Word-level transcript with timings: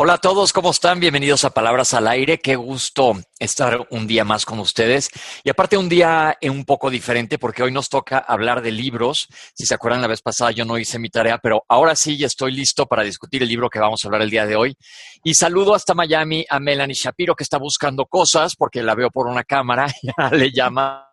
Hola 0.00 0.12
a 0.12 0.18
todos, 0.18 0.52
¿cómo 0.52 0.70
están? 0.70 1.00
Bienvenidos 1.00 1.44
a 1.44 1.50
Palabras 1.50 1.92
al 1.92 2.06
Aire. 2.06 2.38
Qué 2.38 2.54
gusto 2.54 3.14
estar 3.40 3.84
un 3.90 4.06
día 4.06 4.24
más 4.24 4.46
con 4.46 4.60
ustedes. 4.60 5.10
Y 5.42 5.50
aparte 5.50 5.76
un 5.76 5.88
día 5.88 6.38
un 6.40 6.64
poco 6.64 6.88
diferente 6.88 7.36
porque 7.36 7.64
hoy 7.64 7.72
nos 7.72 7.88
toca 7.88 8.18
hablar 8.18 8.62
de 8.62 8.70
libros. 8.70 9.26
Si 9.54 9.66
se 9.66 9.74
acuerdan, 9.74 10.00
la 10.00 10.06
vez 10.06 10.22
pasada 10.22 10.52
yo 10.52 10.64
no 10.64 10.78
hice 10.78 11.00
mi 11.00 11.10
tarea, 11.10 11.38
pero 11.38 11.64
ahora 11.68 11.96
sí 11.96 12.16
ya 12.16 12.28
estoy 12.28 12.52
listo 12.52 12.86
para 12.86 13.02
discutir 13.02 13.42
el 13.42 13.48
libro 13.48 13.68
que 13.68 13.80
vamos 13.80 14.04
a 14.04 14.06
hablar 14.06 14.22
el 14.22 14.30
día 14.30 14.46
de 14.46 14.54
hoy. 14.54 14.76
Y 15.24 15.34
saludo 15.34 15.74
hasta 15.74 15.94
Miami 15.94 16.46
a 16.48 16.60
Melanie 16.60 16.94
Shapiro 16.94 17.34
que 17.34 17.42
está 17.42 17.58
buscando 17.58 18.06
cosas 18.06 18.54
porque 18.54 18.84
la 18.84 18.94
veo 18.94 19.10
por 19.10 19.26
una 19.26 19.42
cámara. 19.42 19.88
Ya 20.16 20.30
le 20.30 20.52
llama 20.52 21.07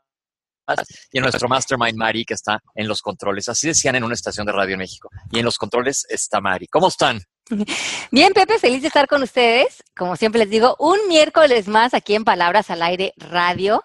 y 1.12 1.20
a 1.20 1.22
nuestro 1.22 1.48
mastermind 1.48 1.98
Mari 1.98 2.26
que 2.26 2.34
está 2.34 2.62
en 2.74 2.88
los 2.88 3.02
controles. 3.02 3.50
Así 3.50 3.68
decían 3.68 3.96
en 3.96 4.04
una 4.04 4.14
estación 4.14 4.46
de 4.46 4.52
radio 4.52 4.74
en 4.74 4.80
México. 4.80 5.10
Y 5.32 5.40
en 5.40 5.46
los 5.46 5.58
controles 5.58 6.06
está 6.10 6.42
Mari. 6.42 6.68
¿Cómo 6.68 6.88
están? 6.88 7.22
Bien, 8.12 8.34
Pepe, 8.34 8.60
feliz 8.60 8.82
de 8.82 8.88
estar 8.88 9.08
con 9.08 9.24
ustedes. 9.24 9.84
Como 9.96 10.16
siempre 10.16 10.40
les 10.40 10.50
digo, 10.50 10.76
un 10.80 10.98
miércoles 11.08 11.68
más 11.68 11.94
aquí 11.94 12.16
en 12.16 12.24
Palabras 12.24 12.70
al 12.70 12.82
Aire 12.82 13.14
Radio. 13.18 13.84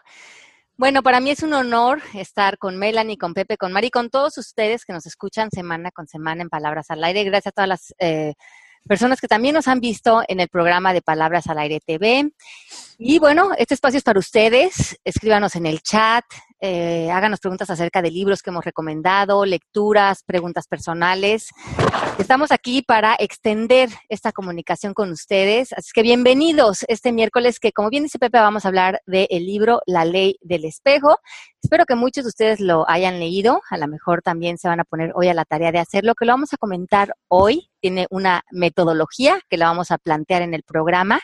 Bueno, 0.77 1.03
para 1.03 1.21
mí 1.21 1.31
es 1.31 1.43
un 1.43 1.53
honor 1.53 2.01
estar 2.15 2.57
con 2.57 2.79
Melanie, 2.79 3.19
con 3.19 3.35
Pepe, 3.35 3.59
con 3.59 3.71
Mari, 3.71 3.91
con 3.91 4.09
todos 4.09 4.39
ustedes 4.39 4.87
que 4.87 4.95
nos 4.95 5.05
escuchan 5.05 5.51
semana 5.51 5.91
con 5.91 6.07
semana 6.07 6.41
en 6.41 6.49
Palabras 6.49 6.87
al 6.91 7.05
Aire. 7.05 7.25
Gracias 7.25 7.49
a 7.49 7.53
todas 7.53 7.69
las 7.69 7.95
eh, 7.99 8.33
personas 8.89 9.21
que 9.21 9.29
también 9.29 9.55
nos 9.55 9.69
han 9.69 9.81
visto 9.81 10.23
en 10.27 10.41
el 10.41 10.49
programa 10.49 10.95
de 10.95 11.03
Palabras 11.03 11.49
al 11.49 11.59
Aire 11.59 11.81
TV. 11.81 12.31
Y 12.99 13.19
bueno, 13.19 13.51
este 13.59 13.75
espacio 13.75 13.99
es 13.99 14.05
para 14.05 14.19
ustedes. 14.19 14.99
Escríbanos 15.05 15.55
en 15.55 15.67
el 15.67 15.83
chat, 15.83 16.25
eh, 16.61 17.11
háganos 17.11 17.41
preguntas 17.41 17.71
acerca 17.71 18.03
de 18.03 18.11
libros 18.11 18.43
que 18.43 18.51
hemos 18.51 18.65
recomendado, 18.65 19.45
lecturas, 19.45 20.23
preguntas 20.25 20.67
personales. 20.67 21.49
Estamos 22.19 22.53
aquí 22.53 22.83
para 22.83 23.17
extender 23.19 23.89
esta 24.11 24.31
comunicación 24.31 24.93
con 24.93 25.11
ustedes. 25.11 25.73
Así 25.73 25.91
que 25.95 26.03
bienvenidos 26.03 26.85
este 26.89 27.13
miércoles 27.13 27.59
que, 27.59 27.73
como 27.73 27.89
bien 27.89 28.03
dice 28.03 28.19
Pepe, 28.19 28.39
vamos 28.39 28.65
a 28.65 28.69
hablar 28.69 29.01
del 29.07 29.27
libro 29.31 29.81
La 29.87 30.05
Ley 30.05 30.37
del 30.43 30.67
Espejo. 30.67 31.19
Espero 31.63 31.87
que 31.87 31.95
muchos 31.95 32.25
de 32.25 32.29
ustedes 32.29 32.61
lo 32.61 32.89
hayan 32.89 33.19
leído. 33.19 33.63
A 33.71 33.79
lo 33.79 33.89
mejor 33.89 34.21
también 34.21 34.59
se 34.59 34.69
van 34.69 34.81
a 34.81 34.85
poner 34.85 35.13
hoy 35.15 35.29
a 35.29 35.35
la 35.35 35.47
tarea 35.47 35.73
de 35.73 35.79
hacerlo, 35.79 36.15
que 36.15 36.27
lo 36.27 36.33
vamos 36.33 36.53
a 36.53 36.59
comentar 36.59 37.15
hoy. 37.29 37.71
Tiene 37.81 38.07
una 38.11 38.43
metodología 38.51 39.41
que 39.49 39.57
la 39.57 39.67
vamos 39.67 39.91
a 39.91 39.99
plantear 39.99 40.43
en 40.43 40.53
el 40.53 40.63
programa. 40.63 41.21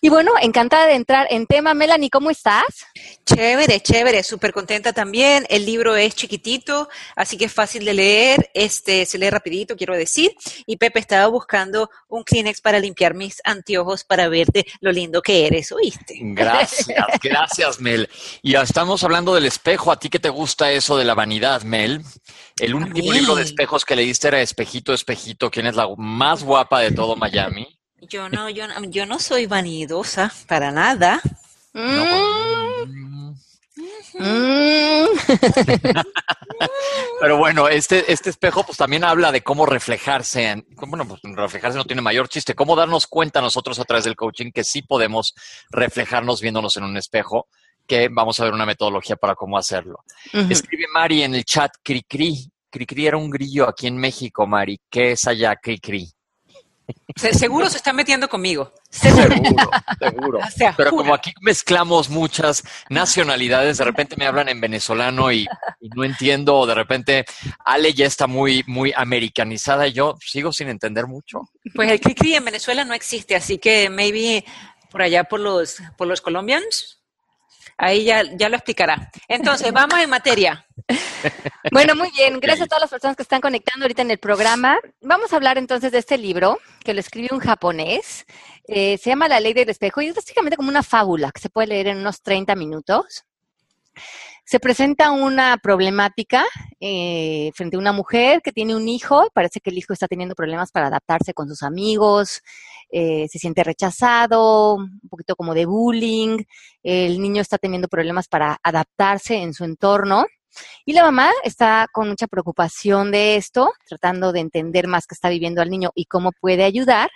Y 0.00 0.10
bueno, 0.10 0.30
encantada 0.40 0.86
de 0.86 0.94
entrar 0.94 1.26
en 1.28 1.46
tema. 1.46 1.74
Melanie, 1.74 2.08
¿cómo 2.08 2.30
estás? 2.30 2.86
Chévere, 3.26 3.80
chévere, 3.80 4.22
súper 4.22 4.52
contenta 4.52 4.92
también. 4.92 5.44
El 5.48 5.66
libro 5.66 5.96
es 5.96 6.14
chiquitito, 6.14 6.88
así 7.16 7.36
que 7.36 7.46
es 7.46 7.52
fácil 7.52 7.84
de 7.84 7.94
leer, 7.94 8.48
este, 8.54 9.04
se 9.06 9.18
lee 9.18 9.28
rapidito, 9.28 9.76
quiero 9.76 9.96
decir. 9.96 10.30
Y 10.66 10.76
Pepe 10.76 11.00
estaba 11.00 11.26
buscando 11.26 11.90
un 12.06 12.22
Kleenex 12.22 12.60
para 12.60 12.78
limpiar 12.78 13.14
mis 13.14 13.40
anteojos 13.44 14.04
para 14.04 14.28
verte 14.28 14.66
lo 14.80 14.92
lindo 14.92 15.20
que 15.20 15.48
eres, 15.48 15.72
¿oíste? 15.72 16.14
Gracias, 16.20 17.04
gracias, 17.22 17.80
Mel. 17.80 18.08
Y 18.40 18.52
ya 18.52 18.62
estamos 18.62 19.02
hablando 19.02 19.34
del 19.34 19.46
espejo. 19.46 19.90
¿A 19.90 19.98
ti 19.98 20.10
qué 20.10 20.20
te 20.20 20.28
gusta 20.28 20.70
eso 20.70 20.96
de 20.96 21.04
la 21.06 21.14
vanidad, 21.14 21.62
Mel? 21.62 22.04
El 22.60 22.76
último 22.76 23.12
libro 23.12 23.34
de 23.34 23.42
espejos 23.42 23.84
que 23.84 23.96
leíste 23.96 24.28
era 24.28 24.40
Espejito, 24.40 24.94
Espejito, 24.94 25.50
¿quién 25.50 25.66
es 25.66 25.74
la 25.74 25.88
más 25.96 26.44
guapa 26.44 26.80
de 26.80 26.92
todo 26.92 27.16
Miami? 27.16 27.77
Yo 28.02 28.28
no, 28.28 28.48
yo, 28.48 28.66
yo 28.88 29.06
no 29.06 29.18
soy 29.18 29.46
vanidosa 29.46 30.32
para 30.46 30.70
nada. 30.70 31.20
Mm. 31.72 32.38
Pero 37.20 37.36
bueno, 37.36 37.68
este, 37.68 38.10
este 38.12 38.30
espejo 38.30 38.64
pues 38.64 38.78
también 38.78 39.04
habla 39.04 39.32
de 39.32 39.42
cómo 39.42 39.66
reflejarse. 39.66 40.64
bueno, 40.76 41.06
pues 41.06 41.20
reflejarse 41.22 41.78
no 41.78 41.84
tiene 41.84 42.02
mayor 42.02 42.28
chiste. 42.28 42.54
Cómo 42.54 42.76
darnos 42.76 43.06
cuenta 43.06 43.40
nosotros 43.40 43.78
a 43.78 43.84
través 43.84 44.04
del 44.04 44.16
coaching 44.16 44.50
que 44.52 44.64
sí 44.64 44.82
podemos 44.82 45.34
reflejarnos 45.70 46.40
viéndonos 46.40 46.76
en 46.76 46.84
un 46.84 46.96
espejo, 46.96 47.48
que 47.86 48.08
vamos 48.10 48.40
a 48.40 48.44
ver 48.44 48.54
una 48.54 48.66
metodología 48.66 49.16
para 49.16 49.34
cómo 49.34 49.58
hacerlo. 49.58 50.04
Escribe 50.32 50.86
Mari 50.92 51.22
en 51.22 51.34
el 51.34 51.44
chat, 51.44 51.72
Cricri. 51.82 52.50
Cricri 52.70 53.06
era 53.06 53.16
un 53.16 53.30
grillo 53.30 53.68
aquí 53.68 53.86
en 53.86 53.96
México, 53.96 54.46
Mari. 54.46 54.80
¿Qué 54.90 55.12
es 55.12 55.26
allá, 55.26 55.56
Cricri? 55.56 56.10
Seguro 57.16 57.68
se 57.68 57.78
está 57.78 57.92
metiendo 57.92 58.28
conmigo. 58.28 58.72
Seguro, 58.90 59.34
seguro. 59.98 60.38
Pero 60.76 60.90
como 60.90 61.14
aquí 61.14 61.32
mezclamos 61.40 62.08
muchas 62.08 62.62
nacionalidades, 62.90 63.78
de 63.78 63.84
repente 63.84 64.16
me 64.16 64.26
hablan 64.26 64.48
en 64.48 64.60
venezolano 64.60 65.32
y, 65.32 65.46
no 65.80 66.04
entiendo, 66.04 66.56
o 66.56 66.66
de 66.66 66.74
repente 66.74 67.24
Ale 67.64 67.92
ya 67.92 68.06
está 68.06 68.26
muy, 68.26 68.62
muy 68.66 68.92
americanizada 68.96 69.88
y 69.88 69.92
yo 69.92 70.16
sigo 70.20 70.52
sin 70.52 70.68
entender 70.68 71.06
mucho. 71.06 71.40
Pues 71.74 71.90
el 71.90 72.00
cri 72.00 72.34
en 72.34 72.44
Venezuela 72.44 72.84
no 72.84 72.94
existe, 72.94 73.34
así 73.34 73.58
que 73.58 73.90
maybe 73.90 74.44
por 74.90 75.02
allá 75.02 75.24
por 75.24 75.40
los, 75.40 75.78
por 75.96 76.06
los 76.06 76.20
colombians 76.20 76.97
Ahí 77.78 78.04
ya, 78.04 78.24
ya 78.36 78.48
lo 78.48 78.56
explicará. 78.56 79.08
Entonces, 79.28 79.72
vamos 79.72 79.98
en 80.00 80.10
materia. 80.10 80.66
Bueno, 81.70 81.94
muy 81.94 82.10
bien. 82.12 82.40
Gracias 82.40 82.64
a 82.64 82.68
todas 82.68 82.82
las 82.82 82.90
personas 82.90 83.16
que 83.16 83.22
están 83.22 83.42
conectando 83.42 83.84
ahorita 83.84 84.00
en 84.00 84.10
el 84.10 84.18
programa. 84.18 84.78
Vamos 85.02 85.32
a 85.32 85.36
hablar 85.36 85.58
entonces 85.58 85.92
de 85.92 85.98
este 85.98 86.16
libro 86.16 86.58
que 86.82 86.94
lo 86.94 87.00
escribió 87.00 87.30
un 87.32 87.40
japonés. 87.40 88.24
Eh, 88.66 88.96
se 88.96 89.10
llama 89.10 89.28
La 89.28 89.38
Ley 89.38 89.52
del 89.52 89.68
Espejo 89.68 90.00
y 90.00 90.06
es 90.06 90.14
básicamente 90.14 90.56
como 90.56 90.70
una 90.70 90.82
fábula 90.82 91.30
que 91.30 91.40
se 91.40 91.50
puede 91.50 91.68
leer 91.68 91.88
en 91.88 91.98
unos 91.98 92.22
30 92.22 92.54
minutos. 92.54 93.24
Se 94.44 94.60
presenta 94.60 95.10
una 95.10 95.58
problemática 95.58 96.46
eh, 96.80 97.50
frente 97.54 97.76
a 97.76 97.80
una 97.80 97.92
mujer 97.92 98.40
que 98.40 98.52
tiene 98.52 98.74
un 98.74 98.88
hijo. 98.88 99.28
Parece 99.34 99.60
que 99.60 99.68
el 99.68 99.76
hijo 99.76 99.92
está 99.92 100.08
teniendo 100.08 100.34
problemas 100.34 100.72
para 100.72 100.86
adaptarse 100.86 101.34
con 101.34 101.48
sus 101.48 101.62
amigos. 101.62 102.42
Eh, 102.90 103.26
se 103.28 103.38
siente 103.38 103.64
rechazado, 103.64 104.76
un 104.76 105.00
poquito 105.10 105.36
como 105.36 105.54
de 105.54 105.66
bullying. 105.66 106.38
El 106.82 107.20
niño 107.20 107.42
está 107.42 107.58
teniendo 107.58 107.88
problemas 107.88 108.28
para 108.28 108.58
adaptarse 108.62 109.36
en 109.36 109.52
su 109.54 109.64
entorno. 109.64 110.26
Y 110.84 110.92
la 110.92 111.02
mamá 111.02 111.30
está 111.44 111.86
con 111.92 112.08
mucha 112.08 112.26
preocupación 112.26 113.10
de 113.10 113.36
esto, 113.36 113.72
tratando 113.86 114.32
de 114.32 114.40
entender 114.40 114.88
más 114.88 115.06
qué 115.06 115.14
está 115.14 115.28
viviendo 115.28 115.62
al 115.62 115.70
niño 115.70 115.90
y 115.94 116.06
cómo 116.06 116.32
puede 116.32 116.64
ayudar. 116.64 117.10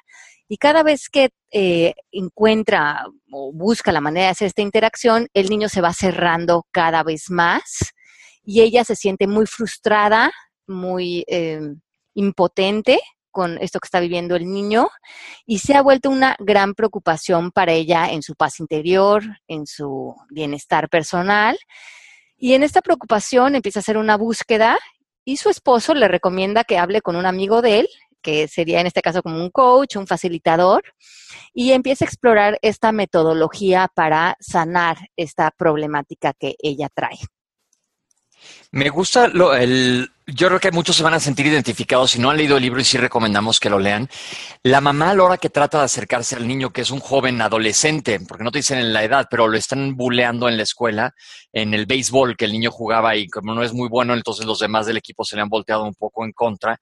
Y 0.49 0.59
cada 0.59 0.83
vez 0.83 1.09
que 1.09 1.31
eh, 1.51 1.95
encuentra 2.11 3.07
o 3.33 3.53
busca 3.53 3.91
la 3.91 4.03
manera 4.03 4.27
de 4.27 4.33
hacer 4.33 4.47
esta 4.49 4.63
interacción, 4.63 5.29
el 5.33 5.49
niño 5.49 5.69
se 5.69 5.81
va 5.81 5.95
cerrando 5.95 6.67
cada 6.71 7.03
vez 7.03 7.31
más 7.31 7.95
y 8.45 8.61
ella 8.61 8.85
se 8.85 8.97
siente 8.97 9.27
muy 9.27 9.47
frustrada, 9.47 10.31
muy 10.67 11.25
eh, 11.27 11.61
impotente 12.15 13.01
con 13.33 13.59
esto 13.59 13.81
que 13.81 13.87
está 13.87 13.99
viviendo 13.99 14.37
el 14.37 14.49
niño 14.49 14.89
y 15.45 15.59
se 15.59 15.75
ha 15.75 15.83
vuelto 15.83 16.11
una 16.11 16.37
gran 16.39 16.75
preocupación 16.75 17.51
para 17.51 17.73
ella 17.73 18.13
en 18.13 18.23
su 18.23 18.37
paz 18.37 18.61
interior, 18.61 19.25
en 19.49 19.67
su 19.67 20.15
bienestar 20.31 20.89
personal. 20.89 21.59
Y 22.37 22.55
en 22.55 22.63
esta 22.63 22.83
preocupación 22.83 23.57
empieza 23.57 23.81
a 23.81 23.83
hacer 23.83 23.97
una 23.97 24.17
búsqueda 24.17 24.79
y 25.25 25.39
su 25.39 25.51
esposo 25.51 25.95
le 25.95 26.07
recomienda 26.07 26.63
que 26.65 26.79
hable 26.79 27.01
con 27.01 27.17
un 27.17 27.27
amigo 27.27 27.63
de 27.63 27.81
él 27.81 27.89
que 28.23 28.49
sería 28.49 28.81
en 28.81 28.87
este 28.87 29.03
caso 29.03 29.23
como 29.23 29.37
un 29.37 29.51
coach, 29.51 29.97
un 29.97 30.07
facilitador, 30.07 30.85
y 31.53 31.73
empieza 31.73 32.05
a 32.05 32.09
explorar 32.09 32.59
esta 32.63 32.93
metodología 32.93 33.91
para 33.93 34.37
sanar 34.41 34.97
esta 35.17 35.51
problemática 35.51 36.33
que 36.33 36.55
ella 36.63 36.89
trae. 36.95 37.19
Me 38.71 38.89
gusta 38.89 39.29
lo, 39.29 39.55
el, 39.55 40.12
yo 40.27 40.49
creo 40.49 40.61
que 40.61 40.71
muchos 40.71 40.97
se 40.97 41.03
van 41.03 41.15
a 41.15 41.21
sentir 41.21 41.47
identificados 41.47 42.13
si 42.13 42.21
no 42.21 42.31
han 42.31 42.37
leído 42.37 42.57
el 42.57 42.63
libro 42.63 42.81
y 42.81 42.85
sí 42.85 42.97
recomendamos 42.97 43.59
que 43.59 43.71
lo 43.71 43.79
lean. 43.79 44.09
La 44.63 44.81
mamá 44.81 45.11
a 45.11 45.15
la 45.15 45.25
hora 45.25 45.37
que 45.37 45.51
trata 45.51 45.79
de 45.79 45.85
acercarse 45.85 46.37
al 46.37 46.47
niño, 46.47 46.73
que 46.73 46.83
es 46.83 46.91
un 46.91 47.01
joven 47.01 47.41
adolescente, 47.41 48.21
porque 48.21 48.45
no 48.45 48.53
te 48.53 48.61
dicen 48.61 48.79
en 48.79 48.93
la 48.93 49.05
edad, 49.05 49.27
pero 49.31 49.49
lo 49.49 49.57
están 49.57 49.97
buleando 49.97 50.49
en 50.49 50.57
la 50.57 50.63
escuela, 50.63 51.15
en 51.53 51.75
el 51.75 51.87
béisbol 51.87 52.37
que 52.37 52.45
el 52.45 52.53
niño 52.53 52.71
jugaba 52.71 53.17
y 53.17 53.29
como 53.29 53.55
no 53.55 53.63
es 53.63 53.73
muy 53.73 53.89
bueno, 53.89 54.15
entonces 54.15 54.47
los 54.47 54.61
demás 54.61 54.87
del 54.87 54.97
equipo 54.97 55.25
se 55.25 55.37
le 55.37 55.43
han 55.43 55.49
volteado 55.49 55.85
un 55.85 55.95
poco 55.95 56.25
en 56.25 56.33
contra 56.33 56.81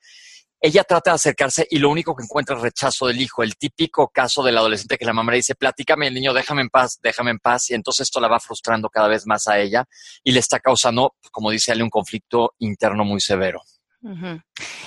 ella 0.60 0.84
trata 0.84 1.12
de 1.12 1.14
acercarse 1.14 1.66
y 1.70 1.78
lo 1.78 1.88
único 1.88 2.14
que 2.14 2.24
encuentra 2.24 2.56
es 2.56 2.62
rechazo 2.62 3.06
del 3.06 3.20
hijo, 3.20 3.42
el 3.42 3.56
típico 3.56 4.08
caso 4.08 4.42
del 4.42 4.58
adolescente 4.58 4.98
que 4.98 5.06
la 5.06 5.14
mamá 5.14 5.32
le 5.32 5.38
dice, 5.38 5.54
platícame 5.54 6.08
el 6.08 6.14
niño, 6.14 6.34
déjame 6.34 6.62
en 6.62 6.68
paz, 6.68 6.98
déjame 7.02 7.30
en 7.30 7.38
paz, 7.38 7.70
y 7.70 7.74
entonces 7.74 8.04
esto 8.04 8.20
la 8.20 8.28
va 8.28 8.40
frustrando 8.40 8.90
cada 8.90 9.08
vez 9.08 9.26
más 9.26 9.48
a 9.48 9.58
ella 9.58 9.86
y 10.22 10.32
le 10.32 10.40
está 10.40 10.60
causando, 10.60 11.14
como 11.32 11.50
dice 11.50 11.72
Ale, 11.72 11.82
un 11.82 11.90
conflicto 11.90 12.54
interno 12.58 13.04
muy 13.04 13.20
severo. 13.20 13.62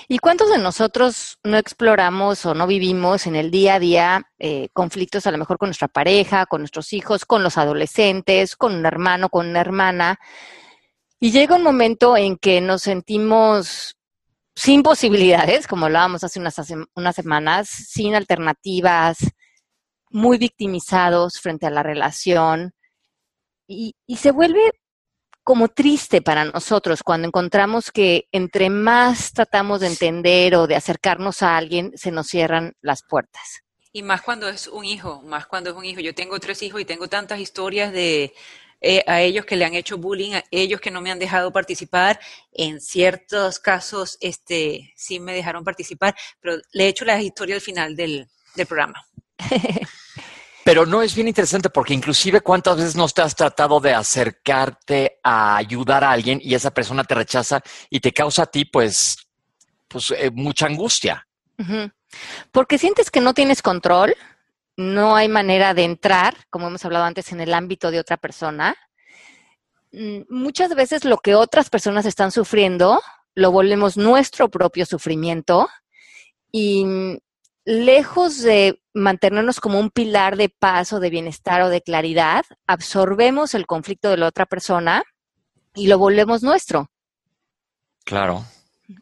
¿Y 0.08 0.18
cuántos 0.18 0.50
de 0.50 0.58
nosotros 0.58 1.38
no 1.44 1.58
exploramos 1.58 2.48
o 2.48 2.56
no 2.56 2.66
vivimos 2.66 3.28
en 3.28 3.36
el 3.36 3.52
día 3.52 3.75
a 3.75 3.80
día 3.80 4.31
eh, 4.40 4.70
conflictos 4.74 5.28
a 5.28 5.31
lo 5.31 5.38
mejor 5.38 5.60
con 5.60 5.68
nuestra 5.68 5.88
pareja, 5.88 6.48
con 6.48 6.62
nuestros 6.62 6.94
hijos, 6.94 7.25
con 7.25 7.44
los 7.44 7.60
adolescentes, 7.60 8.56
con 8.56 8.74
un 8.74 8.86
hermano, 8.86 9.30
con 9.30 9.48
una 9.48 9.62
hermana? 9.62 10.20
Y 11.20 11.31
llega 11.31 11.56
un 11.56 11.64
momento 11.64 12.18
en 12.18 12.38
que 12.38 12.60
nos 12.60 12.81
sentimos 12.81 13.98
sin 14.55 14.83
posibilidades, 14.83 15.67
como 15.67 15.85
hablábamos 15.85 16.23
hace 16.23 16.39
unas, 16.39 16.55
unas 16.95 17.15
semanas, 17.15 17.69
sin 17.69 18.15
alternativas, 18.15 19.17
muy 20.09 20.38
victimizados 20.38 21.39
frente 21.39 21.65
a 21.65 21.71
la 21.71 21.83
relación 21.83 22.73
y 23.67 23.95
se 24.17 24.31
vuelve 24.31 24.61
como 25.44 25.67
triste 25.67 26.21
para 26.21 26.45
nosotros 26.45 27.03
cuando 27.03 27.27
encontramos 27.27 27.91
que 27.91 28.27
entre 28.31 28.69
más 28.69 29.33
tratamos 29.33 29.81
de 29.81 29.88
entender 29.88 30.55
o 30.55 30.67
de 30.67 30.75
acercarnos 30.75 31.41
a 31.41 31.57
alguien, 31.57 31.91
se 31.95 32.11
nos 32.11 32.27
cierran 32.27 32.73
las 32.81 33.03
puertas. 33.03 33.61
Y 33.91 34.01
más 34.01 34.21
cuando 34.21 34.47
es 34.47 34.67
un 34.67 34.85
hijo, 34.85 35.21
más 35.21 35.45
cuando 35.45 35.69
es 35.69 35.75
un 35.75 35.85
hijo. 35.85 36.00
Yo 36.00 36.15
tengo 36.15 36.39
tres 36.39 36.63
hijos 36.63 36.81
y 36.81 36.85
tengo 36.85 37.09
tantas 37.09 37.39
historias 37.39 37.91
de 37.91 38.33
eh, 38.83 39.03
a 39.07 39.21
ellos 39.21 39.45
que 39.45 39.56
le 39.56 39.63
han 39.63 39.74
hecho 39.74 39.97
bullying, 39.97 40.33
a 40.33 40.44
ellos 40.51 40.81
que 40.81 40.91
no 40.91 41.00
me 41.00 41.09
han 41.09 41.18
dejado 41.18 41.51
participar. 41.51 42.19
En 42.51 42.81
ciertos 42.81 43.57
casos, 43.59 44.18
este, 44.19 44.94
sí 44.95 45.21
me 45.21 45.33
dejaron 45.33 45.63
participar, 45.63 46.13
pero 46.41 46.57
le 46.74 46.83
he 46.83 46.88
hecho 46.89 47.06
la 47.06 47.21
historia 47.21 47.56
al 47.56 47.62
final 47.62 47.95
del, 47.95 48.27
del 48.56 48.68
programa. 48.68 49.06
Pero 50.65 50.85
no 50.85 51.01
es 51.01 51.13
bien 51.13 51.27
interesante 51.27 51.69
porque 51.69 51.94
inclusive 51.94 52.39
cuántas 52.39 52.77
veces 52.77 52.95
no 52.95 53.07
te 53.09 53.21
has 53.21 53.35
tratado 53.35 53.81
de 53.81 53.94
acercarte 53.94 55.19
a 55.21 55.57
ayudar 55.57 56.06
a 56.06 56.12
alguien 56.12 56.39
y 56.41 56.56
esa 56.56 56.71
persona 56.71 57.03
te 57.03 57.15
rechaza 57.15 57.62
y 57.89 58.00
te 58.00 58.13
causa 58.13 58.44
a 58.44 58.45
ti 58.45 58.63
pues, 58.63 59.18
pues 59.89 60.12
eh, 60.12 60.31
mucha 60.31 60.68
angustia. 60.68 61.27
Porque 62.51 62.77
sientes 62.77 63.12
que 63.12 63.19
no 63.19 63.33
tienes 63.33 63.62
control, 63.62 64.15
no 64.78 65.16
hay 65.16 65.28
manera 65.28 65.74
de 65.74 65.84
entrar, 65.84 66.36
como 66.50 66.68
hemos 66.68 66.84
hablado 66.86 67.06
antes, 67.06 67.31
en 67.31 67.42
el 67.42 67.54
ámbito 67.54 67.92
de 67.92 68.00
otra 68.00 68.18
persona. 68.18 68.75
Mm, 69.92 70.22
muchas 70.30 70.74
veces 70.75 71.06
lo 71.06 71.18
que 71.18 71.36
otras 71.36 71.70
personas 71.70 72.06
están 72.06 72.31
sufriendo 72.31 73.02
lo 73.36 73.52
volvemos 73.52 73.98
nuestro 73.98 74.50
propio 74.50 74.86
sufrimiento 74.86 75.70
y 76.52 76.86
mm, 76.86 77.18
lejos 77.66 78.42
de 78.42 78.80
mantenernos 78.94 79.60
como 79.60 79.80
un 79.80 79.90
pilar 79.90 80.38
de 80.38 80.50
paz 80.50 80.94
o 80.94 81.00
de 81.00 81.10
bienestar 81.10 81.62
o 81.62 81.70
de 81.70 81.81
claridad, 81.81 82.46
absorbemos 82.68 83.56
el 83.56 83.66
conflicto 83.66 84.10
de 84.10 84.18
la 84.18 84.28
otra 84.28 84.46
persona 84.46 85.04
y 85.74 85.88
lo 85.88 85.98
volvemos 85.98 86.44
nuestro. 86.44 86.90
Claro. 88.06 88.46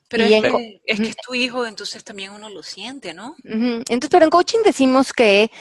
Pero 0.07 0.23
es, 0.23 0.41
que, 0.41 0.81
es, 0.85 1.15
tu 1.17 1.33
hijo, 1.33 1.65
entonces 1.65 2.03
también 2.03 2.31
uno 2.31 2.49
lo 2.49 2.63
siente, 2.63 3.13
¿no? 3.13 3.35
Entonces, 3.43 4.09
pero 4.09 4.25
en 4.25 4.29
coaching 4.29 4.59
decimos 4.63 5.11
que 5.11 5.51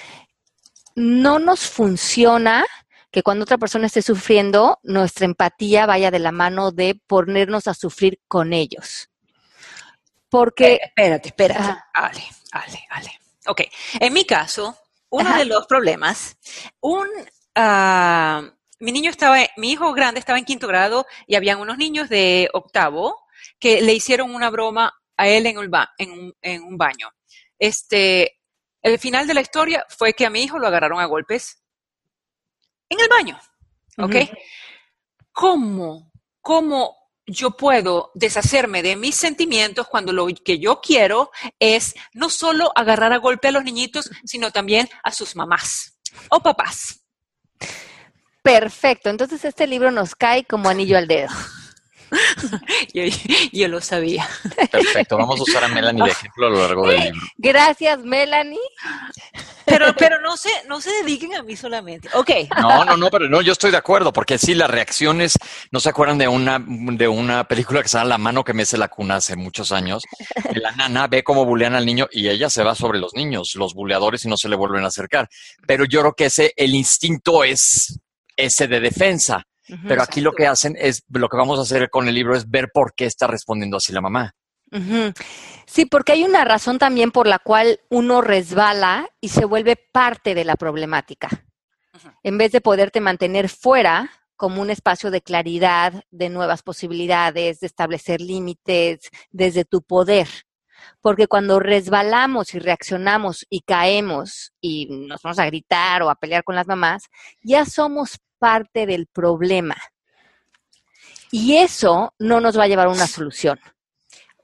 no 0.94 1.38
nos 1.38 1.60
funciona 1.60 2.66
que 3.10 3.22
cuando 3.22 3.42
otra 3.42 3.58
persona 3.58 3.86
esté 3.86 4.02
sufriendo, 4.02 4.78
nuestra 4.82 5.24
empatía 5.24 5.86
vaya 5.86 6.10
de 6.10 6.18
la 6.18 6.32
mano 6.32 6.70
de 6.70 7.00
ponernos 7.06 7.66
a 7.66 7.74
sufrir 7.74 8.20
con 8.28 8.52
ellos. 8.52 9.08
Porque... 10.28 10.74
Eh, 10.74 10.80
espérate, 10.84 11.28
espérate. 11.28 11.80
Ale, 11.94 12.22
ale, 12.52 12.86
ale. 12.90 13.10
Ok, 13.46 13.62
en 13.98 14.12
mi 14.12 14.24
caso, 14.24 14.76
uno 15.08 15.36
de 15.36 15.44
los 15.44 15.66
problemas, 15.66 16.36
un... 16.80 17.08
Uh, 17.56 18.48
mi 18.78 18.92
niño 18.92 19.10
estaba, 19.10 19.38
mi 19.56 19.72
hijo 19.72 19.92
grande 19.92 20.20
estaba 20.20 20.38
en 20.38 20.44
quinto 20.44 20.66
grado 20.66 21.06
y 21.26 21.34
habían 21.34 21.60
unos 21.60 21.76
niños 21.76 22.08
de 22.08 22.48
octavo 22.54 23.18
que 23.60 23.80
le 23.82 23.92
hicieron 23.92 24.34
una 24.34 24.50
broma 24.50 24.92
a 25.16 25.28
él 25.28 25.46
en, 25.46 25.58
un, 25.58 26.34
en 26.40 26.62
un 26.62 26.78
baño. 26.78 27.10
Este, 27.58 28.40
el 28.82 28.98
final 28.98 29.26
de 29.26 29.34
la 29.34 29.42
historia 29.42 29.84
fue 29.88 30.14
que 30.14 30.26
a 30.26 30.30
mi 30.30 30.42
hijo 30.42 30.58
lo 30.58 30.66
agarraron 30.66 31.00
a 31.00 31.04
golpes 31.04 31.62
en 32.88 32.98
el 33.00 33.08
baño. 33.08 33.38
¿Ok? 33.98 34.16
¿Cómo, 35.32 36.10
¿Cómo 36.40 36.96
yo 37.26 37.52
puedo 37.52 38.10
deshacerme 38.14 38.82
de 38.82 38.96
mis 38.96 39.14
sentimientos 39.14 39.86
cuando 39.88 40.12
lo 40.12 40.26
que 40.26 40.58
yo 40.58 40.80
quiero 40.80 41.30
es 41.58 41.94
no 42.14 42.30
solo 42.30 42.72
agarrar 42.74 43.12
a 43.12 43.18
golpe 43.18 43.48
a 43.48 43.52
los 43.52 43.62
niñitos, 43.62 44.10
sino 44.24 44.50
también 44.50 44.88
a 45.04 45.12
sus 45.12 45.36
mamás 45.36 45.98
o 46.30 46.40
papás? 46.40 47.04
Perfecto. 48.42 49.10
Entonces 49.10 49.44
este 49.44 49.66
libro 49.66 49.90
nos 49.90 50.14
cae 50.14 50.44
como 50.44 50.70
anillo 50.70 50.96
al 50.96 51.06
dedo. 51.06 51.28
yo, 53.52 53.68
lo 53.68 53.80
sabía. 53.80 54.28
Perfecto, 54.70 55.16
vamos 55.16 55.40
a 55.40 55.42
usar 55.42 55.64
a 55.64 55.68
Melanie 55.68 56.04
de 56.04 56.10
ejemplo 56.10 56.46
a 56.46 56.50
lo 56.50 56.58
largo 56.58 56.88
del 56.88 57.00
libro. 57.00 57.20
Gracias, 57.36 57.98
Melanie. 58.00 58.58
Pero, 59.64 59.94
pero 59.96 60.20
no 60.20 60.36
se, 60.36 60.50
no 60.66 60.80
se 60.80 60.90
dediquen 61.02 61.34
a 61.34 61.42
mí 61.42 61.56
solamente. 61.56 62.08
Ok. 62.14 62.30
No, 62.60 62.84
no, 62.84 62.96
no, 62.96 63.10
pero 63.10 63.28
no, 63.28 63.40
yo 63.40 63.52
estoy 63.52 63.70
de 63.70 63.76
acuerdo, 63.76 64.12
porque 64.12 64.38
sí, 64.38 64.54
las 64.54 64.70
reacciones, 64.70 65.34
¿no 65.70 65.80
se 65.80 65.90
acuerdan 65.90 66.18
de 66.18 66.28
una, 66.28 66.58
de 66.58 67.08
una 67.08 67.44
película 67.44 67.82
que 67.82 67.88
se 67.88 67.98
llama 67.98 68.10
La 68.10 68.18
mano 68.18 68.44
que 68.44 68.52
me 68.52 68.62
hace 68.62 68.78
la 68.78 68.88
cuna 68.88 69.16
hace 69.16 69.36
muchos 69.36 69.72
años? 69.72 70.02
La 70.54 70.72
nana 70.72 71.06
ve 71.06 71.22
cómo 71.22 71.44
bulean 71.44 71.74
al 71.74 71.86
niño 71.86 72.08
y 72.10 72.28
ella 72.28 72.50
se 72.50 72.64
va 72.64 72.74
sobre 72.74 72.98
los 72.98 73.14
niños, 73.14 73.52
los 73.54 73.74
buleadores, 73.74 74.24
y 74.24 74.28
no 74.28 74.36
se 74.36 74.48
le 74.48 74.56
vuelven 74.56 74.84
a 74.84 74.88
acercar. 74.88 75.28
Pero 75.66 75.84
yo 75.84 76.00
creo 76.00 76.14
que 76.14 76.26
ese, 76.26 76.52
el 76.56 76.74
instinto 76.74 77.44
es 77.44 78.00
ese 78.36 78.66
de 78.66 78.80
defensa. 78.80 79.46
Pero 79.86 80.02
aquí 80.02 80.20
lo 80.20 80.32
que 80.32 80.46
hacen 80.46 80.76
es, 80.78 81.04
lo 81.08 81.28
que 81.28 81.36
vamos 81.36 81.58
a 81.58 81.62
hacer 81.62 81.90
con 81.90 82.08
el 82.08 82.14
libro 82.14 82.36
es 82.36 82.48
ver 82.48 82.70
por 82.72 82.94
qué 82.94 83.06
está 83.06 83.26
respondiendo 83.26 83.76
así 83.76 83.92
la 83.92 84.00
mamá. 84.00 84.34
Sí, 85.66 85.86
porque 85.86 86.12
hay 86.12 86.24
una 86.24 86.44
razón 86.44 86.78
también 86.78 87.10
por 87.10 87.26
la 87.26 87.38
cual 87.38 87.80
uno 87.88 88.20
resbala 88.20 89.08
y 89.20 89.28
se 89.30 89.44
vuelve 89.44 89.76
parte 89.76 90.34
de 90.34 90.44
la 90.44 90.56
problemática. 90.56 91.28
En 92.22 92.38
vez 92.38 92.52
de 92.52 92.60
poderte 92.60 93.00
mantener 93.00 93.48
fuera 93.48 94.10
como 94.36 94.62
un 94.62 94.70
espacio 94.70 95.10
de 95.10 95.20
claridad, 95.20 96.04
de 96.10 96.30
nuevas 96.30 96.62
posibilidades, 96.62 97.60
de 97.60 97.66
establecer 97.66 98.20
límites 98.20 99.10
desde 99.30 99.64
tu 99.64 99.82
poder. 99.82 100.28
Porque 101.02 101.26
cuando 101.26 101.60
resbalamos 101.60 102.54
y 102.54 102.58
reaccionamos 102.58 103.44
y 103.50 103.60
caemos 103.60 104.52
y 104.60 104.86
nos 104.88 105.20
vamos 105.20 105.38
a 105.38 105.46
gritar 105.46 106.02
o 106.02 106.08
a 106.08 106.14
pelear 106.14 106.42
con 106.42 106.54
las 106.54 106.66
mamás, 106.66 107.04
ya 107.42 107.66
somos 107.66 108.18
parte 108.40 108.86
del 108.86 109.06
problema. 109.06 109.76
Y 111.30 111.56
eso 111.56 112.12
no 112.18 112.40
nos 112.40 112.58
va 112.58 112.64
a 112.64 112.66
llevar 112.66 112.88
a 112.88 112.90
una 112.90 113.06
solución. 113.06 113.60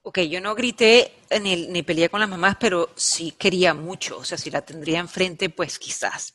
Ok, 0.03 0.21
yo 0.21 0.41
no 0.41 0.55
grité 0.55 1.17
ni, 1.43 1.67
ni 1.67 1.83
peleé 1.83 2.09
con 2.09 2.21
las 2.21 2.29
mamás, 2.29 2.57
pero 2.61 2.91
sí 2.95 3.33
quería 3.33 3.75
mucho. 3.75 4.19
O 4.19 4.25
sea, 4.25 4.39
si 4.39 4.51
la 4.51 4.63
tendría 4.63 5.01
enfrente, 5.01 5.51
pues 5.51 5.81
quizás. 5.81 6.35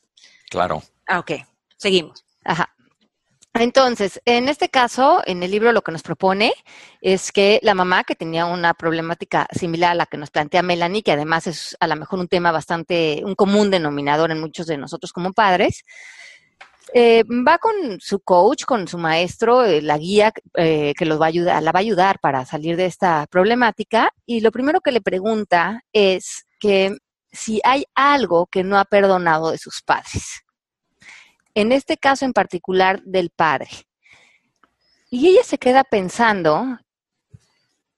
Claro. 0.50 0.84
Ah, 1.08 1.20
ok. 1.20 1.32
Seguimos. 1.78 2.26
Ajá. 2.44 2.76
Entonces, 3.54 4.22
en 4.26 4.48
este 4.48 4.70
caso, 4.70 5.22
en 5.26 5.44
el 5.44 5.52
libro 5.52 5.74
lo 5.74 5.82
que 5.82 5.92
nos 5.92 6.04
propone 6.04 6.54
es 7.02 7.32
que 7.32 7.60
la 7.64 7.74
mamá, 7.74 8.06
que 8.06 8.16
tenía 8.16 8.46
una 8.46 8.74
problemática 8.74 9.48
similar 9.52 9.92
a 9.92 9.96
la 9.96 10.06
que 10.06 10.18
nos 10.18 10.32
plantea 10.32 10.64
Melanie, 10.64 11.04
que 11.04 11.12
además 11.12 11.48
es 11.48 11.76
a 11.80 11.88
lo 11.88 11.98
mejor 11.98 12.20
un 12.20 12.30
tema 12.30 12.52
bastante, 12.52 13.22
un 13.26 13.36
común 13.36 13.70
denominador 13.70 14.32
en 14.32 14.40
muchos 14.40 14.68
de 14.68 14.78
nosotros 14.78 15.12
como 15.12 15.34
padres, 15.34 15.84
eh, 16.94 17.24
va 17.24 17.58
con 17.58 18.00
su 18.02 18.20
coach, 18.20 18.66
con 18.66 18.86
su 18.88 18.98
maestro, 18.98 19.64
eh, 19.64 19.82
la 19.82 19.98
guía 19.98 20.34
eh, 20.56 20.94
que 20.98 21.06
los 21.06 21.22
va 21.22 21.26
a 21.26 21.30
ayudar, 21.30 21.64
la 21.64 21.72
va 21.72 21.80
a 21.80 21.82
ayudar 21.82 22.20
para 22.20 22.46
salir 22.46 22.76
de 22.76 22.86
esta 22.86 23.28
problemática 23.28 24.14
y 24.26 24.42
lo 24.42 24.52
primero 24.52 24.82
que 24.82 24.92
le 24.92 25.00
pregunta 25.00 25.84
es 25.94 26.46
que 26.60 26.98
si 27.32 27.62
hay 27.64 27.86
algo 27.96 28.48
que 28.48 28.66
no 28.66 28.78
ha 28.78 28.84
perdonado 28.84 29.52
de 29.52 29.58
sus 29.58 29.82
padres. 29.82 30.42
En 31.54 31.72
este 31.72 31.96
caso 31.96 32.26
en 32.26 32.34
particular 32.34 33.02
del 33.04 33.30
padre. 33.30 33.70
Y 35.10 35.30
ella 35.30 35.44
se 35.44 35.58
queda 35.58 35.84
pensando 35.84 36.78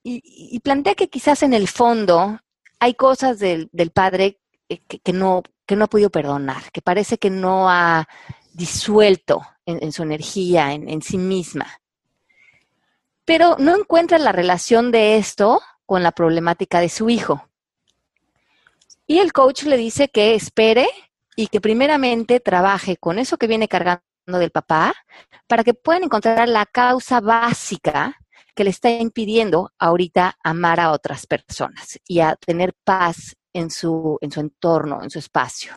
y, 0.04 0.60
plantea 0.60 0.96
que 0.96 1.10
quizás 1.10 1.44
en 1.44 1.54
el 1.54 1.68
fondo 1.68 2.40
hay 2.80 2.94
cosas 2.94 3.40
del, 3.40 3.70
padre 3.94 4.40
que, 4.68 5.14
no, 5.14 5.42
que 5.66 5.76
no 5.76 5.86
ha 5.86 5.90
podido 5.90 6.10
perdonar, 6.10 6.72
que 6.72 6.82
parece 6.82 7.18
que 7.18 7.30
no 7.30 7.70
ha 7.70 8.08
disuelto 8.54 9.42
en, 9.66 9.92
su 9.92 10.04
energía, 10.04 10.74
en, 10.74 11.02
sí 11.02 11.18
misma. 11.18 11.68
Pero 13.26 13.56
no 13.60 13.76
encuentra 13.76 14.18
la 14.20 14.32
relación 14.32 14.92
de 14.92 15.18
esto 15.18 15.62
con 15.86 16.04
la 16.04 16.12
problemática 16.12 16.80
de 16.80 16.90
su 16.90 17.10
hijo. 17.10 17.48
Y 19.08 19.20
el 19.20 19.34
coach 19.34 19.64
le 19.64 19.78
dice 19.78 20.10
que 20.10 20.36
espere 20.36 20.88
y 21.36 21.48
que 21.48 21.62
primeramente 21.62 22.40
trabaje 22.40 22.98
con 22.98 23.20
eso 23.20 23.38
que 23.38 23.48
viene 23.48 23.68
cargando 23.68 24.04
del 24.26 24.52
papá 24.52 24.94
para 25.48 25.64
que 25.64 25.74
puedan 25.74 26.04
encontrar 26.04 26.48
la 26.48 26.66
causa 26.66 27.20
básica 27.20 28.18
que 28.56 28.64
le 28.64 28.70
está 28.70 28.90
impidiendo 28.90 29.72
ahorita 29.80 30.38
amar 30.44 30.80
a 30.80 30.92
otras 30.92 31.26
personas 31.26 32.00
y 32.08 32.20
a 32.20 32.36
tener 32.36 32.74
paz 32.84 33.36
en 33.52 33.70
su, 33.72 34.18
en 34.22 34.32
su 34.32 34.40
entorno, 34.40 35.02
en 35.02 35.10
su 35.10 35.20
espacio. 35.20 35.74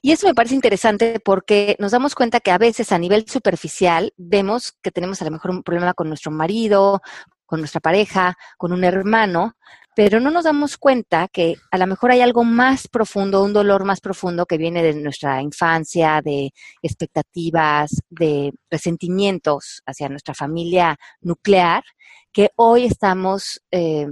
Y 0.00 0.12
eso 0.12 0.26
me 0.26 0.34
parece 0.34 0.54
interesante 0.54 1.20
porque 1.20 1.76
nos 1.78 1.92
damos 1.92 2.14
cuenta 2.14 2.40
que 2.40 2.50
a 2.50 2.58
veces 2.58 2.92
a 2.92 2.98
nivel 2.98 3.26
superficial 3.28 4.12
vemos 4.16 4.72
que 4.82 4.90
tenemos 4.90 5.20
a 5.22 5.24
lo 5.24 5.30
mejor 5.30 5.50
un 5.50 5.62
problema 5.62 5.94
con 5.94 6.08
nuestro 6.08 6.30
marido, 6.30 7.00
con 7.46 7.60
nuestra 7.60 7.80
pareja, 7.80 8.34
con 8.56 8.72
un 8.72 8.82
hermano, 8.82 9.56
pero 9.94 10.20
no 10.20 10.30
nos 10.30 10.44
damos 10.44 10.78
cuenta 10.78 11.28
que 11.28 11.56
a 11.70 11.76
lo 11.76 11.86
mejor 11.86 12.10
hay 12.10 12.22
algo 12.22 12.44
más 12.44 12.88
profundo, 12.88 13.42
un 13.42 13.52
dolor 13.52 13.84
más 13.84 14.00
profundo 14.00 14.46
que 14.46 14.56
viene 14.56 14.82
de 14.82 14.94
nuestra 14.94 15.42
infancia, 15.42 16.22
de 16.22 16.52
expectativas, 16.80 18.02
de 18.08 18.52
resentimientos 18.70 19.82
hacia 19.84 20.08
nuestra 20.08 20.34
familia 20.34 20.96
nuclear, 21.20 21.84
que 22.32 22.50
hoy 22.56 22.86
estamos, 22.86 23.60
eh, 23.70 24.06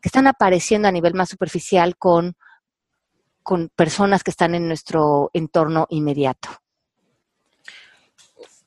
que 0.00 0.08
están 0.08 0.28
apareciendo 0.28 0.86
a 0.86 0.92
nivel 0.92 1.14
más 1.14 1.28
superficial 1.28 1.96
con 1.96 2.36
con 3.46 3.68
personas 3.68 4.24
que 4.24 4.32
están 4.32 4.56
en 4.56 4.66
nuestro 4.66 5.30
entorno 5.32 5.86
inmediato. 5.90 6.48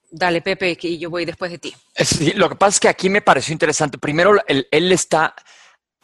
Dale, 0.10 0.42
Pepe, 0.42 0.78
que 0.78 0.98
yo 0.98 1.10
voy 1.10 1.26
después 1.26 1.52
de 1.52 1.58
ti. 1.58 1.76
Sí, 1.94 2.32
lo 2.32 2.48
que 2.48 2.56
pasa 2.56 2.70
es 2.70 2.80
que 2.80 2.88
aquí 2.88 3.10
me 3.10 3.22
pareció 3.22 3.52
interesante. 3.52 3.98
Primero, 3.98 4.38
él, 4.48 4.70
él 4.72 4.90
está, 4.94 5.36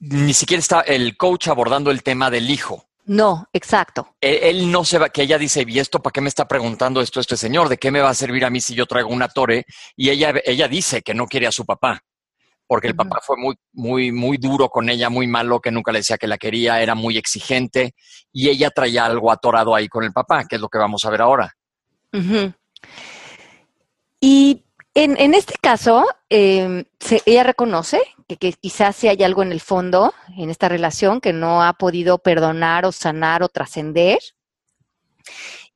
ni 0.02 0.34
siquiera 0.34 0.60
está 0.60 0.82
el 0.82 1.16
coach 1.16 1.48
abordando 1.48 1.90
el 1.90 2.04
tema 2.04 2.30
del 2.30 2.50
hijo. 2.50 2.86
No, 3.06 3.48
exacto. 3.54 4.14
Él, 4.20 4.40
él 4.42 4.72
no 4.72 4.84
se 4.84 4.98
va, 4.98 5.08
que 5.08 5.22
ella 5.22 5.38
dice, 5.38 5.64
¿y 5.66 5.80
esto 5.80 6.02
para 6.02 6.12
qué 6.12 6.20
me 6.20 6.28
está 6.28 6.46
preguntando 6.46 7.00
esto 7.00 7.22
este 7.22 7.38
señor? 7.38 7.70
¿De 7.70 7.78
qué 7.78 7.92
me 7.92 8.02
va 8.02 8.10
a 8.10 8.14
servir 8.14 8.44
a 8.44 8.50
mí 8.50 8.60
si 8.60 8.76
yo 8.76 8.88
traigo 8.88 9.08
una 9.08 9.30
torre? 9.30 9.66
Y 9.96 10.10
ella, 10.10 10.34
ella 10.44 10.68
dice 10.68 11.02
que 11.02 11.14
no 11.14 11.28
quiere 11.28 11.48
a 11.48 11.54
su 11.54 11.66
papá, 11.66 12.04
porque 12.68 12.88
el 12.88 12.96
papá 12.96 13.20
fue 13.24 13.38
muy, 13.38 13.56
muy, 13.74 14.12
muy 14.12 14.38
duro 14.38 14.70
con 14.70 14.90
ella, 14.90 15.10
muy 15.10 15.28
malo, 15.28 15.60
que 15.60 15.72
nunca 15.72 15.92
le 15.92 16.00
decía 16.00 16.18
que 16.18 16.28
la 16.28 16.38
quería, 16.38 16.82
era 16.82 16.96
muy 16.96 17.18
exigente, 17.18 17.94
y 18.32 18.50
ella 18.50 18.70
traía 18.72 19.06
algo 19.06 19.32
atorado 19.32 19.76
ahí 19.76 19.88
con 19.88 20.04
el 20.04 20.12
papá, 20.12 20.46
que 20.46 20.56
es 20.56 20.62
lo 20.62 20.70
que 20.70 20.78
vamos 20.80 21.06
a 21.06 21.10
ver 21.10 21.22
ahora. 21.22 21.54
Y 24.20 24.64
en, 24.94 25.20
en 25.20 25.34
este 25.34 25.56
caso, 25.62 26.06
eh, 26.30 26.86
se- 27.00 27.22
ella 27.26 27.44
reconoce 27.44 28.02
que, 28.28 28.38
que 28.38 28.54
quizás 28.54 28.96
sí 28.96 29.08
hay 29.08 29.22
algo 29.24 29.44
en 29.44 29.52
el 29.52 29.60
fondo 29.62 30.14
en 30.38 30.50
esta 30.50 30.70
relación 30.70 31.22
que 31.22 31.34
no 31.34 31.64
ha 31.64 31.74
podido 31.74 32.18
perdonar 32.18 32.86
o 32.86 32.92
sanar 32.92 33.44
o 33.44 33.50
trascender. 33.50 34.20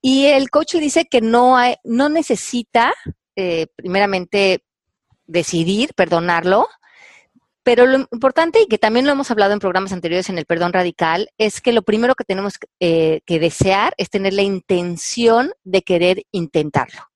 Y 0.01 0.25
el 0.27 0.49
coach 0.49 0.75
dice 0.75 1.05
que 1.05 1.21
no, 1.21 1.57
hay- 1.57 1.75
no 1.83 2.09
necesita, 2.09 2.93
eh, 3.35 3.67
primeramente, 3.75 4.63
decidir 5.27 5.93
perdonarlo, 5.95 6.67
pero 7.69 7.85
lo 7.85 7.99
importante, 8.11 8.63
y 8.63 8.65
que 8.65 8.79
también 8.79 9.05
lo 9.05 9.11
hemos 9.11 9.29
hablado 9.29 9.53
en 9.53 9.59
programas 9.59 9.91
anteriores 9.91 10.27
en 10.27 10.39
el 10.39 10.47
perdón 10.47 10.73
radical, 10.73 11.29
es 11.37 11.61
que 11.61 11.71
lo 11.71 11.83
primero 11.83 12.15
que 12.15 12.23
tenemos 12.23 12.55
eh, 12.79 13.21
que 13.27 13.37
desear 13.37 13.93
es 13.97 14.09
tener 14.09 14.33
la 14.33 14.41
intención 14.41 15.51
de 15.63 15.83
querer 15.83 16.23
intentarlo. 16.31 17.11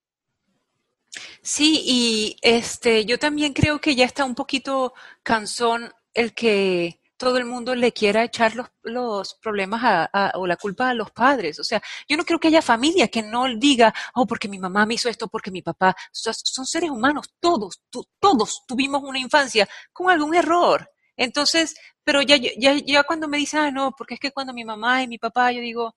Sí, 1.42 1.82
y 1.84 2.38
este, 2.44 3.04
yo 3.06 3.18
también 3.18 3.54
creo 3.54 3.82
que 3.82 3.96
ya 3.96 4.06
está 4.06 4.26
un 4.26 4.36
poquito 4.36 4.94
cansón 5.24 5.92
el 6.14 6.36
que 6.36 7.00
todo 7.24 7.38
el 7.38 7.46
mundo 7.46 7.76
le 7.76 7.92
quiera 7.94 8.24
echar 8.24 8.56
los, 8.56 8.68
los 8.84 9.36
problemas 9.36 9.82
a- 9.84 10.32
o 10.36 10.46
la 10.48 10.58
culpa 10.58 10.90
a 10.90 10.94
los 10.94 11.12
padres. 11.12 11.60
O 11.60 11.64
sea, 11.64 11.82
yo 12.08 12.18
no 12.18 12.26
creo 12.26 12.40
que 12.40 12.48
haya 12.50 12.62
familia 12.62 13.08
que 13.08 13.22
no 13.24 13.46
diga, 13.58 13.94
oh, 14.16 14.26
porque 14.28 14.48
mi 14.50 14.60
mamá 14.60 14.86
me 14.86 14.96
hizo 14.96 15.10
esto, 15.10 15.28
porque 15.28 15.52
mi 15.52 15.62
papá. 15.62 15.96
Son 16.12 16.66
seres 16.66 16.90
humanos, 16.90 17.28
todos, 17.40 17.82
todos 18.20 18.64
tuvimos 18.68 19.02
una 19.04 19.20
infancia 19.20 19.68
con 19.92 20.10
algún 20.10 20.36
error. 20.36 20.90
Entonces, 21.18 21.76
pero 22.04 22.22
ya, 22.22 22.38
ya, 22.38 22.74
ya 22.86 23.04
cuando 23.04 23.28
me 23.28 23.38
dicen, 23.38 23.60
ah, 23.62 23.72
no, 23.72 23.92
porque 23.98 24.16
es 24.16 24.20
que 24.20 24.32
cuando 24.32 24.54
mi 24.54 24.66
mamá 24.66 25.04
y 25.04 25.08
mi 25.08 25.18
papá, 25.20 25.52
yo 25.52 25.62
digo, 25.62 25.96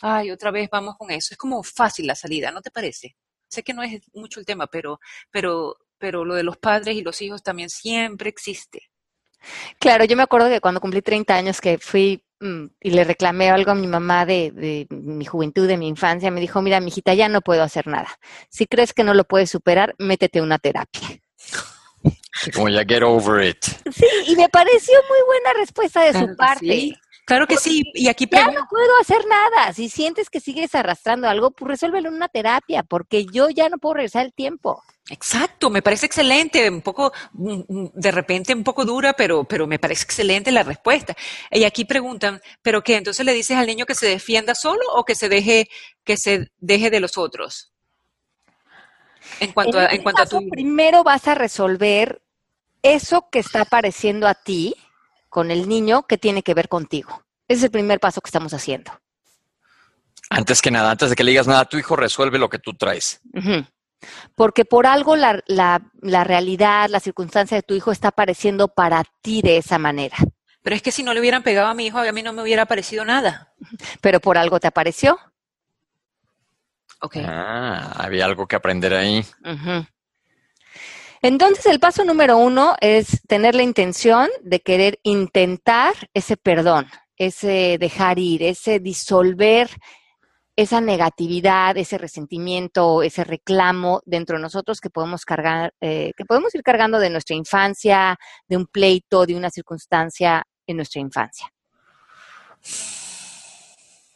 ay, 0.00 0.30
otra 0.30 0.50
vez 0.50 0.68
vamos 0.70 0.96
con 0.96 1.10
eso. 1.10 1.28
Es 1.34 1.38
como 1.38 1.62
fácil 1.62 2.06
la 2.06 2.14
salida, 2.14 2.50
¿no 2.50 2.60
te 2.62 2.70
parece? 2.70 3.16
Sé 3.48 3.62
que 3.62 3.72
no 3.74 3.82
es 3.82 4.00
mucho 4.14 4.40
el 4.40 4.46
tema, 4.46 4.66
pero, 4.66 5.00
pero, 5.30 5.76
pero 5.98 6.24
lo 6.24 6.34
de 6.34 6.42
los 6.42 6.58
padres 6.58 6.96
y 6.96 7.02
los 7.02 7.20
hijos 7.22 7.42
también 7.42 7.70
siempre 7.70 8.28
existe. 8.28 8.90
Claro, 9.78 10.04
yo 10.04 10.16
me 10.16 10.22
acuerdo 10.22 10.48
que 10.48 10.60
cuando 10.60 10.80
cumplí 10.80 11.02
30 11.02 11.34
años 11.34 11.60
que 11.60 11.78
fui 11.78 12.22
mm, 12.40 12.64
y 12.80 12.90
le 12.90 13.04
reclamé 13.04 13.50
algo 13.50 13.70
a 13.70 13.74
mi 13.74 13.86
mamá 13.86 14.26
de, 14.26 14.50
de 14.50 14.86
mi 14.90 15.24
juventud, 15.24 15.66
de 15.66 15.76
mi 15.76 15.88
infancia, 15.88 16.30
me 16.30 16.40
dijo, 16.40 16.62
mira, 16.62 16.80
mijita, 16.80 17.14
ya 17.14 17.28
no 17.28 17.40
puedo 17.40 17.62
hacer 17.62 17.86
nada. 17.86 18.08
Si 18.48 18.66
crees 18.66 18.92
que 18.92 19.04
no 19.04 19.14
lo 19.14 19.24
puedes 19.24 19.50
superar, 19.50 19.94
métete 19.98 20.38
a 20.40 20.42
una 20.42 20.58
terapia. 20.58 21.08
Como 22.54 22.68
ya 22.68 22.84
get 22.84 23.02
over 23.02 23.44
it. 23.44 23.64
Sí, 23.92 24.06
y 24.26 24.36
me 24.36 24.48
pareció 24.48 24.98
muy 25.08 25.18
buena 25.26 25.52
respuesta 25.54 26.02
de 26.02 26.10
Claro 26.12 26.28
su 26.28 26.36
parte. 26.36 26.66
sí. 26.66 26.94
Claro 27.28 27.46
que 27.46 27.58
sí. 27.58 27.82
Y 27.92 28.08
aquí 28.08 28.26
Ya 28.30 28.46
no 28.46 28.66
puedo 28.70 28.98
hacer 29.02 29.22
nada. 29.26 29.74
Si 29.74 29.90
sientes 29.90 30.30
que 30.30 30.40
sigues 30.40 30.74
arrastrando 30.74 31.28
algo, 31.28 31.50
pues 31.50 31.68
resuélvelo 31.68 32.08
en 32.08 32.14
una 32.14 32.28
terapia, 32.28 32.82
porque 32.82 33.26
yo 33.26 33.50
ya 33.50 33.68
no 33.68 33.76
puedo 33.76 33.96
regresar 33.96 34.24
el 34.24 34.32
tiempo. 34.32 34.82
exacto, 35.10 35.68
me 35.68 35.82
parece 35.82 36.06
excelente, 36.06 36.70
un 36.70 36.80
poco, 36.80 37.12
mm, 37.32 37.60
mm, 37.68 37.90
de 37.94 38.10
repente 38.12 38.54
un 38.54 38.64
poco 38.64 38.86
dura, 38.86 39.12
pero, 39.12 39.44
pero 39.44 39.66
me 39.66 39.78
parece 39.78 40.04
excelente 40.04 40.50
la 40.50 40.62
respuesta. 40.62 41.14
Y 41.50 41.64
aquí 41.64 41.84
preguntan, 41.84 42.40
¿pero 42.62 42.82
qué? 42.82 42.96
Entonces 42.96 43.26
le 43.26 43.34
dices 43.34 43.58
al 43.58 43.66
niño 43.66 43.84
que 43.84 43.94
se 43.94 44.06
defienda 44.06 44.54
solo 44.54 44.80
o 44.94 45.04
que 45.04 45.14
se 45.14 45.28
deje, 45.28 45.68
que 46.04 46.16
se 46.16 46.50
deje 46.56 46.88
de 46.88 47.00
los 47.00 47.18
otros? 47.18 47.74
En 49.40 49.52
cuanto 49.52 49.76
en 49.76 49.82
a, 49.82 49.84
este 49.84 49.96
en 49.96 50.02
cuanto 50.02 50.22
a 50.22 50.26
tu, 50.26 50.48
primero 50.48 51.04
vas 51.04 51.28
a 51.28 51.34
resolver 51.34 52.22
eso 52.82 53.28
que 53.30 53.40
está 53.40 53.62
apareciendo 53.62 54.26
a 54.26 54.34
ti 54.34 54.74
con 55.28 55.50
el 55.50 55.68
niño 55.68 56.04
que 56.06 56.18
tiene 56.18 56.42
que 56.42 56.54
ver 56.54 56.68
contigo. 56.68 57.24
Ese 57.46 57.58
es 57.58 57.64
el 57.64 57.70
primer 57.70 58.00
paso 58.00 58.20
que 58.20 58.28
estamos 58.28 58.52
haciendo. 58.54 58.92
Antes 60.30 60.60
que 60.60 60.70
nada, 60.70 60.90
antes 60.90 61.10
de 61.10 61.16
que 61.16 61.24
le 61.24 61.30
digas 61.30 61.46
nada 61.46 61.60
a 61.60 61.64
tu 61.68 61.78
hijo, 61.78 61.96
resuelve 61.96 62.38
lo 62.38 62.48
que 62.50 62.58
tú 62.58 62.74
traes. 62.74 63.20
Porque 64.34 64.64
por 64.64 64.86
algo 64.86 65.16
la, 65.16 65.42
la- 65.46 65.80
la 66.02 66.24
realidad, 66.24 66.88
la 66.90 67.00
circunstancia 67.00 67.56
de 67.56 67.62
tu 67.62 67.74
hijo 67.74 67.90
está 67.92 68.08
apareciendo 68.08 68.68
para 68.68 69.02
ti 69.22 69.40
de 69.42 69.56
esa 69.56 69.78
manera. 69.78 70.16
pero 70.62 70.76
es 70.76 70.82
que 70.82 70.92
si 70.92 71.02
no 71.02 71.14
le 71.14 71.20
hubieran 71.20 71.42
pegado 71.42 71.68
a 71.68 71.74
mi 71.74 71.86
hijo, 71.86 71.98
a 71.98 72.12
mí 72.12 72.22
no 72.22 72.32
me 72.34 72.42
hubiera 72.42 72.66
parecido 72.66 73.04
nada. 73.06 73.54
Pero 74.02 74.20
por 74.20 74.36
algo 74.36 74.60
te 74.60 74.66
apareció. 74.66 75.18
Ok. 77.00 77.16
Ah, 77.24 77.92
había 77.96 78.24
algo 78.26 78.46
que 78.46 78.56
aprender 78.56 78.92
ahí. 78.92 79.24
Entonces, 81.22 81.66
el 81.66 81.80
paso 81.80 82.04
número 82.04 82.38
uno 82.38 82.76
es 82.80 83.22
tener 83.26 83.54
la 83.54 83.62
intención 83.62 84.28
de 84.42 84.60
querer 84.60 84.98
intentar 85.02 85.94
ese 86.14 86.36
perdón, 86.36 86.86
ese 87.16 87.76
dejar 87.78 88.18
ir, 88.18 88.42
ese 88.42 88.78
disolver 88.78 89.70
esa 90.58 90.80
negatividad, 90.80 91.76
ese 91.76 91.98
resentimiento, 91.98 93.04
ese 93.04 93.22
reclamo 93.22 94.02
dentro 94.04 94.36
de 94.36 94.42
nosotros 94.42 94.80
que 94.80 94.90
podemos 94.90 95.24
cargar, 95.24 95.72
eh, 95.80 96.10
que 96.16 96.24
podemos 96.24 96.52
ir 96.52 96.64
cargando 96.64 96.98
de 96.98 97.10
nuestra 97.10 97.36
infancia, 97.36 98.18
de 98.48 98.56
un 98.56 98.66
pleito, 98.66 99.24
de 99.24 99.36
una 99.36 99.50
circunstancia 99.50 100.44
en 100.66 100.76
nuestra 100.76 101.00
infancia. 101.00 101.48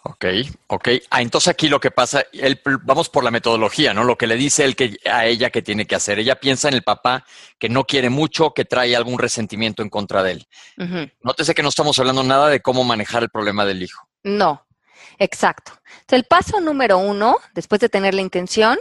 Ok, 0.04 0.24
ok. 0.66 0.88
Ah, 1.10 1.22
entonces 1.22 1.48
aquí 1.48 1.68
lo 1.68 1.78
que 1.78 1.92
pasa, 1.92 2.24
él- 2.32 2.60
vamos 2.82 3.08
por 3.08 3.22
la 3.22 3.30
metodología, 3.30 3.94
¿no? 3.94 4.02
Lo 4.02 4.18
que 4.18 4.26
le 4.26 4.34
dice 4.34 4.64
él 4.64 4.74
que, 4.74 4.96
a 5.08 5.26
ella 5.26 5.50
que 5.50 5.62
tiene 5.62 5.86
que 5.86 5.94
hacer. 5.94 6.18
Ella 6.18 6.40
piensa 6.40 6.66
en 6.68 6.74
el 6.74 6.82
papá 6.82 7.24
que 7.58 7.68
no 7.68 7.84
quiere 7.84 8.10
mucho, 8.10 8.52
que 8.52 8.64
trae 8.64 8.96
algún 8.96 9.18
resentimiento 9.20 9.80
en 9.80 9.90
contra 9.90 10.24
de 10.24 10.32
él. 10.32 10.46
Nótese 11.22 11.54
que 11.54 11.62
no 11.62 11.68
estamos 11.68 11.96
hablando 12.00 12.24
nada 12.24 12.48
de 12.48 12.60
cómo 12.60 12.82
manejar 12.82 13.22
el 13.22 13.30
problema 13.30 13.64
del 13.64 13.82
hijo. 13.82 14.08
No, 14.24 14.66
exacto. 15.18 15.72
Entonces, 16.00 16.18
el 16.18 16.24
paso 16.24 16.60
número 16.60 16.98
uno, 16.98 17.38
después 17.54 17.80
de 17.80 17.88
tener 17.88 18.14
la 18.14 18.22
intención, 18.22 18.78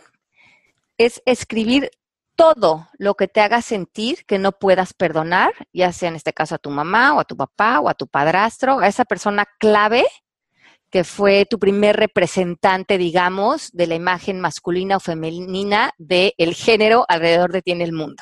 es 0.98 1.22
escribir 1.26 1.92
todo 2.36 2.88
lo 2.98 3.14
que 3.14 3.28
te 3.28 3.42
haga 3.42 3.62
sentir 3.62 4.26
que 4.26 4.40
no 4.40 4.54
puedas 4.54 4.94
perdonar, 4.94 5.54
ya 5.72 5.92
sea 5.94 6.10
en 6.10 6.16
este 6.16 6.34
caso 6.34 6.56
a 6.56 6.58
tu 6.58 6.72
mamá 6.72 7.14
o 7.14 7.20
a 7.20 7.26
tu 7.26 7.38
papá 7.38 7.80
o 7.80 7.90
a 7.90 7.94
tu 7.94 8.08
padrastro, 8.08 8.80
a 8.80 8.88
esa 8.88 9.06
persona 9.06 9.46
clave 9.60 10.06
que 10.92 11.04
fue 11.04 11.46
tu 11.50 11.58
primer 11.58 11.96
representante, 11.96 12.98
digamos, 12.98 13.72
de 13.72 13.88
la 13.88 13.96
imagen 13.96 14.40
masculina 14.42 14.98
o 14.98 15.00
femenina 15.00 15.94
del 15.98 16.54
género 16.54 17.06
alrededor 17.08 17.52
de 17.52 17.62
ti 17.62 17.72
en 17.72 17.82
el 17.82 17.94
mundo. 17.94 18.22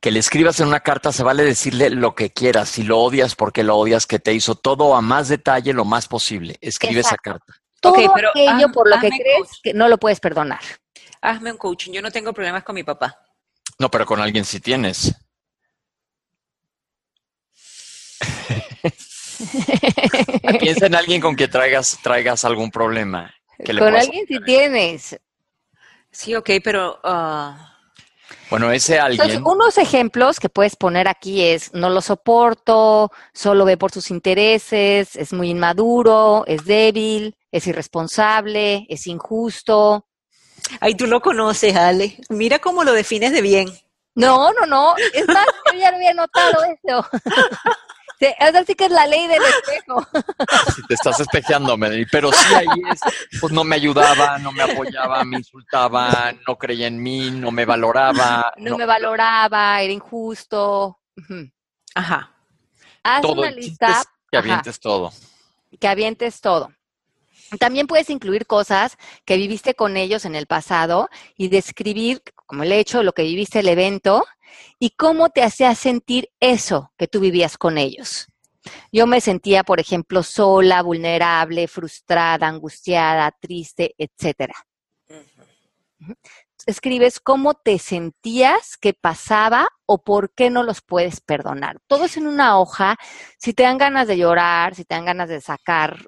Que 0.00 0.10
le 0.10 0.20
escribas 0.20 0.60
en 0.60 0.68
una 0.68 0.80
carta, 0.80 1.12
se 1.12 1.22
vale 1.24 1.42
decirle 1.42 1.90
lo 1.90 2.14
que 2.14 2.30
quieras. 2.30 2.68
Si 2.68 2.82
lo 2.84 2.98
odias, 2.98 3.34
porque 3.34 3.64
lo 3.64 3.76
odias, 3.76 4.06
que 4.06 4.18
te 4.18 4.32
hizo 4.32 4.54
todo 4.54 4.94
a 4.94 5.00
más 5.00 5.28
detalle, 5.28 5.72
lo 5.72 5.84
más 5.84 6.06
posible. 6.06 6.56
Escribe 6.60 7.00
esa 7.00 7.16
carta. 7.16 7.54
Todo 7.80 7.92
Ok, 7.94 8.10
pero 8.14 8.28
aquello 8.30 8.66
haz- 8.68 8.72
por 8.72 8.88
lo 8.88 8.98
que 9.00 9.08
crees 9.08 9.38
coach. 9.38 9.58
que 9.62 9.74
no 9.74 9.88
lo 9.88 9.98
puedes 9.98 10.20
perdonar. 10.20 10.60
Hazme 11.20 11.50
un 11.52 11.58
coaching. 11.58 11.92
Yo 11.92 12.02
no 12.02 12.10
tengo 12.10 12.32
problemas 12.32 12.62
con 12.64 12.74
mi 12.74 12.84
papá. 12.84 13.18
No, 13.78 13.90
pero 13.90 14.04
con 14.06 14.20
alguien 14.20 14.44
sí 14.44 14.60
tienes. 14.60 15.14
Piensa 20.60 20.86
en 20.86 20.94
alguien 20.94 21.20
con 21.20 21.36
que 21.36 21.48
traigas, 21.48 21.98
traigas 22.02 22.44
algún 22.44 22.70
problema. 22.70 23.32
Que 23.64 23.72
le 23.72 23.80
Con 23.80 23.94
alguien 23.94 24.26
si 24.26 24.40
tienes. 24.44 25.18
Sí, 26.10 26.34
ok, 26.34 26.50
pero 26.62 26.98
ah, 27.04 27.76
Bueno, 28.50 28.70
ese 28.72 28.96
Entonces, 28.96 29.36
alguien. 29.36 29.42
unos 29.46 29.78
ejemplos 29.78 30.40
que 30.40 30.48
puedes 30.48 30.76
poner 30.76 31.08
aquí 31.08 31.42
es, 31.42 31.72
no 31.74 31.90
lo 31.90 32.00
soporto, 32.00 33.10
solo 33.32 33.64
ve 33.64 33.76
por 33.76 33.90
sus 33.92 34.10
intereses, 34.10 35.16
es 35.16 35.32
muy 35.32 35.50
inmaduro, 35.50 36.44
es 36.46 36.64
débil, 36.64 37.36
es 37.52 37.66
irresponsable, 37.66 38.86
es 38.88 39.06
injusto. 39.06 40.06
ay, 40.80 40.94
tú 40.94 41.06
lo 41.06 41.20
conoces, 41.20 41.76
Ale. 41.76 42.18
Mira 42.30 42.58
cómo 42.58 42.84
lo 42.84 42.92
defines 42.92 43.32
de 43.32 43.42
bien. 43.42 43.68
No, 44.14 44.52
no, 44.52 44.66
no, 44.66 44.96
es 45.14 45.26
más, 45.28 45.46
yo 45.72 45.78
ya 45.78 45.90
lo 45.90 45.96
había 45.96 46.12
notado 46.14 46.64
eso. 46.64 47.06
Sí, 48.18 48.26
Ahora 48.40 48.64
sí 48.64 48.74
que 48.74 48.86
es 48.86 48.90
la 48.90 49.06
ley 49.06 49.28
del 49.28 49.40
espejo. 49.42 50.06
Si 50.74 50.82
te 50.86 50.94
estás 50.94 51.20
espejeándome, 51.20 52.04
pero 52.10 52.32
sí 52.32 52.54
ahí 52.54 52.66
es, 52.90 53.00
pues 53.40 53.52
no 53.52 53.62
me 53.62 53.76
ayudaba, 53.76 54.38
no 54.38 54.50
me 54.50 54.62
apoyaba, 54.62 55.22
me 55.24 55.38
insultaba, 55.38 56.32
no 56.46 56.56
creía 56.56 56.88
en 56.88 57.00
mí, 57.00 57.30
no 57.30 57.52
me 57.52 57.64
valoraba. 57.64 58.52
No 58.56 58.76
me 58.76 58.86
valoraba, 58.86 59.80
era 59.80 59.92
injusto. 59.92 60.98
Ajá. 61.94 62.34
Haz 63.04 63.22
todo 63.22 63.42
una 63.42 63.50
lista 63.50 64.00
es 64.00 64.06
que 64.30 64.38
ajá, 64.38 64.46
avientes 64.46 64.80
todo. 64.80 65.12
que 65.80 65.88
avientes 65.88 66.40
todo. 66.40 66.72
También 67.58 67.86
puedes 67.86 68.10
incluir 68.10 68.46
cosas 68.46 68.98
que 69.24 69.36
viviste 69.36 69.74
con 69.74 69.96
ellos 69.96 70.24
en 70.24 70.34
el 70.34 70.46
pasado 70.46 71.08
y 71.36 71.48
describir, 71.48 72.22
como 72.46 72.64
el 72.64 72.72
hecho, 72.72 73.02
lo 73.02 73.12
que 73.12 73.22
viviste 73.22 73.60
el 73.60 73.68
evento 73.68 74.26
y 74.78 74.90
cómo 74.90 75.30
te 75.30 75.42
hacía 75.42 75.74
sentir 75.74 76.30
eso 76.40 76.92
que 76.96 77.08
tú 77.08 77.20
vivías 77.20 77.58
con 77.58 77.78
ellos. 77.78 78.28
Yo 78.92 79.06
me 79.06 79.20
sentía, 79.20 79.64
por 79.64 79.80
ejemplo, 79.80 80.22
sola, 80.22 80.82
vulnerable, 80.82 81.68
frustrada, 81.68 82.48
angustiada, 82.48 83.30
triste, 83.40 83.94
etcétera. 83.98 84.54
Escribes 86.66 87.20
cómo 87.20 87.54
te 87.54 87.78
sentías, 87.78 88.76
qué 88.76 88.92
pasaba 88.92 89.68
o 89.86 90.02
por 90.02 90.34
qué 90.34 90.50
no 90.50 90.62
los 90.62 90.82
puedes 90.82 91.20
perdonar. 91.20 91.78
Todo 91.86 92.04
es 92.04 92.16
en 92.16 92.26
una 92.26 92.58
hoja. 92.58 92.96
Si 93.38 93.54
te 93.54 93.62
dan 93.62 93.78
ganas 93.78 94.06
de 94.06 94.18
llorar, 94.18 94.74
si 94.74 94.84
te 94.84 94.94
dan 94.94 95.04
ganas 95.04 95.28
de 95.28 95.40
sacar 95.40 96.04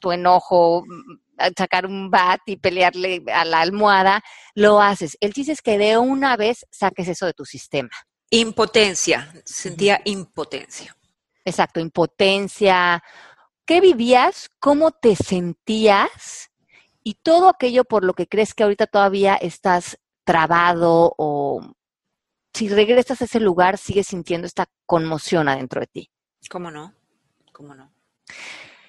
tu 0.00 0.12
enojo, 0.12 0.84
sacar 1.56 1.86
un 1.86 2.10
bat 2.10 2.40
y 2.46 2.56
pelearle 2.56 3.22
a 3.32 3.44
la 3.44 3.60
almohada, 3.60 4.22
lo 4.54 4.80
haces. 4.80 5.16
El 5.20 5.32
chiste 5.32 5.52
es 5.52 5.62
que 5.62 5.78
de 5.78 5.98
una 5.98 6.36
vez 6.36 6.66
saques 6.70 7.08
eso 7.08 7.26
de 7.26 7.34
tu 7.34 7.44
sistema. 7.44 7.90
Impotencia, 8.30 9.32
sentía 9.44 10.00
impotencia. 10.04 10.96
Exacto, 11.44 11.80
impotencia. 11.80 13.02
¿Qué 13.66 13.80
vivías? 13.80 14.50
¿Cómo 14.60 14.90
te 14.90 15.16
sentías? 15.16 16.50
Y 17.02 17.14
todo 17.14 17.48
aquello 17.48 17.84
por 17.84 18.04
lo 18.04 18.14
que 18.14 18.26
crees 18.26 18.54
que 18.54 18.62
ahorita 18.62 18.86
todavía 18.86 19.34
estás 19.36 19.98
trabado 20.24 21.14
o 21.18 21.74
si 22.54 22.68
regresas 22.68 23.20
a 23.20 23.24
ese 23.24 23.40
lugar 23.40 23.78
sigues 23.78 24.06
sintiendo 24.06 24.46
esta 24.46 24.66
conmoción 24.86 25.48
adentro 25.48 25.80
de 25.80 25.86
ti. 25.86 26.10
¿Cómo 26.48 26.70
no? 26.70 26.94
¿Cómo 27.52 27.74
no? 27.74 27.92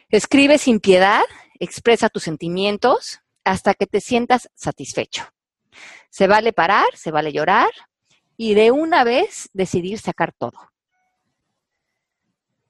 Escribe 0.09 0.57
sin 0.57 0.79
piedad, 0.79 1.23
expresa 1.59 2.09
tus 2.09 2.23
sentimientos 2.23 3.19
hasta 3.43 3.73
que 3.73 3.87
te 3.87 4.01
sientas 4.01 4.49
satisfecho. 4.55 5.27
Se 6.09 6.27
vale 6.27 6.53
parar, 6.53 6.85
se 6.95 7.11
vale 7.11 7.31
llorar 7.31 7.69
y 8.37 8.53
de 8.53 8.71
una 8.71 9.03
vez 9.03 9.49
decidir 9.53 9.99
sacar 9.99 10.33
todo. 10.33 10.71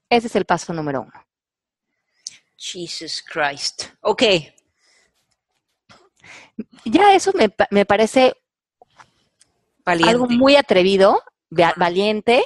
Ese 0.08 0.26
es 0.28 0.36
el 0.36 0.44
paso 0.44 0.72
número 0.72 1.02
uno. 1.02 1.26
Jesus 2.56 3.22
Christ. 3.22 3.84
Ok. 4.00 4.22
Ya 6.84 7.14
eso 7.14 7.32
me, 7.34 7.54
me 7.70 7.84
parece 7.84 8.34
Valiente. 9.84 10.10
algo 10.10 10.26
muy 10.28 10.56
atrevido, 10.56 11.22
va- 11.52 11.74
valiente. 11.76 12.44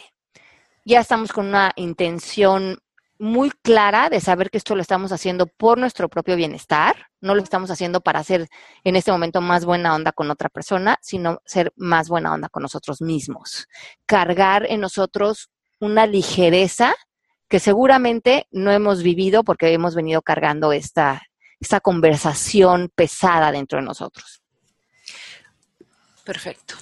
Ya 0.85 1.01
estamos 1.01 1.33
con 1.33 1.47
una 1.47 1.73
intención 1.77 2.81
muy 3.21 3.51
clara 3.51 4.09
de 4.09 4.19
saber 4.19 4.51
que 4.51 4.57
esto 4.57 4.75
lo 4.75 4.81
estamos 4.81 5.13
haciendo 5.13 5.47
por 5.47 5.77
nuestro 5.77 6.09
propio 6.09 6.37
bienestar. 6.37 7.09
No 7.21 7.35
lo 7.35 7.43
estamos 7.43 7.71
haciendo 7.71 8.01
para 8.01 8.19
hacer 8.19 8.49
en 8.83 8.97
este 8.97 9.13
momento 9.13 9.43
más 9.43 9.67
buena 9.67 9.95
onda 9.95 10.11
con 10.13 10.31
otra 10.31 10.49
persona, 10.49 10.99
sino 11.03 11.43
ser 11.45 11.71
más 11.77 12.09
buena 12.09 12.33
onda 12.33 12.49
con 12.49 12.63
nosotros 12.63 13.03
mismos. 13.03 13.69
Cargar 14.07 14.65
en 14.71 14.81
nosotros 14.81 15.51
una 15.81 16.07
ligereza 16.07 16.95
que 17.47 17.59
seguramente 17.59 18.47
no 18.53 18.73
hemos 18.73 19.03
vivido 19.03 19.45
porque 19.45 19.71
hemos 19.75 19.95
venido 19.95 20.23
cargando 20.23 20.73
esta, 20.73 21.21
esta 21.61 21.81
conversación 21.81 22.91
pesada 22.95 23.53
dentro 23.53 23.81
de 23.81 23.85
nosotros. 23.85 24.41
Perfecto. 26.25 26.75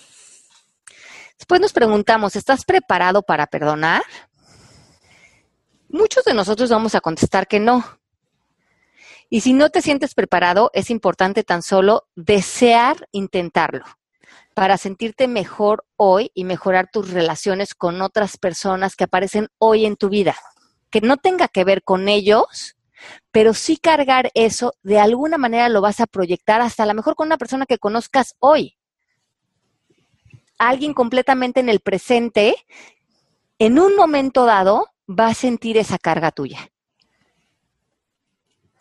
Después 1.37 1.61
nos 1.61 1.73
preguntamos, 1.73 2.37
¿estás 2.37 2.65
preparado 2.65 3.23
para 3.23 3.47
perdonar? 3.47 4.03
Muchos 5.89 6.25
de 6.25 6.35
nosotros 6.35 6.71
vamos 6.71 6.95
a 6.95 7.01
contestar 7.01 7.47
que 7.47 7.61
no. 7.61 7.85
Y 9.31 9.41
si 9.41 9.53
no 9.53 9.71
te 9.71 9.83
sientes 9.83 10.15
preparado, 10.15 10.71
es 10.73 10.91
importante 10.91 11.45
tan 11.45 11.63
solo 11.63 12.09
desear 12.15 13.09
intentarlo 13.13 13.85
para 14.55 14.77
sentirte 14.77 15.29
mejor 15.29 15.85
hoy 15.97 16.31
y 16.35 16.45
mejorar 16.45 16.89
tus 16.91 17.11
relaciones 17.11 17.75
con 17.75 18.03
otras 18.03 18.39
personas 18.39 18.97
que 18.97 19.05
aparecen 19.05 19.49
hoy 19.59 19.87
en 19.87 19.97
tu 19.97 20.09
vida. 20.09 20.37
Que 20.91 21.01
no 21.01 21.17
tenga 21.17 21.49
que 21.49 21.65
ver 21.65 21.83
con 21.83 22.09
ellos, 22.09 22.77
pero 23.31 23.55
sí 23.55 23.77
cargar 23.77 24.31
eso, 24.35 24.75
de 24.83 24.99
alguna 24.99 25.39
manera 25.39 25.69
lo 25.69 25.81
vas 25.81 26.01
a 26.01 26.07
proyectar 26.07 26.61
hasta 26.61 26.83
a 26.83 26.87
lo 26.87 26.95
mejor 26.95 27.15
con 27.15 27.27
una 27.27 27.39
persona 27.39 27.67
que 27.67 27.79
conozcas 27.79 28.35
hoy 28.41 28.79
alguien 30.59 30.93
completamente 30.93 31.61
en 31.61 31.69
el 31.69 31.81
presente, 31.81 32.57
en 33.59 33.79
un 33.79 33.97
momento 33.97 34.45
dado, 34.45 34.89
va 35.09 35.29
a 35.29 35.35
sentir 35.35 35.77
esa 35.79 35.99
carga 35.99 36.31
tuya. 36.31 36.71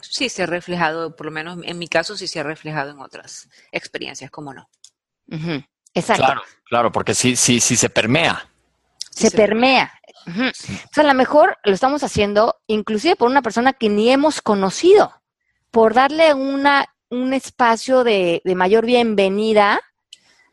Sí, 0.02 0.30
se 0.30 0.44
ha 0.44 0.46
reflejado, 0.46 1.16
por 1.16 1.26
lo 1.26 1.32
menos 1.32 1.58
en 1.64 1.78
mi 1.80 1.88
caso, 1.88 2.16
sí 2.16 2.28
se 2.28 2.40
ha 2.40 2.44
reflejado 2.44 2.92
en 2.92 3.00
otras 3.00 3.50
experiencias, 3.72 4.30
¿cómo 4.30 4.54
no? 4.54 4.70
Exacto. 5.94 6.24
Claro, 6.24 6.42
claro, 6.66 6.92
porque 6.92 7.14
sí, 7.14 7.36
sí, 7.36 7.60
sí 7.60 7.76
se 7.76 7.90
permea. 7.90 8.50
Se 9.10 9.32
permea. 9.32 9.92
Ujú. 10.28 10.44
O 10.44 10.94
sea, 10.94 11.04
a 11.04 11.08
lo 11.08 11.14
mejor 11.14 11.58
lo 11.64 11.74
estamos 11.74 12.04
haciendo 12.04 12.56
inclusive 12.68 13.16
por 13.16 13.30
una 13.30 13.42
persona 13.42 13.74
que 13.74 13.90
ni 13.90 14.10
hemos 14.10 14.42
conocido, 14.42 15.12
por 15.72 15.94
darle 15.94 16.34
una, 16.34 16.86
un 17.10 17.34
espacio 17.34 18.04
de, 18.04 18.42
de 18.44 18.56
mayor 18.56 18.86
bienvenida 18.86 19.80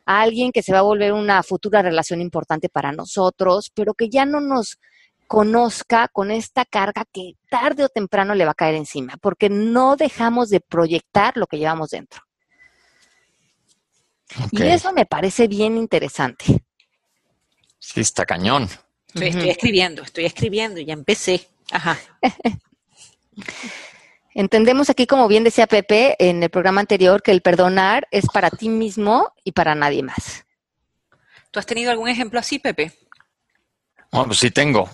a 0.05 0.21
alguien 0.21 0.51
que 0.51 0.63
se 0.63 0.71
va 0.71 0.79
a 0.79 0.83
volver 0.83 1.13
una 1.13 1.43
futura 1.43 1.81
relación 1.81 2.21
importante 2.21 2.69
para 2.69 2.91
nosotros, 2.91 3.71
pero 3.73 3.93
que 3.93 4.09
ya 4.09 4.25
no 4.25 4.39
nos 4.39 4.79
conozca 5.27 6.07
con 6.07 6.31
esta 6.31 6.65
carga 6.65 7.05
que 7.11 7.33
tarde 7.49 7.83
o 7.83 7.89
temprano 7.89 8.35
le 8.35 8.45
va 8.45 8.51
a 8.51 8.55
caer 8.55 8.75
encima, 8.75 9.15
porque 9.21 9.49
no 9.49 9.95
dejamos 9.95 10.49
de 10.49 10.59
proyectar 10.59 11.37
lo 11.37 11.47
que 11.47 11.57
llevamos 11.57 11.89
dentro. 11.91 12.21
Y 14.51 14.63
eso 14.63 14.91
me 14.91 15.05
parece 15.05 15.47
bien 15.47 15.77
interesante. 15.77 16.45
Sí, 17.79 18.01
está 18.01 18.25
cañón. 18.25 18.67
Estoy, 19.07 19.27
estoy 19.27 19.41
Ujú. 19.43 19.51
escribiendo, 19.51 20.01
estoy 20.01 20.25
escribiendo, 20.25 20.81
ya 20.81 20.93
empecé. 20.93 21.47
Ajá. 21.71 21.97
Entendemos 24.33 24.89
aquí, 24.89 25.07
como 25.07 25.29
bien 25.29 25.45
decía 25.45 25.65
Pepe 25.65 26.17
en 26.19 26.43
el 26.43 26.49
programa 26.49 26.81
anterior, 26.81 27.21
que 27.23 27.31
el 27.31 27.41
perdonar 27.41 28.05
es 28.11 28.25
para 28.27 28.49
ti 28.49 28.67
mismo 28.67 29.31
y 29.45 29.53
para 29.53 29.75
nadie 29.75 30.03
más. 30.03 30.45
¿Tú 31.51 31.59
has 31.59 31.65
tenido 31.65 31.89
algún 31.89 32.09
ejemplo 32.09 32.37
así, 32.37 32.59
Pepe? 32.59 32.91
Bueno, 34.11 34.27
pues 34.27 34.39
sí 34.39 34.51
tengo. 34.51 34.89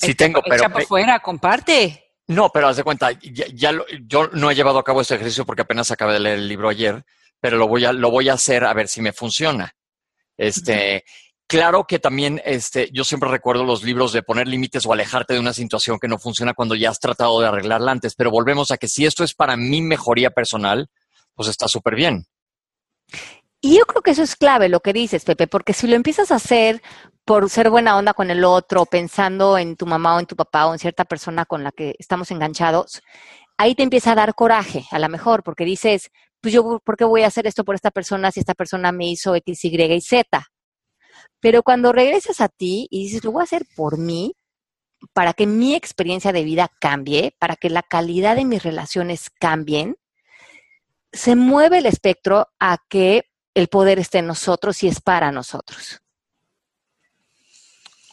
Sí 0.00 0.12
Echa- 0.12 0.16
tengo, 0.16 0.40
pero... 0.42 0.56
Echa 0.56 0.68
para 0.70 0.84
afuera, 0.84 1.20
comparte. 1.20 2.12
No, 2.28 2.50
pero 2.50 2.68
haz 2.68 2.76
de 2.76 2.84
cuenta, 2.84 3.10
ya, 3.12 3.46
ya 3.52 3.72
lo- 3.72 3.86
yo 4.06 4.28
no 4.32 4.50
he 4.50 4.54
llevado 4.54 4.78
a 4.78 4.84
cabo 4.84 5.00
este 5.00 5.14
ejercicio 5.16 5.44
porque 5.44 5.62
apenas 5.62 5.90
acabé 5.90 6.14
de 6.14 6.20
leer 6.20 6.38
el 6.38 6.48
libro 6.48 6.68
ayer, 6.68 7.04
pero 7.40 7.56
lo 7.58 7.68
voy 7.68 7.84
a, 7.84 7.92
lo 7.92 8.10
voy 8.10 8.28
a 8.28 8.34
hacer 8.34 8.64
a 8.64 8.72
ver 8.72 8.88
si 8.88 9.02
me 9.02 9.12
funciona. 9.12 9.74
Este, 10.36 11.04
claro 11.46 11.86
que 11.86 11.98
también, 11.98 12.40
este, 12.44 12.88
yo 12.92 13.04
siempre 13.04 13.28
recuerdo 13.28 13.64
los 13.64 13.82
libros 13.82 14.12
de 14.12 14.22
poner 14.22 14.48
límites 14.48 14.86
o 14.86 14.92
alejarte 14.92 15.34
de 15.34 15.40
una 15.40 15.52
situación 15.52 15.98
que 15.98 16.08
no 16.08 16.18
funciona 16.18 16.54
cuando 16.54 16.74
ya 16.76 16.90
has 16.90 17.00
tratado 17.00 17.40
de 17.40 17.48
arreglarla 17.48 17.90
antes, 17.92 18.14
pero 18.14 18.30
volvemos 18.30 18.70
a 18.70 18.78
que 18.78 18.88
si 18.88 19.04
esto 19.04 19.22
es 19.24 19.34
para 19.34 19.56
mi 19.56 19.82
mejoría 19.82 20.30
personal, 20.30 20.88
pues 21.34 21.48
está 21.48 21.68
súper 21.68 21.94
bien. 21.96 22.26
Y 23.60 23.76
yo 23.76 23.84
creo 23.84 24.02
que 24.02 24.12
eso 24.12 24.22
es 24.22 24.36
clave 24.36 24.68
lo 24.70 24.80
que 24.80 24.92
dices, 24.94 25.24
Pepe, 25.24 25.46
porque 25.46 25.72
si 25.74 25.86
lo 25.86 25.94
empiezas 25.96 26.30
a 26.30 26.36
hacer 26.36 26.80
por 27.30 27.48
ser 27.48 27.70
buena 27.70 27.96
onda 27.96 28.12
con 28.12 28.28
el 28.32 28.42
otro, 28.42 28.86
pensando 28.86 29.56
en 29.56 29.76
tu 29.76 29.86
mamá 29.86 30.16
o 30.16 30.18
en 30.18 30.26
tu 30.26 30.34
papá 30.34 30.66
o 30.66 30.72
en 30.72 30.80
cierta 30.80 31.04
persona 31.04 31.44
con 31.46 31.62
la 31.62 31.70
que 31.70 31.94
estamos 31.96 32.32
enganchados, 32.32 33.02
ahí 33.56 33.76
te 33.76 33.84
empieza 33.84 34.10
a 34.10 34.14
dar 34.16 34.34
coraje, 34.34 34.84
a 34.90 34.98
lo 34.98 35.08
mejor, 35.08 35.44
porque 35.44 35.64
dices, 35.64 36.10
pues 36.40 36.52
yo, 36.52 36.80
¿por 36.84 36.96
qué 36.96 37.04
voy 37.04 37.22
a 37.22 37.28
hacer 37.28 37.46
esto 37.46 37.64
por 37.64 37.76
esta 37.76 37.92
persona 37.92 38.32
si 38.32 38.40
esta 38.40 38.54
persona 38.54 38.90
me 38.90 39.06
hizo 39.06 39.36
X, 39.36 39.64
Y 39.64 39.80
y 39.80 40.00
Z? 40.00 40.44
Pero 41.38 41.62
cuando 41.62 41.92
regresas 41.92 42.40
a 42.40 42.48
ti 42.48 42.88
y 42.90 43.04
dices, 43.04 43.22
lo 43.22 43.30
voy 43.30 43.42
a 43.42 43.44
hacer 43.44 43.64
por 43.76 43.96
mí, 43.96 44.34
para 45.12 45.32
que 45.32 45.46
mi 45.46 45.76
experiencia 45.76 46.32
de 46.32 46.42
vida 46.42 46.68
cambie, 46.80 47.36
para 47.38 47.54
que 47.54 47.70
la 47.70 47.84
calidad 47.84 48.34
de 48.34 48.44
mis 48.44 48.64
relaciones 48.64 49.30
cambien, 49.30 49.94
se 51.12 51.36
mueve 51.36 51.78
el 51.78 51.86
espectro 51.86 52.48
a 52.58 52.78
que 52.88 53.22
el 53.54 53.68
poder 53.68 54.00
esté 54.00 54.18
en 54.18 54.26
nosotros 54.26 54.82
y 54.82 54.88
es 54.88 55.00
para 55.00 55.30
nosotros. 55.30 56.00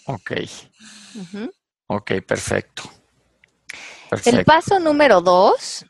Ok, 0.07 0.31
ok, 1.87 2.11
perfecto. 2.25 2.83
El 4.25 4.45
paso 4.45 4.79
número 4.79 5.21
dos, 5.21 5.85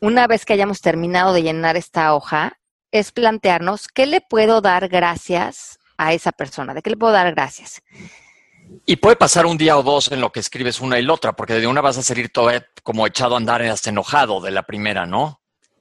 una 0.00 0.26
vez 0.28 0.44
que 0.44 0.52
hayamos 0.52 0.80
terminado 0.80 1.32
de 1.32 1.42
llenar 1.42 1.76
esta 1.76 2.14
hoja, 2.14 2.58
es 2.92 3.10
plantearnos 3.10 3.88
qué 3.88 4.06
le 4.06 4.20
puedo 4.20 4.60
dar 4.60 4.88
gracias 4.88 5.80
a 5.96 6.12
esa 6.12 6.30
persona, 6.30 6.74
de 6.74 6.82
qué 6.82 6.90
le 6.90 6.96
puedo 6.96 7.12
dar 7.12 7.32
gracias. 7.34 7.82
Y 8.86 8.96
puede 8.96 9.16
pasar 9.16 9.46
un 9.46 9.58
día 9.58 9.76
o 9.76 9.82
dos 9.82 10.12
en 10.12 10.20
lo 10.20 10.30
que 10.30 10.40
escribes 10.40 10.80
una 10.80 10.98
y 10.98 11.02
la 11.02 11.14
otra, 11.14 11.32
porque 11.34 11.54
de 11.54 11.66
una 11.66 11.80
vas 11.80 11.98
a 11.98 12.02
salir 12.02 12.30
todo 12.30 12.50
como 12.84 13.06
echado 13.06 13.34
a 13.34 13.38
andar 13.38 13.62
hasta 13.62 13.90
enojado 13.90 14.40
de 14.40 14.52
la 14.52 14.62
primera, 14.62 15.06
¿no? 15.06 15.40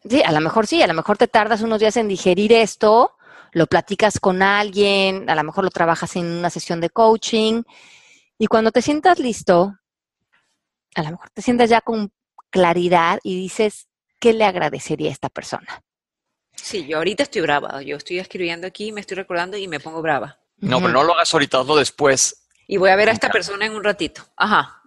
Sí, 0.10 0.24
a 0.24 0.32
lo 0.32 0.42
mejor 0.42 0.66
sí, 0.66 0.82
a 0.82 0.88
lo 0.88 0.96
mejor 0.96 1.18
te 1.18 1.28
tardas 1.28 1.62
unos 1.62 1.80
días 1.80 1.96
en 1.98 2.08
digerir 2.08 2.52
esto, 2.52 3.16
lo 3.52 3.68
platicas 3.68 4.20
con 4.20 4.42
alguien, 4.42 5.30
a 5.30 5.36
lo 5.36 5.44
mejor 5.44 5.64
lo 5.64 5.70
trabajas 5.70 6.16
en 6.16 6.26
una 6.26 6.50
sesión 6.50 6.82
de 6.82 6.90
coaching 6.90 7.64
y 8.38 8.48
cuando 8.48 8.72
te 8.72 8.82
sientas 8.82 9.20
listo, 9.20 9.78
a 10.96 11.04
lo 11.04 11.12
mejor 11.12 11.30
te 11.30 11.42
sientas 11.42 11.70
ya 11.70 11.82
con 11.82 12.12
claridad 12.50 13.20
y 13.24 13.36
dices, 13.36 13.88
¿qué 14.20 14.34
le 14.34 14.46
agradecería 14.46 15.10
a 15.10 15.14
esta 15.14 15.30
persona? 15.30 15.82
Sí, 16.56 16.86
yo 16.88 16.98
ahorita 16.98 17.24
estoy 17.24 17.42
brava. 17.42 17.82
Yo 17.82 17.98
estoy 17.98 18.20
escribiendo 18.20 18.68
aquí, 18.68 18.92
me 18.92 19.02
estoy 19.02 19.18
recordando 19.18 19.58
y 19.58 19.68
me 19.68 19.80
pongo 19.80 20.02
brava. 20.02 20.40
No, 20.58 20.80
pero 20.80 20.94
no 20.94 21.04
lo 21.04 21.14
hagas 21.14 21.34
ahorita, 21.34 21.60
hazlo 21.60 21.76
después. 21.76 22.48
Y 22.68 22.78
voy 22.78 22.90
a 22.92 22.96
ver 22.96 23.10
a 23.10 23.14
esta 23.14 23.30
persona 23.30 23.66
en 23.66 23.74
un 23.74 23.84
ratito. 23.84 24.24
Ajá. 24.38 24.82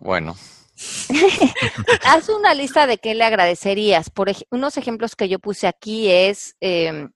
bueno. 0.00 0.36
Haz 2.04 2.28
una 2.28 2.52
lista 2.54 2.86
de 2.86 2.98
qué 2.98 3.14
le 3.14 3.24
agradecerías. 3.24 4.10
Por 4.10 4.30
unos 4.50 4.76
ejemplos 4.76 5.16
que 5.16 5.28
yo 5.28 5.38
puse 5.38 5.66
aquí 5.66 6.10
es, 6.10 6.56
em, 6.60 7.12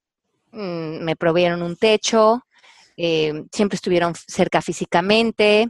mm, 0.51 1.03
me 1.03 1.15
provieron 1.15 1.61
un 1.61 1.75
techo, 1.75 2.43
em, 2.97 3.47
siempre 3.51 3.75
estuvieron 3.75 4.13
cerca 4.15 4.61
físicamente, 4.61 5.69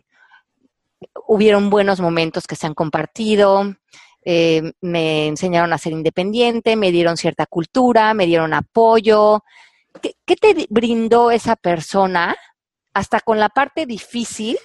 hubieron 1.27 1.69
buenos 1.69 1.99
momentos 1.99 2.47
que 2.47 2.55
se 2.55 2.67
han 2.67 2.73
compartido, 2.73 3.75
em, 4.23 4.71
me 4.81 5.27
enseñaron 5.27 5.73
a 5.73 5.77
ser 5.77 5.93
independiente, 5.93 6.75
me 6.75 6.91
dieron 6.91 7.17
cierta 7.17 7.45
cultura, 7.45 8.13
me 8.13 8.25
dieron 8.25 8.53
apoyo. 8.53 9.43
¿Qué, 10.01 10.35
te 10.35 10.67
brindó 10.69 11.31
esa 11.31 11.55
persona 11.55 12.35
hasta 12.93 13.21
con 13.21 13.39
la 13.39 13.49
parte 13.49 13.85
difícil 13.85 14.57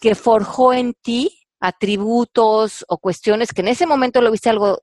que 0.00 0.14
forjó 0.14 0.72
en 0.72 0.94
ti 0.94 1.40
atributos 1.60 2.84
o 2.88 2.98
cuestiones 2.98 3.52
que 3.52 3.60
en 3.60 3.68
ese 3.68 3.86
momento 3.86 4.22
lo 4.22 4.30
viste 4.30 4.48
algo 4.48 4.80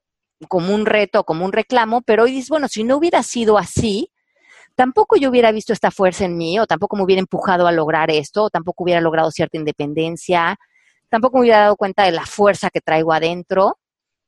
como 0.48 0.74
un 0.74 0.86
reto, 0.86 1.24
como 1.24 1.46
un 1.46 1.52
reclamo, 1.52 2.02
pero 2.02 2.24
hoy 2.24 2.32
dices, 2.32 2.50
bueno, 2.50 2.68
si 2.68 2.84
no 2.84 2.98
hubiera 2.98 3.24
sido 3.24 3.58
así, 3.58 4.12
tampoco 4.78 5.18
yo 5.18 5.30
hubiera 5.30 5.52
visto 5.52 5.74
esta 5.74 5.90
fuerza 5.90 6.26
en 6.26 6.38
mí, 6.38 6.60
o 6.60 6.68
tampoco 6.68 6.96
me 6.96 7.04
hubiera 7.04 7.20
empujado 7.20 7.66
a 7.68 7.72
lograr 7.72 8.12
esto, 8.12 8.44
o 8.44 8.50
tampoco 8.52 8.84
hubiera 8.84 9.02
logrado 9.02 9.32
cierta 9.32 9.58
independencia, 9.58 10.56
tampoco 11.10 11.38
me 11.38 11.42
hubiera 11.42 11.62
dado 11.62 11.76
cuenta 11.76 12.04
de 12.04 12.12
la 12.12 12.28
fuerza 12.28 12.70
que 12.70 12.80
traigo 12.80 13.12
adentro. 13.12 13.80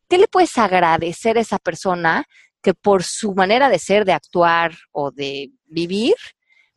¿Qué 0.10 0.18
le 0.18 0.28
puedes 0.28 0.58
agradecer 0.58 1.38
a 1.38 1.42
esa 1.42 1.60
persona 1.60 2.26
que 2.64 2.74
por 2.74 3.04
su 3.04 3.36
manera 3.36 3.70
de 3.70 3.78
ser, 3.78 4.06
de 4.06 4.14
actuar 4.14 4.74
o 4.92 5.12
de 5.12 5.52
vivir, 5.68 6.16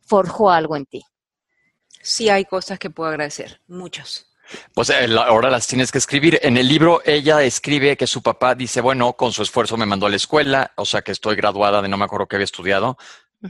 forjó 0.05 0.51
algo 0.51 0.77
en 0.77 0.85
ti? 0.85 1.03
Sí 1.99 2.29
hay 2.29 2.45
cosas 2.45 2.77
que 2.77 2.91
puedo 2.91 3.09
agradecer, 3.09 3.59
muchas. 3.65 4.27
Pues 4.75 4.91
eh, 4.91 5.07
ahora 5.17 5.49
las 5.49 5.65
tienes 5.65 5.91
que 5.91 5.97
escribir. 5.97 6.39
En 6.43 6.57
el 6.57 6.67
libro 6.67 7.01
ella 7.05 7.41
escribe 7.41 7.97
que 7.97 8.05
su 8.05 8.21
papá 8.21 8.53
dice, 8.53 8.81
bueno, 8.81 9.13
con 9.13 9.31
su 9.31 9.41
esfuerzo 9.41 9.77
me 9.77 9.85
mandó 9.87 10.05
a 10.05 10.09
la 10.09 10.17
escuela, 10.17 10.73
o 10.75 10.85
sea 10.85 11.01
que 11.01 11.11
estoy 11.11 11.35
graduada 11.35 11.81
de 11.81 11.87
no 11.87 11.97
me 11.97 12.05
acuerdo 12.05 12.27
qué 12.27 12.35
había 12.35 12.43
estudiado. 12.43 12.97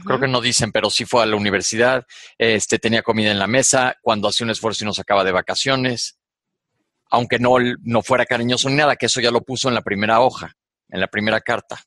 Creo 0.02 0.18
que 0.18 0.28
no 0.28 0.40
dicen, 0.40 0.72
pero 0.72 0.90
sí 0.90 1.04
fue 1.04 1.22
a 1.22 1.26
la 1.26 1.36
universidad, 1.36 2.04
este, 2.36 2.78
tenía 2.78 3.02
comida 3.02 3.30
en 3.30 3.38
la 3.38 3.46
mesa, 3.46 3.96
cuando 4.02 4.28
hacía 4.28 4.44
un 4.44 4.50
esfuerzo 4.50 4.82
y 4.82 4.86
nos 4.86 4.96
sacaba 4.96 5.22
de 5.22 5.30
vacaciones, 5.30 6.18
aunque 7.10 7.38
no, 7.38 7.56
no 7.82 8.02
fuera 8.02 8.26
cariñoso 8.26 8.68
ni 8.68 8.76
nada, 8.76 8.96
que 8.96 9.06
eso 9.06 9.20
ya 9.20 9.30
lo 9.30 9.42
puso 9.42 9.68
en 9.68 9.74
la 9.74 9.82
primera 9.82 10.20
hoja, 10.20 10.56
en 10.88 11.00
la 11.00 11.06
primera 11.06 11.40
carta. 11.40 11.80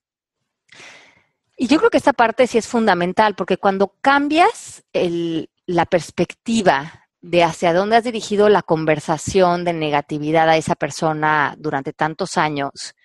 Y 1.58 1.68
yo 1.68 1.80
creo 1.80 1.90
que 1.90 1.98
esta 1.98 2.14
parte 2.14 2.48
sí 2.48 2.58
es 2.58 2.68
fundamental, 2.68 3.36
porque 3.36 3.58
cuando 3.58 3.96
cambias 4.00 4.84
el, 4.94 5.50
la 5.66 5.86
perspectiva 5.86 7.08
de 7.20 7.44
hacia 7.44 7.74
dónde 7.74 7.98
has 7.98 8.04
dirigido 8.04 8.48
la 8.48 8.62
conversación 8.62 9.66
de 9.66 9.74
negatividad 9.74 10.48
a 10.50 10.56
esa 10.56 10.76
persona 10.76 11.56
durante 11.58 11.92
tantos 11.92 12.38
años 12.38 12.96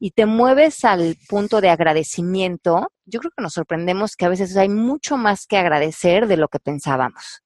y 0.00 0.12
te 0.12 0.24
mueves 0.24 0.84
al 0.84 1.16
punto 1.28 1.60
de 1.60 1.68
agradecimiento, 1.68 2.90
yo 3.10 3.20
creo 3.20 3.32
que 3.36 3.42
nos 3.42 3.54
sorprendemos 3.54 4.16
que 4.16 4.24
a 4.24 4.28
veces 4.28 4.56
hay 4.56 4.68
mucho 4.68 5.16
más 5.16 5.46
que 5.46 5.56
agradecer 5.56 6.26
de 6.26 6.36
lo 6.36 6.48
que 6.48 6.60
pensábamos. 6.60 7.42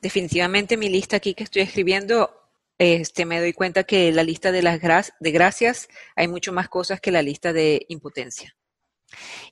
Definitivamente 0.00 0.76
mi 0.76 0.88
lista 0.88 1.16
aquí 1.16 1.34
que 1.34 1.44
estoy 1.44 1.62
escribiendo, 1.62 2.48
este, 2.78 3.26
me 3.26 3.38
doy 3.38 3.52
cuenta 3.52 3.84
que 3.84 4.10
la 4.12 4.22
lista 4.22 4.50
de 4.50 4.62
las 4.62 4.80
de 4.80 5.30
gracias 5.30 5.88
hay 6.16 6.26
mucho 6.26 6.52
más 6.52 6.68
cosas 6.68 7.00
que 7.00 7.10
la 7.10 7.22
lista 7.22 7.52
de 7.52 7.84
impotencia. 7.88 8.56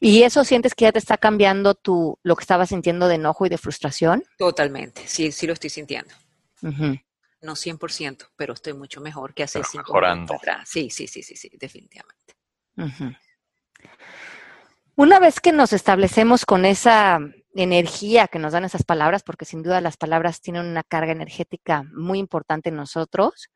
¿Y 0.01 0.23
eso 0.23 0.45
sientes 0.45 0.75
que 0.75 0.85
ya 0.85 0.93
te 0.93 0.99
está 0.99 1.19
cambiando 1.19 1.75
tu, 1.75 2.19
lo 2.23 2.37
que 2.37 2.43
estabas 2.43 2.69
sintiendo 2.69 3.09
de 3.09 3.17
enojo 3.17 3.45
y 3.45 3.49
de 3.49 3.59
frustración? 3.59 4.23
Totalmente, 4.39 5.03
sí, 5.07 5.33
sí 5.33 5.47
lo 5.47 5.53
estoy 5.53 5.71
sintiendo. 5.71 6.15
No 7.41 7.55
100%, 7.55 8.31
pero 8.37 8.55
estoy 8.55 8.73
mucho 8.73 9.01
mejor 9.01 9.35
que 9.35 9.45
hace 9.45 9.63
cinco 9.65 9.93
mejorando. 9.93 10.35
atrás. 10.35 10.69
Sí, 10.69 10.91
sí, 10.91 11.07
sí, 11.07 11.23
sí, 11.23 11.37
sí, 11.37 11.51
definitivamente. 11.59 12.35
Una 14.99 15.21
vez 15.21 15.39
que 15.39 15.53
nos 15.53 15.73
establecemos 15.73 16.45
con 16.45 16.65
esa 16.65 17.21
energía 17.55 18.27
que 18.27 18.41
nos 18.41 18.53
dan 18.53 18.65
esas 18.65 18.83
palabras, 18.83 19.23
porque 19.23 19.45
sin 19.45 19.63
duda 19.63 19.81
las 19.81 19.97
palabras 19.97 20.41
tienen 20.41 20.67
una 20.67 20.83
carga 20.83 21.13
energética 21.13 21.85
muy 21.95 22.19
importante 22.19 22.71
en 22.71 22.75
nosotros, 22.75 23.49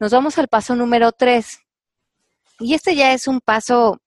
nos 0.00 0.10
vamos 0.10 0.36
al 0.36 0.48
paso 0.48 0.74
número 0.74 1.12
tres. 1.12 1.60
Y 2.58 2.74
este 2.74 2.96
ya 2.96 3.12
es 3.12 3.28
un 3.28 3.40
paso 3.40 4.02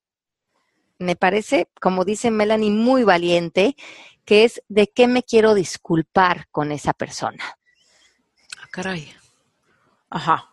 me 1.00 1.16
parece, 1.16 1.70
como 1.80 2.04
dice 2.04 2.32
Melanie, 2.32 2.70
muy 2.70 3.06
valiente, 3.06 3.78
que 4.26 4.44
es 4.44 4.62
de 4.68 4.88
qué 4.88 5.08
me 5.08 5.24
quiero 5.24 5.54
disculpar 5.54 6.50
con 6.52 6.74
esa 6.74 6.92
persona. 6.92 7.46
Ah, 8.62 8.68
caray. 8.72 9.14
Ajá. 10.10 10.50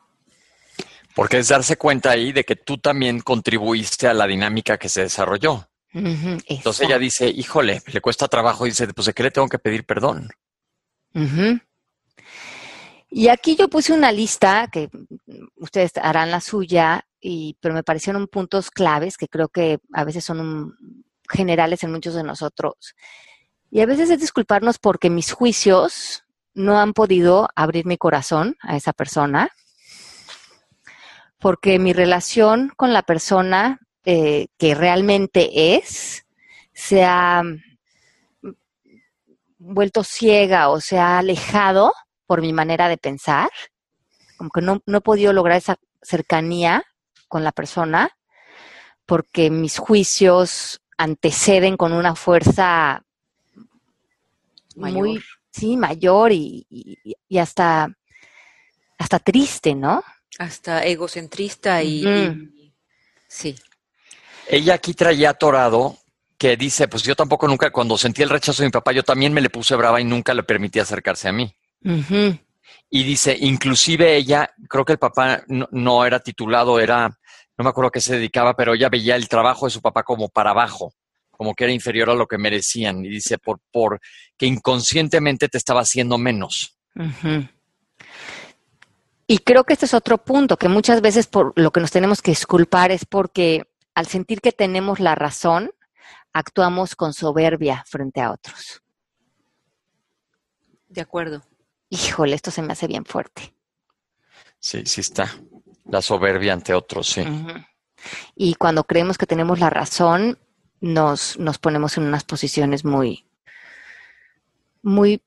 Porque 1.16 1.38
es 1.38 1.48
darse 1.48 1.76
cuenta 1.76 2.12
ahí 2.12 2.30
de 2.30 2.44
que 2.44 2.54
tú 2.54 2.78
también 2.78 3.18
contribuiste 3.18 4.06
a 4.06 4.14
la 4.14 4.28
dinámica 4.28 4.78
que 4.78 4.88
se 4.88 5.00
desarrolló. 5.00 5.68
Entonces 5.94 6.86
ella 6.86 6.98
dice, 6.98 7.28
híjole, 7.28 7.80
le 7.86 8.00
cuesta 8.00 8.26
trabajo, 8.26 8.66
y 8.66 8.70
dice, 8.70 8.92
pues 8.92 9.06
de 9.06 9.12
qué 9.14 9.22
le 9.22 9.30
tengo 9.30 9.48
que 9.48 9.60
pedir 9.60 9.86
perdón. 9.86 10.28
Y 13.08 13.28
aquí 13.28 13.54
yo 13.54 13.68
puse 13.68 13.92
una 13.92 14.10
lista, 14.10 14.68
que 14.72 14.90
ustedes 15.54 15.92
harán 16.02 16.32
la 16.32 16.40
suya, 16.40 17.06
y, 17.20 17.56
pero 17.60 17.74
me 17.74 17.84
parecieron 17.84 18.26
puntos 18.26 18.70
claves 18.70 19.16
que 19.16 19.28
creo 19.28 19.48
que 19.48 19.78
a 19.92 20.02
veces 20.02 20.24
son 20.24 20.76
generales 21.30 21.84
en 21.84 21.92
muchos 21.92 22.14
de 22.14 22.24
nosotros. 22.24 22.96
Y 23.70 23.80
a 23.80 23.86
veces 23.86 24.10
es 24.10 24.20
disculparnos 24.20 24.78
porque 24.78 25.10
mis 25.10 25.32
juicios 25.32 26.24
no 26.54 26.80
han 26.80 26.92
podido 26.92 27.48
abrir 27.54 27.86
mi 27.86 27.96
corazón 27.98 28.56
a 28.60 28.76
esa 28.76 28.92
persona, 28.92 29.50
porque 31.38 31.78
mi 31.78 31.92
relación 31.92 32.72
con 32.76 32.92
la 32.92 33.02
persona 33.02 33.78
eh, 34.04 34.48
que 34.58 34.74
realmente 34.74 35.76
es 35.76 36.26
se 36.72 37.04
ha 37.04 37.42
vuelto 39.58 40.04
ciega 40.04 40.68
o 40.68 40.80
se 40.80 40.98
ha 40.98 41.18
alejado 41.18 41.92
por 42.26 42.40
mi 42.40 42.52
manera 42.52 42.88
de 42.88 42.98
pensar, 42.98 43.50
como 44.36 44.50
que 44.50 44.60
no, 44.60 44.82
no 44.86 44.98
he 44.98 45.00
podido 45.00 45.32
lograr 45.32 45.56
esa 45.56 45.76
cercanía 46.02 46.84
con 47.28 47.44
la 47.44 47.52
persona 47.52 48.10
porque 49.06 49.50
mis 49.50 49.78
juicios 49.78 50.80
anteceden 50.96 51.76
con 51.76 51.92
una 51.92 52.14
fuerza 52.14 53.02
muy 54.76 55.22
sí 55.50 55.76
mayor 55.76 56.32
y, 56.32 56.66
y, 56.70 57.38
hasta 57.38 57.88
hasta 58.98 59.18
triste 59.18 59.74
no 59.74 60.02
hasta 60.38 60.84
egocentrista 60.84 61.82
y, 61.82 62.04
sí 63.28 63.56
ella 64.48 64.74
aquí 64.74 64.94
traía 64.94 65.30
atorado 65.30 65.98
que 66.38 66.56
dice 66.56 66.88
pues 66.88 67.02
yo 67.02 67.14
tampoco 67.14 67.46
nunca 67.48 67.70
cuando 67.70 67.96
sentí 67.96 68.22
el 68.22 68.30
rechazo 68.30 68.62
de 68.62 68.68
mi 68.68 68.72
papá 68.72 68.92
yo 68.92 69.02
también 69.02 69.32
me 69.32 69.40
le 69.40 69.50
puse 69.50 69.76
brava 69.76 70.00
y 70.00 70.04
nunca 70.04 70.34
le 70.34 70.42
permití 70.42 70.78
acercarse 70.78 71.28
a 71.28 71.32
mí 71.32 71.54
y 72.90 73.02
dice 73.02 73.36
inclusive 73.40 74.16
ella 74.16 74.50
creo 74.68 74.84
que 74.84 74.92
el 74.92 74.98
papá 74.98 75.42
no, 75.48 75.68
no 75.70 76.04
era 76.04 76.20
titulado 76.20 76.80
era 76.80 77.18
no 77.56 77.64
me 77.64 77.70
acuerdo 77.70 77.88
a 77.88 77.92
qué 77.92 78.00
se 78.00 78.16
dedicaba, 78.16 78.54
pero 78.54 78.74
ella 78.74 78.88
veía 78.88 79.16
el 79.16 79.28
trabajo 79.28 79.66
de 79.66 79.70
su 79.70 79.80
papá 79.80 80.02
como 80.02 80.28
para 80.28 80.50
abajo, 80.50 80.92
como 81.30 81.54
que 81.54 81.64
era 81.64 81.72
inferior 81.72 82.10
a 82.10 82.14
lo 82.14 82.26
que 82.26 82.38
merecían. 82.38 83.04
Y 83.04 83.08
dice, 83.08 83.38
por, 83.38 83.60
por 83.70 84.00
que 84.36 84.46
inconscientemente 84.46 85.48
te 85.48 85.58
estaba 85.58 85.80
haciendo 85.82 86.18
menos. 86.18 86.76
Y 89.26 89.38
creo 89.38 89.64
que 89.64 89.72
este 89.72 89.86
es 89.86 89.94
otro 89.94 90.18
punto, 90.18 90.56
que 90.56 90.68
muchas 90.68 91.00
veces 91.00 91.26
por 91.26 91.52
lo 91.56 91.70
que 91.70 91.80
nos 91.80 91.90
tenemos 91.90 92.22
que 92.22 92.32
disculpar 92.32 92.90
es 92.90 93.04
porque 93.04 93.70
al 93.94 94.06
sentir 94.06 94.40
que 94.40 94.52
tenemos 94.52 95.00
la 95.00 95.14
razón, 95.14 95.72
actuamos 96.32 96.96
con 96.96 97.12
soberbia 97.12 97.84
frente 97.86 98.20
a 98.20 98.32
otros. 98.32 98.82
De 100.88 101.00
acuerdo. 101.00 101.42
Híjole, 101.90 102.34
esto 102.34 102.50
se 102.50 102.62
me 102.62 102.72
hace 102.72 102.86
bien 102.86 103.04
fuerte. 103.04 103.54
Sí, 104.58 104.82
sí 104.86 105.00
está. 105.00 105.30
La 105.84 106.02
soberbia 106.02 106.52
ante 106.52 106.74
otros, 106.74 107.08
sí. 107.08 107.24
Y 108.34 108.54
cuando 108.54 108.84
creemos 108.84 109.18
que 109.18 109.26
tenemos 109.26 109.60
la 109.60 109.70
razón, 109.70 110.38
nos, 110.80 111.38
nos 111.38 111.58
ponemos 111.58 111.96
en 111.96 112.04
unas 112.04 112.24
posiciones 112.24 112.84
muy, 112.84 113.26
muy 114.82 115.22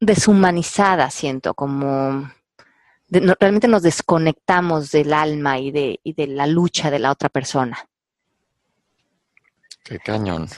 deshumanizadas, 0.00 1.14
siento, 1.14 1.54
como 1.54 2.30
realmente 3.08 3.68
nos 3.68 3.82
desconectamos 3.82 4.90
del 4.90 5.12
alma 5.12 5.58
y 5.58 5.70
de, 5.70 6.00
y 6.02 6.12
de 6.14 6.26
la 6.26 6.46
lucha 6.46 6.90
de 6.90 6.98
la 6.98 7.10
otra 7.10 7.28
persona. 7.28 7.88
Qué 9.84 9.98
cañón. 9.98 10.48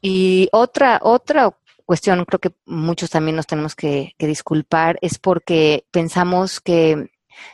Y 0.00 0.48
otra, 0.52 1.00
otra 1.02 1.54
cuestión, 1.84 2.24
creo 2.24 2.40
que 2.40 2.54
muchos 2.64 3.10
también 3.10 3.36
nos 3.36 3.46
tenemos 3.46 3.74
que, 3.74 4.14
disculpar, 4.18 4.98
es 5.02 5.18
porque 5.18 5.84
pensamos 5.90 6.60
que 6.60 7.10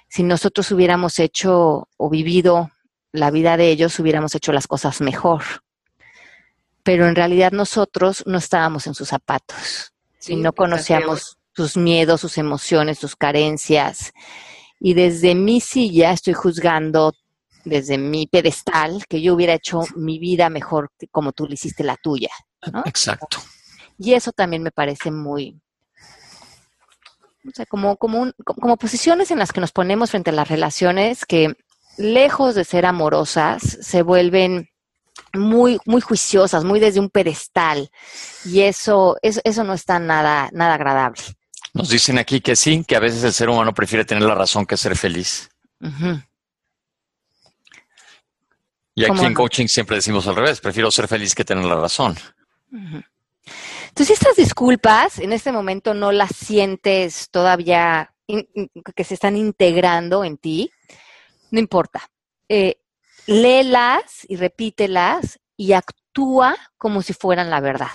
si 0.08 0.22
nosotros 0.22 0.70
hubiéramos 0.70 1.18
hecho 1.18 1.88
o 1.96 2.10
vivido 2.10 2.70
la 3.12 3.30
vida 3.30 3.56
de 3.56 3.70
ellos, 3.70 3.98
hubiéramos 3.98 4.34
hecho 4.34 4.52
las 4.52 4.66
cosas 4.66 5.00
mejor. 5.00 5.42
Pero 6.82 7.08
en 7.08 7.16
realidad 7.16 7.52
nosotros 7.52 8.22
no 8.26 8.38
estábamos 8.38 8.86
en 8.86 8.94
sus 8.94 9.08
zapatos 9.08 9.92
y 10.26 10.36
no 10.36 10.52
conocíamos 10.52 11.38
sus 11.60 11.76
miedos, 11.76 12.20
sus 12.22 12.38
emociones, 12.38 12.98
sus 12.98 13.16
carencias. 13.16 14.12
Y 14.78 14.94
desde 14.94 15.34
mi 15.34 15.60
silla 15.60 16.12
estoy 16.12 16.32
juzgando, 16.32 17.12
desde 17.64 17.98
mi 17.98 18.26
pedestal, 18.26 19.04
que 19.06 19.20
yo 19.20 19.34
hubiera 19.34 19.54
hecho 19.54 19.82
mi 19.94 20.18
vida 20.18 20.48
mejor 20.48 20.90
como 21.10 21.32
tú 21.32 21.46
le 21.46 21.54
hiciste 21.54 21.84
la 21.84 21.96
tuya. 21.96 22.30
Exacto. 22.86 23.38
Y 23.98 24.14
eso 24.14 24.32
también 24.32 24.62
me 24.62 24.70
parece 24.70 25.10
muy, 25.10 25.60
o 27.46 27.50
sea, 27.54 27.66
como, 27.66 27.96
como, 27.96 28.32
como 28.44 28.76
posiciones 28.78 29.30
en 29.30 29.38
las 29.38 29.52
que 29.52 29.60
nos 29.60 29.72
ponemos 29.72 30.10
frente 30.10 30.30
a 30.30 30.32
las 30.32 30.48
relaciones 30.48 31.26
que, 31.26 31.54
lejos 31.98 32.54
de 32.54 32.64
ser 32.64 32.86
amorosas, 32.86 33.62
se 33.62 34.02
vuelven 34.02 34.70
muy, 35.34 35.78
muy 35.86 36.00
juiciosas, 36.00 36.64
muy 36.64 36.80
desde 36.80 37.00
un 37.00 37.10
pedestal. 37.10 37.90
Y 38.44 38.60
eso, 38.60 39.16
eso, 39.22 39.40
eso 39.44 39.64
no 39.64 39.74
está 39.74 39.98
nada, 39.98 40.50
nada 40.52 40.74
agradable. 40.74 41.22
Nos 41.72 41.88
dicen 41.88 42.18
aquí 42.18 42.40
que 42.40 42.56
sí, 42.56 42.84
que 42.84 42.96
a 42.96 43.00
veces 43.00 43.22
el 43.24 43.32
ser 43.32 43.48
humano 43.48 43.72
prefiere 43.72 44.04
tener 44.04 44.24
la 44.24 44.34
razón 44.34 44.66
que 44.66 44.76
ser 44.76 44.96
feliz. 44.96 45.50
Y 48.94 49.04
aquí 49.04 49.24
en 49.24 49.34
coaching 49.34 49.66
siempre 49.66 49.96
decimos 49.96 50.26
al 50.26 50.36
revés, 50.36 50.60
prefiero 50.60 50.90
ser 50.90 51.08
feliz 51.08 51.34
que 51.34 51.44
tener 51.44 51.64
la 51.64 51.76
razón. 51.76 52.16
Entonces, 53.88 54.10
estas 54.10 54.36
disculpas 54.36 55.18
en 55.18 55.32
este 55.32 55.52
momento 55.52 55.94
no 55.94 56.12
las 56.12 56.34
sientes 56.34 57.30
todavía 57.30 58.12
que 58.94 59.04
se 59.04 59.14
están 59.14 59.36
integrando 59.36 60.24
en 60.24 60.38
ti, 60.38 60.70
no 61.50 61.58
importa. 61.58 62.08
Eh, 62.48 62.80
léelas 63.26 64.26
y 64.28 64.36
repítelas 64.36 65.40
y 65.56 65.72
actúa 65.72 66.56
como 66.78 67.02
si 67.02 67.12
fueran 67.12 67.50
la 67.50 67.60
verdad. 67.60 67.92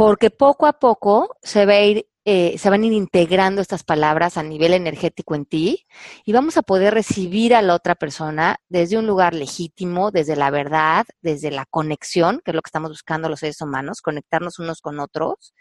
Porque 0.00 0.30
poco 0.30 0.64
a 0.64 0.72
poco 0.78 1.36
se 1.42 1.66
va 1.66 1.74
a 1.74 1.82
ir 1.82 2.06
eh, 2.24 2.56
se 2.56 2.70
van 2.70 2.82
a 2.82 2.86
ir 2.86 2.94
integrando 2.94 3.60
estas 3.60 3.84
palabras 3.84 4.38
a 4.38 4.42
nivel 4.42 4.72
energético 4.72 5.34
en 5.34 5.44
ti 5.44 5.86
y 6.24 6.32
vamos 6.32 6.56
a 6.56 6.62
poder 6.62 6.94
recibir 6.94 7.54
a 7.54 7.60
la 7.60 7.74
otra 7.74 7.96
persona 7.96 8.56
desde 8.70 8.96
un 8.96 9.06
lugar 9.06 9.34
legítimo, 9.34 10.10
desde 10.10 10.36
la 10.36 10.50
verdad, 10.50 11.04
desde 11.20 11.50
la 11.50 11.66
conexión, 11.66 12.40
que 12.42 12.52
es 12.52 12.54
lo 12.54 12.62
que 12.62 12.68
estamos 12.68 12.92
buscando 12.92 13.28
los 13.28 13.40
seres 13.40 13.60
humanos, 13.60 14.00
conectarnos 14.00 14.58
unos 14.58 14.80
con 14.80 15.00
otros, 15.00 15.52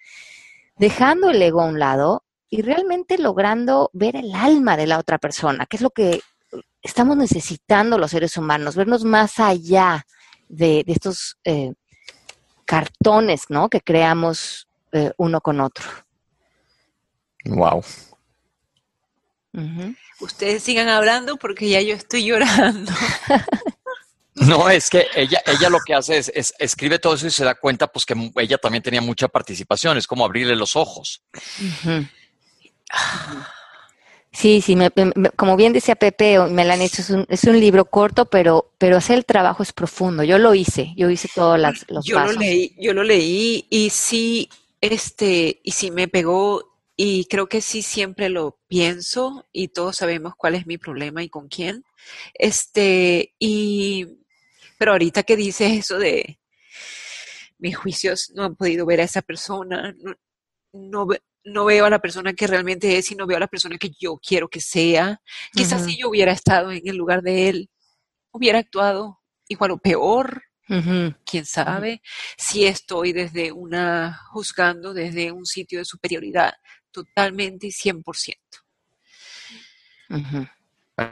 dejando 0.78 1.32
el 1.32 1.42
ego 1.42 1.62
a 1.62 1.66
un 1.66 1.78
lado 1.78 2.24
y 2.50 2.62
realmente 2.62 3.18
logrando 3.18 3.90
ver 3.92 4.16
el 4.16 4.34
alma 4.34 4.78
de 4.78 4.88
la 4.88 5.00
otra 5.00 5.18
persona, 5.18 5.66
que 5.66 5.76
es 5.76 5.82
lo 5.82 5.90
que 5.90 6.22
estamos 6.82 7.18
necesitando 7.18 7.98
los 7.98 8.12
seres 8.12 8.38
humanos, 8.38 8.78
vernos 8.78 9.04
más 9.04 9.38
allá 9.38 10.06
de, 10.48 10.86
estos 10.88 11.38
eh, 11.44 11.74
cartones 12.70 13.46
¿no? 13.50 13.68
que 13.68 13.82
creamos 13.82 14.68
eh, 14.92 15.12
uno 15.18 15.42
con 15.42 15.60
otro. 15.60 15.88
Wow. 17.46 17.84
Ustedes 20.20 20.62
sigan 20.62 20.88
hablando 20.88 21.38
porque 21.38 21.68
ya 21.68 21.82
yo 21.82 21.96
estoy 21.96 22.26
llorando. 22.26 22.92
No, 24.36 24.70
es 24.70 24.90
que 24.90 25.06
ella, 25.16 25.42
ella 25.46 25.70
lo 25.70 25.80
que 25.86 25.94
hace 25.94 26.18
es, 26.18 26.54
escribe 26.60 26.98
todo 26.98 27.16
eso 27.16 27.28
y 27.28 27.32
se 27.32 27.44
da 27.44 27.56
cuenta 27.56 27.88
pues 27.88 28.06
que 28.06 28.32
ella 28.38 28.58
también 28.58 28.82
tenía 28.82 29.02
mucha 29.02 29.28
participación, 29.28 29.98
es 29.98 30.08
como 30.08 30.24
abrirle 30.24 30.56
los 30.56 30.78
ojos. 30.78 31.22
Sí, 34.32 34.62
sí, 34.62 34.76
como 35.36 35.58
bien 35.58 35.74
decía 35.74 35.96
Pepe 35.96 36.40
me 36.50 36.64
lo 36.64 36.74
han 36.74 36.82
hecho, 36.82 37.02
es 37.02 37.10
un, 37.10 37.26
es 37.30 37.44
un 37.46 37.60
libro 37.60 37.86
corto, 37.86 38.26
pero, 38.26 38.72
pero 38.78 38.98
hacer 38.98 39.18
el 39.18 39.26
trabajo 39.26 39.64
es 39.64 39.74
profundo. 39.74 40.24
Yo 40.24 40.38
lo 40.38 40.54
hice, 40.54 40.94
yo 40.96 41.10
hice 41.10 41.28
todos 41.34 41.60
los 41.60 42.06
yo 42.06 42.20
Lo 42.20 42.32
leí, 42.34 42.76
yo 42.80 42.94
lo 42.94 43.04
leí 43.04 43.66
y 43.70 43.90
sí, 43.90 44.50
este, 44.82 45.60
y 45.64 45.72
sí 45.72 45.90
me 45.90 46.08
pegó 46.08 46.70
y 46.96 47.26
creo 47.26 47.48
que 47.48 47.62
sí 47.62 47.82
siempre 47.82 48.30
lo 48.30 48.60
pienso 48.68 49.48
y 49.52 49.70
todos 49.70 49.98
sabemos 49.98 50.34
cuál 50.38 50.56
es 50.56 50.68
mi 50.68 50.78
problema 50.78 51.24
y 51.24 51.30
con 51.30 51.48
quién. 51.48 51.84
Este, 52.34 53.34
y, 53.40 54.20
pero 54.78 54.92
ahorita 54.92 55.24
que 55.24 55.36
dices 55.36 55.72
eso 55.72 55.98
de 55.98 56.40
mis 57.58 57.76
juicios 57.76 58.32
no 58.36 58.44
han 58.44 58.56
podido 58.56 58.86
ver 58.86 59.02
a 59.02 59.06
esa 59.06 59.22
persona, 59.22 59.96
no, 59.98 60.16
no, 60.74 61.08
veo 61.44 61.86
a 61.86 61.90
la 61.90 62.00
persona 62.00 62.34
que 62.34 62.48
realmente 62.48 62.98
es 62.98 63.12
y 63.12 63.16
no 63.16 63.26
veo 63.26 63.38
a 63.38 63.42
la 63.42 63.48
persona 63.48 63.78
que 63.78 63.92
yo 63.98 64.18
quiero 64.18 64.48
que 64.50 64.62
sea. 64.62 65.22
Quizás 65.54 65.86
si 65.86 65.98
yo 65.98 66.10
hubiera 66.10 66.32
estado 66.32 66.72
en 66.72 66.88
el 66.88 66.96
lugar 66.96 67.22
de 67.22 67.50
él, 67.50 67.70
hubiera 68.32 68.60
actuado 68.60 69.20
igual 69.48 69.72
o 69.72 69.78
peor. 69.78 70.44
Quién 71.26 71.48
sabe 71.48 72.04
si 72.38 72.68
estoy 72.68 73.12
desde 73.12 73.52
una 73.52 74.20
juzgando 74.32 74.94
desde 74.94 75.32
un 75.32 75.48
sitio 75.48 75.80
de 75.80 75.86
superioridad 75.86 76.54
totalmente 76.92 77.66
y 77.66 77.72
100%. 77.72 78.36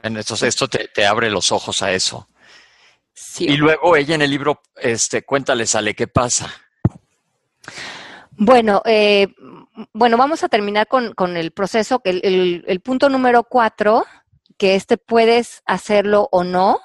Entonces 0.04 0.44
esto 0.44 0.68
te, 0.68 1.06
abre 1.08 1.32
los 1.32 1.52
ojos 1.52 1.82
a 1.82 1.92
eso. 1.92 2.28
y 3.40 3.58
luego 3.58 3.96
ella 3.96 4.14
en 4.14 4.22
el 4.22 4.30
libro, 4.30 4.62
este, 4.76 5.24
cuéntale, 5.24 5.66
sale, 5.66 5.96
¿qué 5.96 6.08
pasa? 6.08 6.54
Bueno, 8.32 8.84
eh, 8.86 9.28
bueno, 9.94 10.18
vamos 10.18 10.44
a 10.44 10.50
terminar 10.50 10.88
con, 10.88 11.38
el 11.38 11.52
proceso, 11.52 12.02
el, 12.04 12.64
el, 12.68 12.80
punto 12.82 13.10
número 13.10 13.44
cuatro, 13.44 14.06
que 14.58 14.76
este 14.76 14.98
puedes 14.98 15.62
hacerlo 15.66 16.30
o 16.32 16.44
no, 16.44 16.80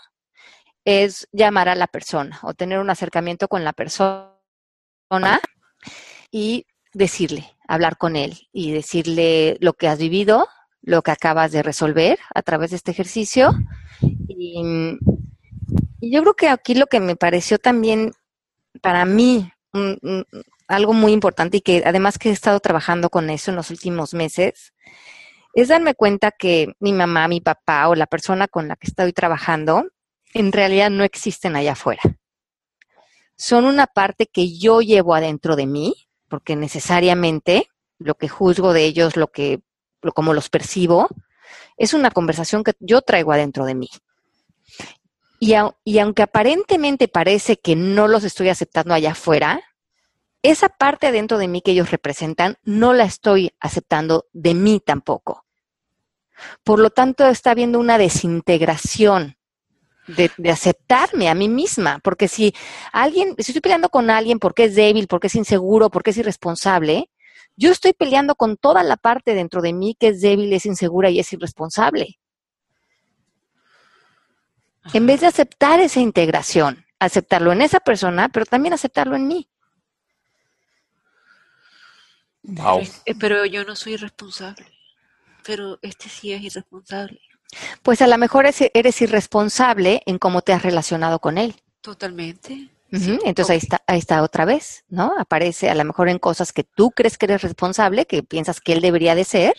es 0.85 1.29
llamar 1.33 1.69
a 1.69 1.75
la 1.75 1.87
persona 1.87 2.39
o 2.43 2.55
tener 2.55 2.79
un 2.79 2.91
acercamiento 2.91 3.49
con 3.49 3.65
la 3.65 3.73
persona 3.73 5.41
y 6.31 6.67
decirle, 6.93 7.57
hablar 7.69 7.97
con 7.97 8.17
él 8.17 8.49
y 8.53 8.73
decirle 8.73 9.57
lo 9.61 9.75
que 9.75 9.89
has 9.89 9.99
vivido, 9.99 10.49
lo 10.83 11.03
que 11.03 11.13
acabas 11.13 11.53
de 11.53 11.63
resolver 11.63 12.19
a 12.35 12.43
través 12.43 12.71
de 12.71 12.77
este 12.77 12.91
ejercicio. 12.91 13.53
Y, 14.01 14.99
yo 16.01 16.21
creo 16.23 16.35
que 16.35 16.49
aquí 16.49 16.75
lo 16.75 16.89
que 16.89 16.99
me 16.99 17.15
pareció 17.15 17.59
también 17.59 18.13
para 18.81 19.05
mí 19.05 19.53
algo 20.73 20.93
muy 20.93 21.13
importante 21.13 21.59
y 21.59 21.61
que 21.61 21.83
además 21.85 22.19
que 22.19 22.31
he 22.31 22.33
estado 22.33 22.59
trabajando 22.61 23.11
con 23.11 23.31
eso 23.31 23.51
en 23.51 23.57
los 23.57 23.71
últimos 23.71 24.15
meses, 24.15 24.73
es 25.55 25.69
darme 25.69 25.95
cuenta 25.95 26.31
que 26.31 26.75
mi 26.81 26.93
mamá, 26.93 27.29
mi 27.29 27.41
papá 27.41 27.89
o 27.89 27.95
la 27.95 28.07
persona 28.07 28.49
con 28.49 28.69
la 28.69 28.77
que 28.77 28.89
estoy 28.89 29.13
trabajando 29.13 29.85
en 30.35 30.51
realidad 30.51 30.91
no 30.91 31.05
existen 31.05 31.57
allá 31.57 31.73
afuera. 31.73 32.03
Son 33.37 33.67
una 33.67 33.87
parte 33.87 34.27
que 34.27 34.57
yo 34.57 34.81
llevo 34.81 35.15
adentro 35.15 35.57
de 35.57 35.67
mí 35.67 35.95
porque 36.29 36.57
necesariamente 36.57 37.69
lo 37.99 38.15
que 38.15 38.29
juzgo 38.29 38.73
de 38.73 38.85
ellos, 38.85 39.17
lo 39.17 39.29
que, 39.29 39.61
como 40.15 40.33
los 40.33 40.49
percibo, 40.49 41.09
es 41.77 41.93
una 41.93 42.11
conversación 42.11 42.65
que 42.65 42.73
yo 42.81 43.03
traigo 43.03 43.33
adentro 43.33 43.67
de 43.67 43.75
mí. 43.75 43.89
Y, 45.39 45.55
y 45.85 45.99
aunque 45.99 46.23
aparentemente 46.23 47.09
parece 47.09 47.59
que 47.59 47.77
no 47.77 48.09
los 48.09 48.25
estoy 48.25 48.49
aceptando 48.49 48.95
allá 48.95 49.13
afuera, 49.13 49.61
esa 50.43 50.69
parte 50.69 51.07
adentro 51.07 51.39
de 51.39 51.49
mí 51.49 51.63
que 51.63 51.73
ellos 51.73 51.91
representan 51.91 52.57
no 52.65 52.93
la 52.93 53.05
estoy 53.05 53.53
aceptando 53.61 54.27
de 54.33 54.55
mí 54.55 54.81
tampoco. 54.85 55.45
Por 56.65 56.81
lo 56.81 56.91
tanto, 56.91 57.27
está 57.29 57.53
habiendo 57.53 57.79
una 57.79 57.99
desintegración 57.99 59.37
de, 60.09 60.31
aceptarme 60.51 61.29
a 61.29 61.35
mí 61.35 61.49
misma, 61.49 62.01
porque 62.03 62.27
si 62.27 62.55
alguien, 62.93 63.35
si 63.39 63.53
estoy 63.53 63.61
peleando 63.61 63.89
con 63.89 64.11
alguien 64.11 64.39
porque 64.39 64.65
es 64.65 64.75
débil, 64.75 65.07
porque 65.07 65.29
es 65.29 65.35
inseguro, 65.37 65.91
porque 65.91 66.11
es 66.11 66.17
irresponsable, 66.17 67.11
yo 67.57 67.71
estoy 67.71 67.93
peleando 67.93 68.35
con 68.35 68.57
toda 68.57 68.83
la 68.83 68.97
parte 68.97 69.35
dentro 69.35 69.63
de 69.63 69.73
mí 69.73 69.97
que 69.99 70.09
es 70.09 70.21
débil, 70.21 70.53
es 70.53 70.67
insegura 70.67 71.11
y 71.11 71.21
es 71.21 71.33
irresponsable. 71.33 72.19
En 74.93 75.07
vez 75.07 75.21
de 75.21 75.29
aceptar 75.29 75.79
esa 75.79 76.01
integración, 76.01 76.85
aceptarlo 76.99 77.53
en 77.53 77.63
esa 77.63 77.79
persona, 77.79 78.29
pero 78.29 78.47
también 78.47 78.75
aceptarlo 78.75 79.15
en 79.15 79.29
mí. 79.29 79.49
Pero 83.19 83.45
yo 83.47 83.65
no 83.65 83.77
soy 83.77 83.95
irresponsable. 83.95 84.67
Pero 85.45 85.79
este 85.83 86.09
sí 86.09 86.33
es 86.33 86.43
irresponsable. 86.43 87.21
Pues 87.83 88.01
a 88.03 88.07
lo 88.07 88.17
mejor 88.19 88.47
eres 88.47 89.03
irresponsable 89.03 90.03
en 90.07 90.19
cómo 90.19 90.43
te 90.43 90.53
has 90.53 90.63
relacionado 90.63 91.19
con 91.19 91.39
él. 91.39 91.55
Totalmente. 91.81 92.71
Entonces 92.93 93.51
ahí 93.51 93.57
está, 93.57 93.83
ahí 93.87 93.99
está 93.99 94.23
otra 94.23 94.45
vez, 94.45 94.85
¿no? 94.89 95.15
Aparece 95.19 95.71
a 95.71 95.75
lo 95.75 95.83
mejor 95.85 96.11
en 96.11 96.19
cosas 96.19 96.53
que 96.53 96.63
tú 96.63 96.91
crees 96.91 97.17
que 97.17 97.25
eres 97.25 97.41
responsable, 97.41 98.07
que 98.07 98.23
piensas 98.23 98.61
que 98.61 98.75
él 98.75 98.83
debería 98.83 99.15
de 99.15 99.25
ser, 99.25 99.55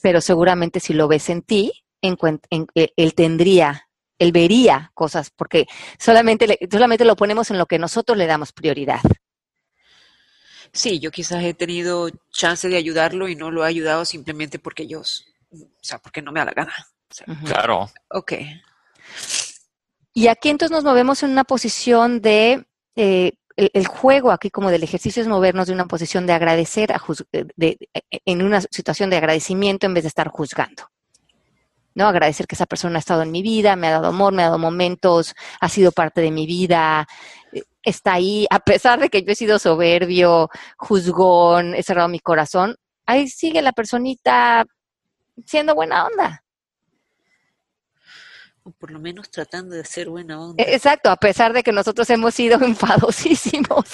pero 0.00 0.20
seguramente 0.20 0.78
si 0.78 0.94
lo 0.94 1.08
ves 1.08 1.28
en 1.28 1.42
ti, 1.42 1.84
en, 2.02 2.16
e, 2.50 2.92
él 2.96 3.14
tendría, 3.14 3.88
él 4.20 4.30
vería 4.30 4.92
cosas, 4.94 5.30
porque 5.30 5.66
solamente, 5.98 6.56
solamente 6.70 7.04
lo 7.04 7.16
ponemos 7.16 7.50
en 7.50 7.58
lo 7.58 7.66
que 7.66 7.80
nosotros 7.80 8.16
le 8.16 8.26
damos 8.26 8.52
prioridad. 8.52 9.00
Sí, 10.74 10.98
yo 10.98 11.10
quizás 11.10 11.42
he 11.44 11.54
tenido 11.54 12.10
chance 12.30 12.68
de 12.68 12.76
ayudarlo 12.76 13.28
y 13.28 13.36
no 13.36 13.50
lo 13.50 13.64
he 13.64 13.68
ayudado 13.68 14.04
simplemente 14.04 14.58
porque 14.58 14.86
yo 14.86 15.00
o 15.00 15.04
sea, 15.80 15.98
porque 15.98 16.20
no 16.20 16.32
me 16.32 16.40
da 16.40 16.46
la 16.46 16.52
gana. 16.52 16.74
O 17.10 17.14
sea, 17.14 17.26
Ujú. 17.32 17.44
Claro. 17.46 17.90
ok. 18.10 18.32
Y 20.12 20.28
aquí 20.28 20.48
entonces 20.48 20.72
nos 20.74 20.84
movemos 20.84 21.22
en 21.22 21.30
una 21.30 21.44
posición 21.44 22.20
de, 22.20 22.66
eh, 22.96 23.32
el, 23.56 23.70
el 23.72 23.86
juego 23.86 24.30
aquí 24.32 24.50
como 24.50 24.70
del 24.70 24.82
ejercicio 24.82 25.22
es 25.22 25.28
movernos 25.28 25.66
de 25.68 25.72
una 25.74 25.86
posición 25.86 26.26
de 26.26 26.32
agradecer 26.32 26.92
a 26.92 26.98
juz- 26.98 27.24
de- 27.32 27.46
de- 27.56 27.78
en 28.24 28.42
una 28.42 28.60
situación 28.60 29.10
de 29.10 29.16
agradecimiento 29.16 29.86
en 29.86 29.94
vez 29.94 30.04
de 30.04 30.08
estar 30.08 30.28
juzgando. 30.28 30.88
¿No? 31.94 32.06
Agradecer 32.08 32.46
que 32.46 32.56
esa 32.56 32.66
persona 32.66 32.96
ha 32.96 32.98
estado 32.98 33.22
en 33.22 33.30
mi 33.30 33.40
vida, 33.42 33.76
me 33.76 33.86
ha 33.86 33.92
dado 33.92 34.08
amor, 34.08 34.32
me 34.32 34.42
ha 34.42 34.46
dado 34.46 34.58
momentos, 34.58 35.34
ha 35.60 35.68
sido 35.68 35.92
parte 35.92 36.20
de 36.20 36.30
mi 36.32 36.44
vida, 36.46 37.06
eh, 37.52 37.62
está 37.84 38.14
ahí, 38.14 38.46
a 38.50 38.58
pesar 38.58 38.98
de 38.98 39.08
que 39.08 39.22
yo 39.22 39.30
he 39.32 39.36
sido 39.36 39.58
soberbio, 39.60 40.50
juzgón, 40.76 41.74
he 41.74 41.82
cerrado 41.84 42.08
mi 42.08 42.18
corazón, 42.18 42.76
ahí 43.06 43.28
sigue 43.28 43.62
la 43.62 43.72
personita 43.72 44.64
siendo 45.46 45.74
buena 45.74 46.06
onda. 46.06 46.42
O 48.64 48.70
por 48.72 48.90
lo 48.90 48.98
menos 48.98 49.30
tratando 49.30 49.76
de 49.76 49.84
ser 49.84 50.08
buena 50.08 50.40
onda. 50.40 50.62
E- 50.64 50.74
Exacto, 50.74 51.10
a 51.10 51.16
pesar 51.16 51.52
de 51.52 51.62
que 51.62 51.70
nosotros 51.70 52.08
hemos 52.10 52.34
sido 52.34 52.58
enfadosísimos. 52.64 53.84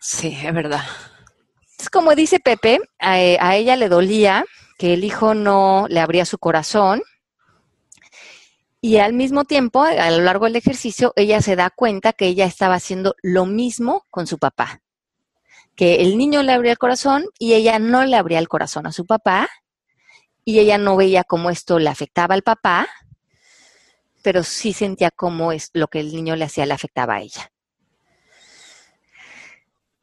Sí, 0.00 0.36
es 0.42 0.54
verdad. 0.54 0.82
Es 1.78 1.90
como 1.90 2.14
dice 2.14 2.40
Pepe, 2.40 2.80
a, 2.98 3.12
a 3.12 3.56
ella 3.56 3.76
le 3.76 3.88
dolía 3.88 4.44
que 4.80 4.94
el 4.94 5.04
hijo 5.04 5.34
no 5.34 5.84
le 5.90 6.00
abría 6.00 6.24
su 6.24 6.38
corazón 6.38 7.02
y 8.80 8.96
al 8.96 9.12
mismo 9.12 9.44
tiempo, 9.44 9.82
a 9.82 10.10
lo 10.10 10.22
largo 10.22 10.46
del 10.46 10.56
ejercicio, 10.56 11.12
ella 11.16 11.42
se 11.42 11.54
da 11.54 11.68
cuenta 11.68 12.14
que 12.14 12.24
ella 12.24 12.46
estaba 12.46 12.76
haciendo 12.76 13.14
lo 13.20 13.44
mismo 13.44 14.06
con 14.08 14.26
su 14.26 14.38
papá. 14.38 14.80
Que 15.76 15.96
el 15.96 16.16
niño 16.16 16.42
le 16.42 16.52
abría 16.52 16.72
el 16.72 16.78
corazón 16.78 17.26
y 17.38 17.52
ella 17.52 17.78
no 17.78 18.06
le 18.06 18.16
abría 18.16 18.38
el 18.38 18.48
corazón 18.48 18.86
a 18.86 18.92
su 18.92 19.04
papá 19.04 19.50
y 20.46 20.60
ella 20.60 20.78
no 20.78 20.96
veía 20.96 21.24
cómo 21.24 21.50
esto 21.50 21.78
le 21.78 21.90
afectaba 21.90 22.34
al 22.34 22.42
papá, 22.42 22.88
pero 24.22 24.42
sí 24.42 24.72
sentía 24.72 25.10
cómo 25.10 25.52
es 25.52 25.68
lo 25.74 25.88
que 25.88 26.00
el 26.00 26.10
niño 26.10 26.36
le 26.36 26.46
hacía 26.46 26.64
le 26.64 26.72
afectaba 26.72 27.16
a 27.16 27.20
ella. 27.20 27.52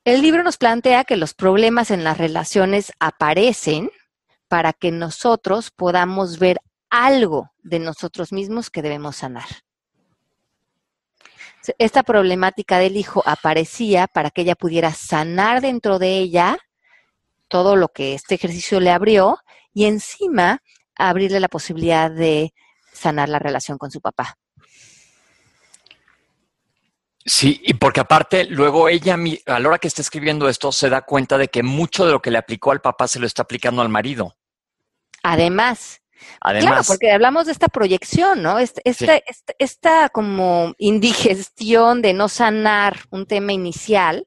El 0.05 0.21
libro 0.21 0.43
nos 0.43 0.57
plantea 0.57 1.03
que 1.03 1.17
los 1.17 1.33
problemas 1.33 1.89
en 1.89 2.03
las 2.03 2.19
relaciones 2.19 2.91
aparecen 2.99 3.89
para 4.47 4.73
que 4.73 4.91
nosotros 4.91 5.71
podamos 5.71 6.39
ver 6.39 6.59
algo 6.89 7.51
de 7.63 7.79
nosotros 7.79 8.31
mismos 8.31 8.69
que 8.69 8.81
debemos 8.81 9.17
sanar. 9.17 9.47
Esta 11.77 12.03
problemática 12.03 12.77
del 12.77 12.95
hijo 12.95 13.21
aparecía 13.25 14.07
para 14.07 14.31
que 14.31 14.41
ella 14.41 14.55
pudiera 14.55 14.93
sanar 14.93 15.61
dentro 15.61 15.99
de 15.99 16.17
ella 16.17 16.57
todo 17.49 17.75
lo 17.75 17.89
que 17.89 18.13
este 18.13 18.35
ejercicio 18.35 18.79
le 18.79 18.91
abrió 18.91 19.37
y 19.73 19.85
encima 19.85 20.61
abrirle 20.95 21.39
la 21.39 21.49
posibilidad 21.49 22.09
de 22.09 22.53
sanar 22.93 23.29
la 23.29 23.39
relación 23.39 23.77
con 23.77 23.91
su 23.91 24.01
papá. 24.01 24.37
Sí, 27.29 27.59
y 27.65 27.73
porque 27.73 27.99
aparte, 27.99 28.45
luego 28.45 28.87
ella, 28.87 29.17
mi- 29.17 29.39
a 29.45 29.59
la 29.59 29.67
hora 29.67 29.79
que 29.79 29.89
está 29.89 30.01
escribiendo 30.01 30.47
esto, 30.47 30.71
se 30.71 30.89
da 30.89 31.01
cuenta 31.01 31.37
de 31.37 31.49
que 31.49 31.61
mucho 31.61 32.05
de 32.05 32.13
lo 32.13 32.21
que 32.21 32.31
le 32.31 32.37
aplicó 32.37 32.71
al 32.71 32.79
papá 32.81 33.07
se 33.07 33.19
lo 33.19 33.27
está 33.27 33.41
aplicando 33.43 33.81
al 33.81 33.89
marido. 33.89 34.35
Además, 35.23 36.01
Claro, 36.39 36.59
Además, 36.59 36.87
porque 36.87 37.11
hablamos 37.11 37.45
de 37.45 37.51
esta 37.51 37.67
proyección, 37.67 38.41
¿no? 38.41 38.57
Este- 38.57 38.81
Esta, 38.85 39.17
esta, 39.17 39.53
esta 39.59 40.09
como 40.09 40.73
indigestión 40.79 42.01
de 42.01 42.13
no 42.13 42.27
sanar 42.27 43.01
un 43.11 43.27
tema 43.27 43.53
inicial, 43.53 44.25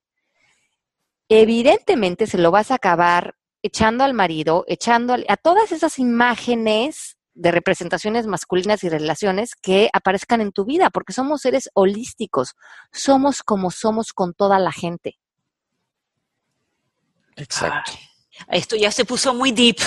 evidentemente 1.28 2.26
se 2.28 2.38
lo 2.38 2.50
vas 2.52 2.70
a 2.70 2.74
acabar 2.76 3.34
echando 3.62 4.04
al 4.04 4.14
marido, 4.14 4.64
echando 4.68 5.16
a 5.26 5.36
todas 5.36 5.72
esas 5.72 5.98
imágenes 5.98 7.09
de 7.34 7.50
representaciones 7.52 8.26
masculinas 8.26 8.84
y 8.84 8.88
relaciones 8.88 9.54
que 9.54 9.88
aparezcan 9.92 10.40
en 10.40 10.52
tu 10.52 10.64
vida, 10.64 10.90
porque 10.90 11.12
somos 11.12 11.42
seres 11.42 11.70
holísticos, 11.74 12.54
somos 12.92 13.42
como 13.42 13.70
somos 13.70 14.12
con 14.12 14.34
toda 14.34 14.58
la 14.58 14.72
gente. 14.72 15.18
exacto. 17.36 17.92
Ay, 18.48 18.60
Esto 18.60 18.76
ya 18.76 18.90
se 18.90 19.04
puso 19.04 19.34
muy 19.34 19.52
deep. 19.52 19.78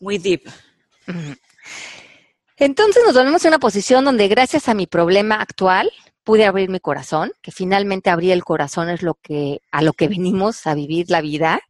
Muy 0.00 0.18
deep. 0.18 0.42
Entonces 2.56 3.02
nos 3.04 3.14
volvemos 3.14 3.44
en 3.44 3.48
una 3.48 3.58
posición 3.58 4.04
donde 4.04 4.28
gracias 4.28 4.68
a 4.68 4.74
mi 4.74 4.86
problema 4.86 5.36
actual 5.36 5.90
pude 6.22 6.46
abrir 6.46 6.70
mi 6.70 6.80
corazón, 6.80 7.32
que 7.42 7.52
finalmente 7.52 8.10
abrir 8.10 8.32
el 8.32 8.44
corazón 8.44 8.88
es 8.88 9.02
lo 9.02 9.14
que 9.14 9.60
a 9.70 9.82
lo 9.82 9.92
que 9.92 10.08
venimos 10.08 10.66
a 10.66 10.74
vivir 10.74 11.10
la 11.10 11.20
vida. 11.20 11.60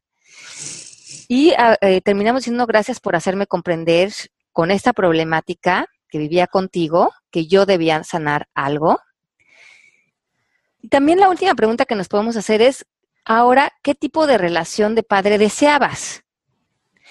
Y 1.27 1.53
ah, 1.59 1.77
eh, 1.81 2.01
terminamos 2.03 2.43
diciendo 2.43 2.67
gracias 2.67 3.01
por 3.01 3.17
hacerme 3.17 3.47
comprender 3.47 4.13
con 4.55 4.71
esta 4.71 4.93
problemática 4.93 5.89
que 6.09 6.19
vivía 6.19 6.47
contigo, 6.47 7.11
que 7.33 7.47
yo 7.47 7.67
debía 7.67 8.05
sanar 8.05 8.49
algo. 8.55 9.01
Y 10.81 10.89
también 10.89 11.19
la 11.19 11.29
última 11.29 11.55
pregunta 11.57 11.87
que 11.87 11.97
nos 11.97 12.09
podemos 12.09 12.37
hacer 12.37 12.63
es, 12.63 12.87
ahora, 13.25 13.73
¿qué 13.83 13.97
tipo 13.97 14.29
de 14.29 14.39
relación 14.39 14.95
de 14.95 15.03
padre 15.03 15.39
deseabas? 15.39 16.23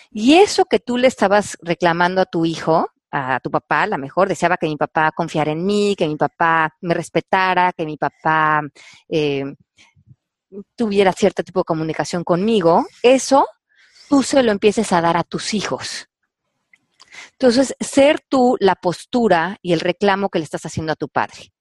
Y 0.09 0.35
eso 0.35 0.63
que 0.65 0.79
tú 0.79 0.97
le 0.97 1.07
estabas 1.07 1.57
reclamando 1.61 2.21
a 2.21 2.25
tu 2.25 2.45
hijo, 2.45 2.89
a 3.11 3.41
tu 3.41 3.51
papá, 3.51 3.83
a 3.83 3.87
lo 3.87 3.97
mejor 3.97 4.29
deseaba 4.29 4.55
que 4.55 4.67
mi 4.67 4.77
papá 4.77 5.11
confiara 5.11 5.51
en 5.51 5.65
mí, 5.65 5.95
que 5.97 6.07
mi 6.07 6.15
papá 6.15 6.73
me 6.79 6.93
respetara, 6.93 7.73
que 7.73 7.85
mi 7.85 7.97
papá 7.97 8.61
eh, 9.09 9.53
tuviera 10.77 11.11
cierto 11.11 11.43
tipo 11.43 11.59
de 11.59 11.65
comunicación 11.65 12.23
conmigo, 12.23 12.85
eso 13.01 13.45
tú 14.07 14.23
se 14.23 14.41
lo 14.43 14.51
empieces 14.53 14.93
a 14.93 15.01
dar 15.01 15.17
a 15.17 15.23
tus 15.23 15.53
hijos. 15.53 16.07
Entonces, 17.33 17.75
ser 17.79 18.19
tú 18.27 18.57
la 18.59 18.75
postura 18.75 19.57
y 19.61 19.73
el 19.73 19.79
reclamo 19.79 20.29
que 20.29 20.39
le 20.39 20.45
estás 20.45 20.65
haciendo 20.65 20.93
a 20.93 20.95
tu 20.95 21.09
padre. 21.09 21.53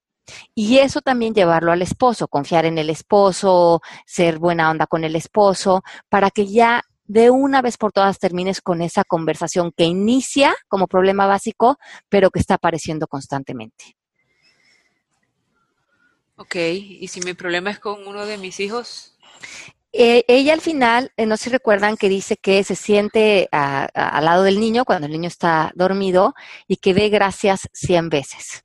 Y 0.54 0.78
eso 0.78 1.00
también 1.00 1.34
llevarlo 1.34 1.72
al 1.72 1.82
esposo, 1.82 2.28
confiar 2.28 2.64
en 2.64 2.78
el 2.78 2.90
esposo, 2.90 3.80
ser 4.06 4.38
buena 4.38 4.70
onda 4.70 4.86
con 4.86 5.04
el 5.04 5.16
esposo, 5.16 5.82
para 6.08 6.30
que 6.30 6.46
ya 6.46 6.82
de 7.04 7.30
una 7.30 7.60
vez 7.60 7.76
por 7.76 7.92
todas 7.92 8.18
termines 8.18 8.60
con 8.60 8.80
esa 8.80 9.04
conversación 9.04 9.72
que 9.76 9.84
inicia 9.84 10.54
como 10.68 10.86
problema 10.86 11.26
básico, 11.26 11.76
pero 12.08 12.30
que 12.30 12.38
está 12.38 12.54
apareciendo 12.54 13.06
constantemente. 13.06 13.96
Ok, 16.36 16.56
y 16.56 17.06
si 17.08 17.20
mi 17.20 17.34
problema 17.34 17.70
es 17.70 17.78
con 17.78 18.06
uno 18.06 18.24
de 18.24 18.38
mis 18.38 18.60
hijos, 18.60 19.16
Eh, 19.94 20.24
ella 20.26 20.54
al 20.54 20.60
final, 20.62 21.12
eh, 21.18 21.26
no 21.26 21.36
sé 21.36 21.44
si 21.44 21.50
recuerdan 21.50 21.96
que 21.98 22.08
dice 22.08 22.36
que 22.38 22.64
se 22.64 22.76
siente 22.76 23.48
a- 23.52 23.88
a- 23.94 24.08
al 24.08 24.24
lado 24.24 24.42
del 24.42 24.58
niño 24.58 24.84
cuando 24.86 25.06
el 25.06 25.12
niño 25.12 25.28
está 25.28 25.70
dormido 25.74 26.34
y 26.66 26.76
que 26.76 26.94
dé 26.94 27.10
gracias 27.10 27.68
100 27.74 28.08
veces. 28.08 28.64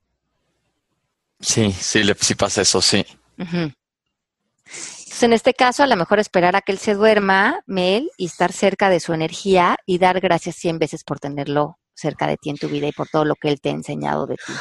Sí, 1.41 1.71
sí, 1.73 2.03
le, 2.03 2.15
sí 2.15 2.35
pasa 2.35 2.61
eso, 2.61 2.81
sí. 2.81 3.05
Entonces, 3.37 5.23
en 5.23 5.33
este 5.33 5.53
caso, 5.53 5.83
a 5.83 5.87
lo 5.87 5.95
mejor 5.95 6.19
esperar 6.19 6.55
a 6.55 6.61
que 6.61 6.71
él 6.71 6.77
se 6.79 6.93
duerma, 6.93 7.61
Mel, 7.65 8.09
y 8.17 8.25
estar 8.27 8.51
cerca 8.53 8.89
de 8.89 8.99
su 8.99 9.13
energía 9.13 9.77
y 9.85 9.97
dar 9.97 10.19
gracias 10.21 10.55
100 10.55 10.79
veces 10.79 11.03
por 11.03 11.19
tenerlo 11.19 11.77
cerca 11.93 12.27
de 12.27 12.37
ti 12.37 12.51
en 12.51 12.57
tu 12.57 12.69
vida 12.69 12.87
y 12.87 12.91
por 12.91 13.07
todo 13.09 13.25
lo 13.25 13.35
que 13.35 13.49
él 13.49 13.59
te 13.59 13.69
ha 13.69 13.73
enseñado 13.73 14.27
de 14.27 14.35
ti. 14.35 14.53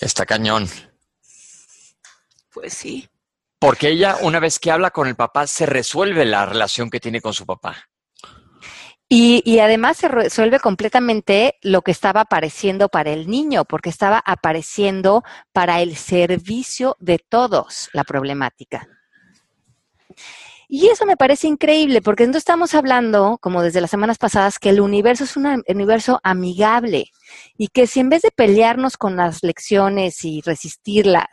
Está 0.00 0.26
cañón. 0.26 0.68
pues 2.52 2.74
sí. 2.74 3.08
Porque 3.58 3.88
ella, 3.88 4.16
una 4.22 4.38
vez 4.38 4.58
que 4.58 4.70
habla 4.70 4.90
con 4.90 5.08
el 5.08 5.16
papá, 5.16 5.46
se 5.46 5.66
resuelve 5.66 6.24
la 6.24 6.46
relación 6.46 6.90
que 6.90 7.00
tiene 7.00 7.20
con 7.20 7.32
su 7.32 7.46
papá. 7.46 7.88
Y, 9.08 9.42
y 9.44 9.60
además 9.60 9.98
se 9.98 10.08
resuelve 10.08 10.58
completamente 10.58 11.54
lo 11.62 11.82
que 11.82 11.92
estaba 11.92 12.22
apareciendo 12.22 12.88
para 12.88 13.12
el 13.12 13.28
niño, 13.28 13.64
porque 13.64 13.88
estaba 13.88 14.20
apareciendo 14.24 15.22
para 15.52 15.80
el 15.80 15.96
servicio 15.96 16.96
de 16.98 17.18
todos 17.18 17.88
la 17.92 18.02
problemática. 18.02 18.88
Y 20.68 20.88
eso 20.88 21.06
me 21.06 21.16
parece 21.16 21.46
increíble, 21.46 22.02
porque 22.02 22.26
no 22.26 22.36
estamos 22.36 22.74
hablando, 22.74 23.38
como 23.40 23.62
desde 23.62 23.80
las 23.80 23.90
semanas 23.90 24.18
pasadas, 24.18 24.58
que 24.58 24.70
el 24.70 24.80
universo 24.80 25.24
es 25.24 25.36
un 25.36 25.62
universo 25.68 26.18
amigable 26.24 27.12
y 27.56 27.68
que 27.68 27.86
si 27.86 28.00
en 28.00 28.08
vez 28.08 28.22
de 28.22 28.32
pelearnos 28.32 28.96
con 28.96 29.16
las 29.16 29.44
lecciones 29.44 30.24
y 30.24 30.40
resistirlas, 30.40 31.28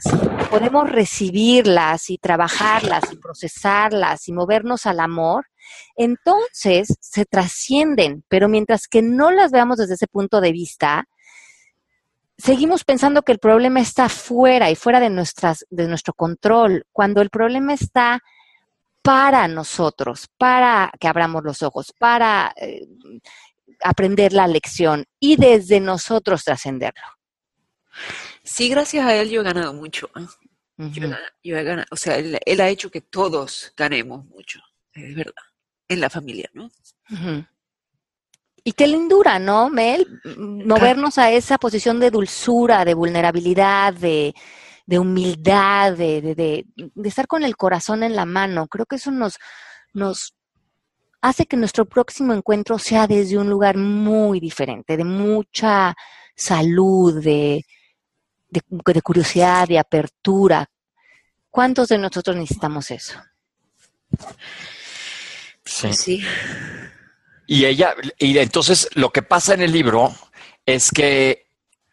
podemos 0.51 0.87
recibirlas 0.89 2.11
y 2.11 2.19
trabajarlas 2.19 3.11
y 3.11 3.17
procesarlas 3.17 4.27
y 4.27 4.33
movernos 4.33 4.85
al 4.85 4.99
amor, 4.99 5.47
entonces 5.95 6.95
se 6.99 7.25
trascienden, 7.25 8.23
pero 8.27 8.47
mientras 8.47 8.87
que 8.87 9.01
no 9.01 9.31
las 9.31 9.51
veamos 9.51 9.77
desde 9.77 9.95
ese 9.95 10.07
punto 10.07 10.41
de 10.41 10.51
vista, 10.51 11.07
seguimos 12.37 12.83
pensando 12.83 13.23
que 13.23 13.31
el 13.31 13.39
problema 13.39 13.79
está 13.79 14.09
fuera 14.09 14.69
y 14.69 14.75
fuera 14.75 14.99
de, 14.99 15.09
nuestras, 15.09 15.65
de 15.71 15.87
nuestro 15.87 16.13
control, 16.13 16.85
cuando 16.91 17.21
el 17.21 17.31
problema 17.31 17.73
está 17.73 18.21
para 19.03 19.47
nosotros, 19.47 20.29
para 20.37 20.91
que 20.99 21.07
abramos 21.07 21.43
los 21.43 21.61
ojos, 21.61 21.93
para 21.99 22.53
eh, 22.55 22.87
aprender 23.83 24.33
la 24.33 24.47
lección 24.47 25.05
y 25.19 25.35
desde 25.35 25.79
nosotros 25.79 26.43
trascenderlo. 26.43 27.03
Sí, 28.43 28.69
gracias 28.69 29.05
a 29.05 29.13
él 29.13 29.29
yo 29.29 29.41
he 29.41 29.43
ganado 29.43 29.73
mucho. 29.73 30.09
¿eh? 30.15 30.25
Yo, 30.77 31.05
he 31.05 31.17
yo 31.43 31.63
ganado, 31.63 31.85
o 31.91 31.97
sea, 31.97 32.17
él, 32.17 32.39
él 32.45 32.61
ha 32.61 32.69
hecho 32.69 32.89
que 32.89 33.01
todos 33.01 33.73
ganemos 33.77 34.25
mucho, 34.25 34.59
es 34.93 35.15
verdad. 35.15 35.43
en 35.87 35.99
la 35.99 36.09
familia, 36.09 36.49
¿no? 36.53 36.71
Y 38.63 38.71
qué 38.71 38.87
lindura, 38.87 39.37
¿no, 39.37 39.69
Mel? 39.69 40.07
Movernos 40.37 41.17
a 41.17 41.29
esa 41.29 41.57
posición 41.57 41.99
de 41.99 42.09
dulzura, 42.09 42.85
de 42.85 42.93
vulnerabilidad, 42.93 43.93
de, 43.93 44.33
humildad, 44.87 45.93
de, 45.93 46.21
de, 46.35 46.65
estar 47.03 47.27
con 47.27 47.43
el 47.43 47.55
corazón 47.55 48.03
en 48.03 48.15
la 48.15 48.25
mano. 48.25 48.67
Creo 48.67 48.85
que 48.85 48.97
eso 48.97 49.11
nos, 49.11 49.37
nos 49.93 50.35
hace 51.21 51.45
que 51.45 51.57
nuestro 51.57 51.85
próximo 51.85 52.33
encuentro 52.33 52.77
sea 52.77 53.07
desde 53.07 53.37
un 53.37 53.49
lugar 53.49 53.77
muy 53.77 54.39
diferente, 54.39 54.97
de 54.97 55.05
mucha 55.05 55.95
salud, 56.35 57.23
de, 57.23 57.65
de 58.49 59.01
curiosidad, 59.01 59.67
de 59.67 59.79
apertura. 59.79 60.69
¿Cuántos 61.49 61.89
de 61.89 61.97
nosotros 61.97 62.35
necesitamos 62.35 62.91
eso? 62.91 63.19
Sí. 65.65 65.93
sí. 65.93 66.23
Y 67.47 67.65
ella, 67.65 67.95
y 68.17 68.37
entonces 68.37 68.89
lo 68.95 69.11
que 69.11 69.21
pasa 69.21 69.53
en 69.53 69.61
el 69.61 69.71
libro 69.71 70.13
es 70.65 70.91
que 70.91 71.45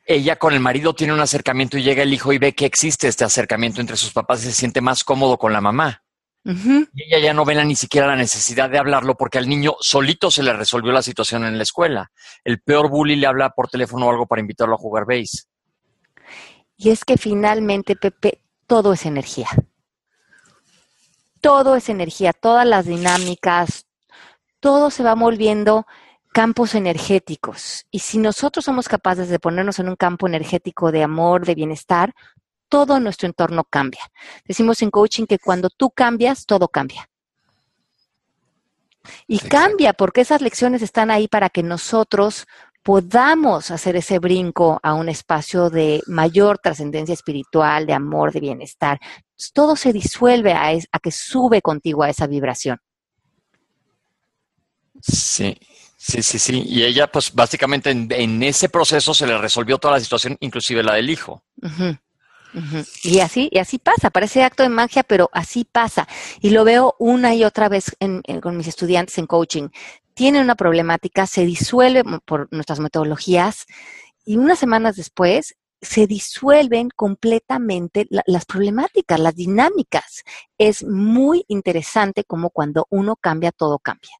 ella 0.05 0.37
con 0.37 0.55
el 0.55 0.61
marido 0.61 0.95
tiene 0.95 1.13
un 1.13 1.21
acercamiento 1.21 1.79
y 1.79 1.83
llega 1.83 2.03
el 2.03 2.13
hijo 2.13 2.33
y 2.33 2.39
ve 2.39 2.55
que 2.55 2.67
existe 2.67 3.09
este 3.09 3.25
acercamiento 3.25 3.81
entre 3.81 3.97
sus 3.97 4.13
papás 4.13 4.43
y 4.43 4.47
se 4.47 4.53
siente 4.53 4.81
más 4.81 5.05
cómodo 5.05 5.39
con 5.39 5.53
la 5.53 5.61
mamá. 5.61 6.03
Y 6.43 7.03
ella 7.05 7.19
ya 7.19 7.35
no 7.35 7.45
ve 7.45 7.63
ni 7.65 7.77
siquiera 7.77 8.07
la 8.07 8.17
necesidad 8.17 8.71
de 8.71 8.79
hablarlo 8.79 9.15
porque 9.17 9.39
al 9.39 9.49
niño 9.49 9.77
solito 9.81 10.31
se 10.31 10.43
le 10.43 10.55
resolvió 10.55 10.91
la 10.91 11.03
situación 11.03 11.45
en 11.45 11.59
la 11.59 11.63
escuela. 11.63 12.11
El 12.45 12.61
peor 12.61 12.89
bully 12.89 13.17
le 13.17 13.27
habla 13.27 13.51
por 13.51 13.69
teléfono 13.69 14.07
o 14.07 14.11
algo 14.11 14.27
para 14.27 14.41
invitarlo 14.41 14.75
a 14.75 14.79
jugar 14.79 15.05
base. 15.05 15.45
Y 16.77 16.89
es 16.89 17.05
que 17.05 17.19
finalmente, 17.19 17.95
Pepe, 17.95 18.41
todo 18.67 18.95
es 18.95 19.05
energía. 19.05 19.49
Todo 21.43 21.77
es 21.77 21.91
energía, 21.91 22.33
todas 22.33 22.67
las 22.67 22.87
dinámicas, 22.87 23.87
todo 24.61 24.91
se 24.91 25.03
va 25.03 25.15
volviendo 25.15 25.87
campos 26.33 26.75
energéticos. 26.75 27.87
Y 27.91 28.01
si 28.01 28.19
nosotros 28.19 28.65
somos 28.65 28.89
capaces 28.89 29.29
de 29.29 29.39
ponernos 29.39 29.79
en 29.79 29.89
un 29.89 29.97
campo 29.97 30.27
energético 30.27 30.93
de 30.93 31.03
amor, 31.03 31.45
de 31.45 31.55
bienestar, 31.55 32.15
todo 32.69 33.01
nuestro 33.01 33.27
entorno 33.27 33.65
cambia. 33.65 34.01
Decimos 34.47 34.81
en 34.83 34.91
coaching 34.91 35.27
que 35.27 35.39
cuando 35.39 35.69
tú 35.71 35.91
cambias, 35.91 36.47
todo 36.47 36.69
cambia. 36.69 37.09
Y 39.27 39.41
cambia 39.41 39.93
porque 39.93 40.21
esas 40.21 40.41
lecciones 40.41 40.83
están 40.83 41.11
ahí 41.11 41.27
para 41.27 41.51
que 41.51 41.63
nosotros 41.63 42.47
podamos 42.83 43.71
hacer 43.71 43.97
ese 43.97 44.19
brinco 44.19 44.79
a 44.83 44.95
un 44.95 45.09
espacio 45.09 45.69
de 45.69 46.03
mayor 46.07 46.59
trascendencia 46.59 47.13
espiritual, 47.13 47.87
de 47.87 47.93
amor, 47.93 48.33
de 48.33 48.41
bienestar. 48.41 49.01
Todo 49.53 49.75
se 49.75 49.93
disuelve 49.93 50.53
a, 50.53 50.69
a 50.69 50.99
que 51.01 51.11
sube 51.11 51.61
contigo 51.61 52.03
a 52.03 52.11
esa 52.11 52.27
vibración. 52.27 52.79
Sí, 55.03 55.59
sí, 56.01 56.23
sí, 56.23 56.39
sí. 56.39 56.63
Y 56.67 56.85
ella, 56.85 57.11
pues 57.11 57.33
básicamente 57.35 57.91
en, 57.91 58.43
ese 58.43 58.69
proceso 58.69 59.13
se 59.13 59.27
le 59.27 59.37
resolvió 59.37 59.79
toda 59.79 59.95
la 59.95 60.01
situación, 60.01 60.37
inclusive 60.41 60.83
la 60.83 60.95
del 60.95 61.11
hijo. 61.11 61.43
Y 63.05 63.21
así, 63.21 63.49
y 63.53 63.59
así 63.59 63.79
pasa, 63.79 64.11
parece 64.11 64.43
acto 64.43 64.63
de 64.63 64.71
magia, 64.71 65.03
pero 65.03 65.31
así 65.33 65.65
pasa. 65.65 66.09
Y 66.41 66.51
lo 66.51 66.65
veo 66.65 66.97
una 66.99 67.35
y 67.35 67.45
otra 67.45 67.69
vez 67.69 67.97
con 68.43 68.57
mis 68.57 68.67
estudiantes 68.67 69.19
en 69.19 69.27
coaching. 69.27 69.69
Tienen 70.15 70.43
una 70.43 70.57
problemática, 70.57 71.27
se 71.27 71.45
disuelve 71.45 72.03
por 72.25 72.49
nuestras 72.51 72.81
metodologías 72.81 73.67
y 74.25 74.37
unas 74.37 74.59
semanas 74.59 74.97
después 74.97 75.57
se 75.83 76.07
disuelven 76.07 76.91
completamente 76.95 78.07
las 78.11 78.45
problemáticas, 78.45 79.19
las 79.19 79.35
dinámicas. 79.35 80.25
Es 80.59 80.85
muy 80.85 81.45
interesante 81.49 82.25
como 82.25 82.51
cuando 82.51 82.87
uno 82.91 83.17
cambia, 83.17 83.51
todo 83.51 83.79
cambia. 83.79 84.20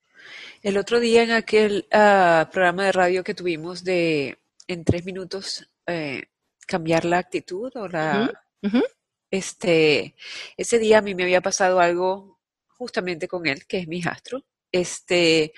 El 0.63 0.77
otro 0.77 1.01
día 1.01 1.23
en 1.23 1.31
aquel 1.31 1.87
ah, 1.93 2.49
programa 2.53 2.85
de 2.85 2.93
radio 2.93 3.25
que 3.25 3.35
tuvimos 3.35 3.85
de 3.85 4.39
en 4.67 4.85
tres 4.85 5.05
minutos 5.05 5.69
eh, 5.87 6.25
cambiar 6.67 7.05
la 7.05 7.19
actitud 7.19 7.73
o 7.75 7.89
la 7.89 8.33
este 9.31 10.15
ese 10.57 10.79
día 10.79 10.99
a 10.99 11.03
mí 11.03 11.15
me 11.15 11.23
había 11.23 11.41
pasado 11.41 11.81
algo 11.81 12.39
justamente 12.69 13.27
con 13.27 13.47
él 13.47 13.67
que 13.67 13.79
es 13.79 13.89
mi 13.89 13.99
hijastro 13.99 14.45
este 14.71 15.53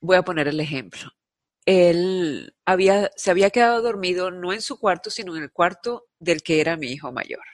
voy 0.00 0.16
a 0.16 0.22
poner 0.22 0.48
el 0.48 0.60
ejemplo. 0.60 1.10
Él 1.64 2.54
había 2.64 3.10
se 3.16 3.30
había 3.30 3.50
quedado 3.50 3.82
dormido 3.82 4.30
no 4.30 4.52
en 4.52 4.60
su 4.60 4.78
cuarto 4.78 5.10
sino 5.10 5.36
en 5.36 5.44
el 5.44 5.52
cuarto 5.52 6.06
del 6.18 6.42
que 6.42 6.60
era 6.60 6.76
mi 6.76 6.88
hijo 6.88 7.12
mayor 7.12 7.44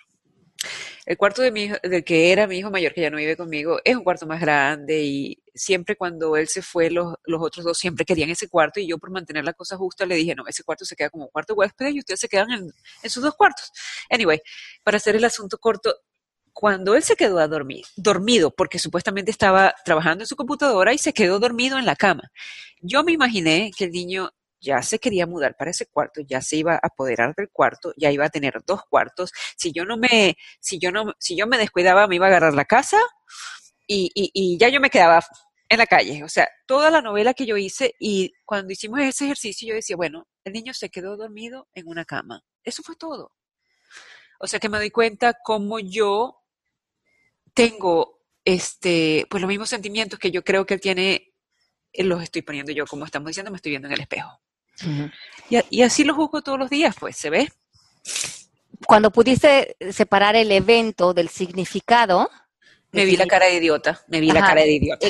el 1.04 1.16
cuarto 1.16 1.42
de 1.42 1.50
mi 1.50 1.64
hijo, 1.64 1.76
del 1.82 2.04
que 2.04 2.32
era 2.32 2.46
mi 2.46 2.58
hijo 2.58 2.70
mayor, 2.70 2.94
que 2.94 3.00
ya 3.00 3.10
no 3.10 3.16
vive 3.16 3.36
conmigo, 3.36 3.80
es 3.84 3.96
un 3.96 4.04
cuarto 4.04 4.26
más 4.26 4.40
grande 4.40 5.02
y 5.02 5.42
siempre 5.54 5.96
cuando 5.96 6.36
él 6.36 6.48
se 6.48 6.62
fue, 6.62 6.90
los, 6.90 7.14
otros 7.26 7.64
dos 7.64 7.78
siempre 7.78 8.04
querían 8.04 8.30
ese 8.30 8.48
cuarto 8.48 8.78
y 8.80 8.86
yo 8.86 8.98
por 8.98 9.10
mantener 9.10 9.44
la 9.44 9.52
cosa 9.52 9.76
justa 9.76 10.06
le 10.06 10.14
dije, 10.14 10.34
no, 10.34 10.46
ese 10.46 10.62
cuarto 10.62 10.84
se 10.84 10.94
queda 10.94 11.10
como 11.10 11.28
cuarto 11.28 11.54
huésped 11.54 11.88
y 11.88 11.98
ustedes 11.98 12.20
se 12.20 12.28
quedan 12.28 12.50
en, 12.52 12.72
en 13.02 13.10
sus 13.10 13.22
dos 13.22 13.34
cuartos. 13.34 13.70
Anyway, 14.10 14.40
para 14.84 14.96
hacer 14.96 15.16
el 15.16 15.24
asunto 15.24 15.58
corto, 15.58 15.94
cuando 16.52 16.94
él 16.94 17.02
se 17.02 17.16
quedó 17.16 17.38
a 17.38 17.48
dormir, 17.48 17.84
dormido, 17.96 18.50
porque 18.50 18.78
supuestamente 18.78 19.30
estaba 19.30 19.74
trabajando 19.84 20.22
en 20.22 20.28
su 20.28 20.36
computadora 20.36 20.92
y 20.92 20.98
se 20.98 21.12
quedó 21.12 21.38
dormido 21.38 21.78
en 21.78 21.86
la 21.86 21.96
cama, 21.96 22.30
yo 22.80 23.02
me 23.02 23.12
imaginé 23.12 23.70
que 23.76 23.84
el 23.84 23.90
niño 23.90 24.30
ya 24.62 24.80
se 24.82 24.98
quería 24.98 25.26
mudar 25.26 25.56
para 25.56 25.72
ese 25.72 25.86
cuarto, 25.86 26.20
ya 26.22 26.40
se 26.40 26.56
iba 26.56 26.74
a 26.74 26.80
apoderar 26.82 27.34
del 27.34 27.50
cuarto, 27.50 27.92
ya 27.96 28.10
iba 28.10 28.24
a 28.24 28.30
tener 28.30 28.62
dos 28.64 28.82
cuartos. 28.88 29.32
Si 29.56 29.72
yo 29.72 29.84
no 29.84 29.96
me, 29.96 30.36
si 30.60 30.78
yo 30.78 30.92
no, 30.92 31.12
si 31.18 31.36
yo 31.36 31.46
me 31.46 31.58
descuidaba, 31.58 32.06
me 32.06 32.16
iba 32.16 32.26
a 32.26 32.28
agarrar 32.28 32.54
la 32.54 32.64
casa 32.64 32.98
y, 33.86 34.10
y, 34.14 34.56
ya 34.58 34.68
yo 34.68 34.80
me 34.80 34.90
quedaba 34.90 35.20
en 35.68 35.78
la 35.78 35.86
calle. 35.86 36.22
O 36.24 36.28
sea, 36.28 36.48
toda 36.66 36.90
la 36.90 37.02
novela 37.02 37.34
que 37.34 37.44
yo 37.44 37.56
hice 37.56 37.94
y 37.98 38.32
cuando 38.44 38.72
hicimos 38.72 39.00
ese 39.00 39.24
ejercicio 39.24 39.68
yo 39.68 39.74
decía, 39.74 39.96
bueno, 39.96 40.28
el 40.44 40.52
niño 40.52 40.72
se 40.74 40.90
quedó 40.90 41.16
dormido 41.16 41.68
en 41.74 41.88
una 41.88 42.04
cama. 42.04 42.42
Eso 42.64 42.82
fue 42.82 42.96
todo. 42.96 43.32
O 44.38 44.46
sea 44.46 44.60
que 44.60 44.68
me 44.68 44.78
doy 44.78 44.90
cuenta 44.90 45.34
cómo 45.42 45.78
yo 45.80 46.38
tengo 47.54 48.20
este, 48.44 49.26
pues 49.30 49.40
los 49.40 49.48
mismos 49.48 49.68
sentimientos 49.68 50.18
que 50.18 50.30
yo 50.30 50.42
creo 50.44 50.66
que 50.66 50.74
él 50.74 50.80
tiene, 50.80 51.34
los 51.94 52.22
estoy 52.22 52.42
poniendo 52.42 52.72
yo, 52.72 52.86
como 52.86 53.04
estamos 53.04 53.28
diciendo, 53.28 53.50
me 53.50 53.56
estoy 53.56 53.70
viendo 53.70 53.88
en 53.88 53.94
el 53.94 54.00
espejo 54.00 54.42
y, 55.70 55.82
así 55.82 56.04
lo 56.04 56.14
juzgo 56.14 56.42
todos 56.42 56.58
los 56.58 56.70
días, 56.70 56.96
pues, 56.98 57.16
¿se 57.16 57.30
ve? 57.30 57.48
Cuando 58.86 59.10
pudiste 59.10 59.76
separar 59.92 60.34
el 60.36 60.50
evento 60.50 61.14
del 61.14 61.28
significado. 61.28 62.30
Me 62.90 63.04
vi 63.04 63.16
la 63.16 63.26
cara 63.26 63.46
de 63.46 63.54
idiota, 63.54 64.02
me 64.08 64.20
vi 64.20 64.30
la 64.30 64.40
cara 64.40 64.62
de 64.62 64.72
idiota. 64.72 65.06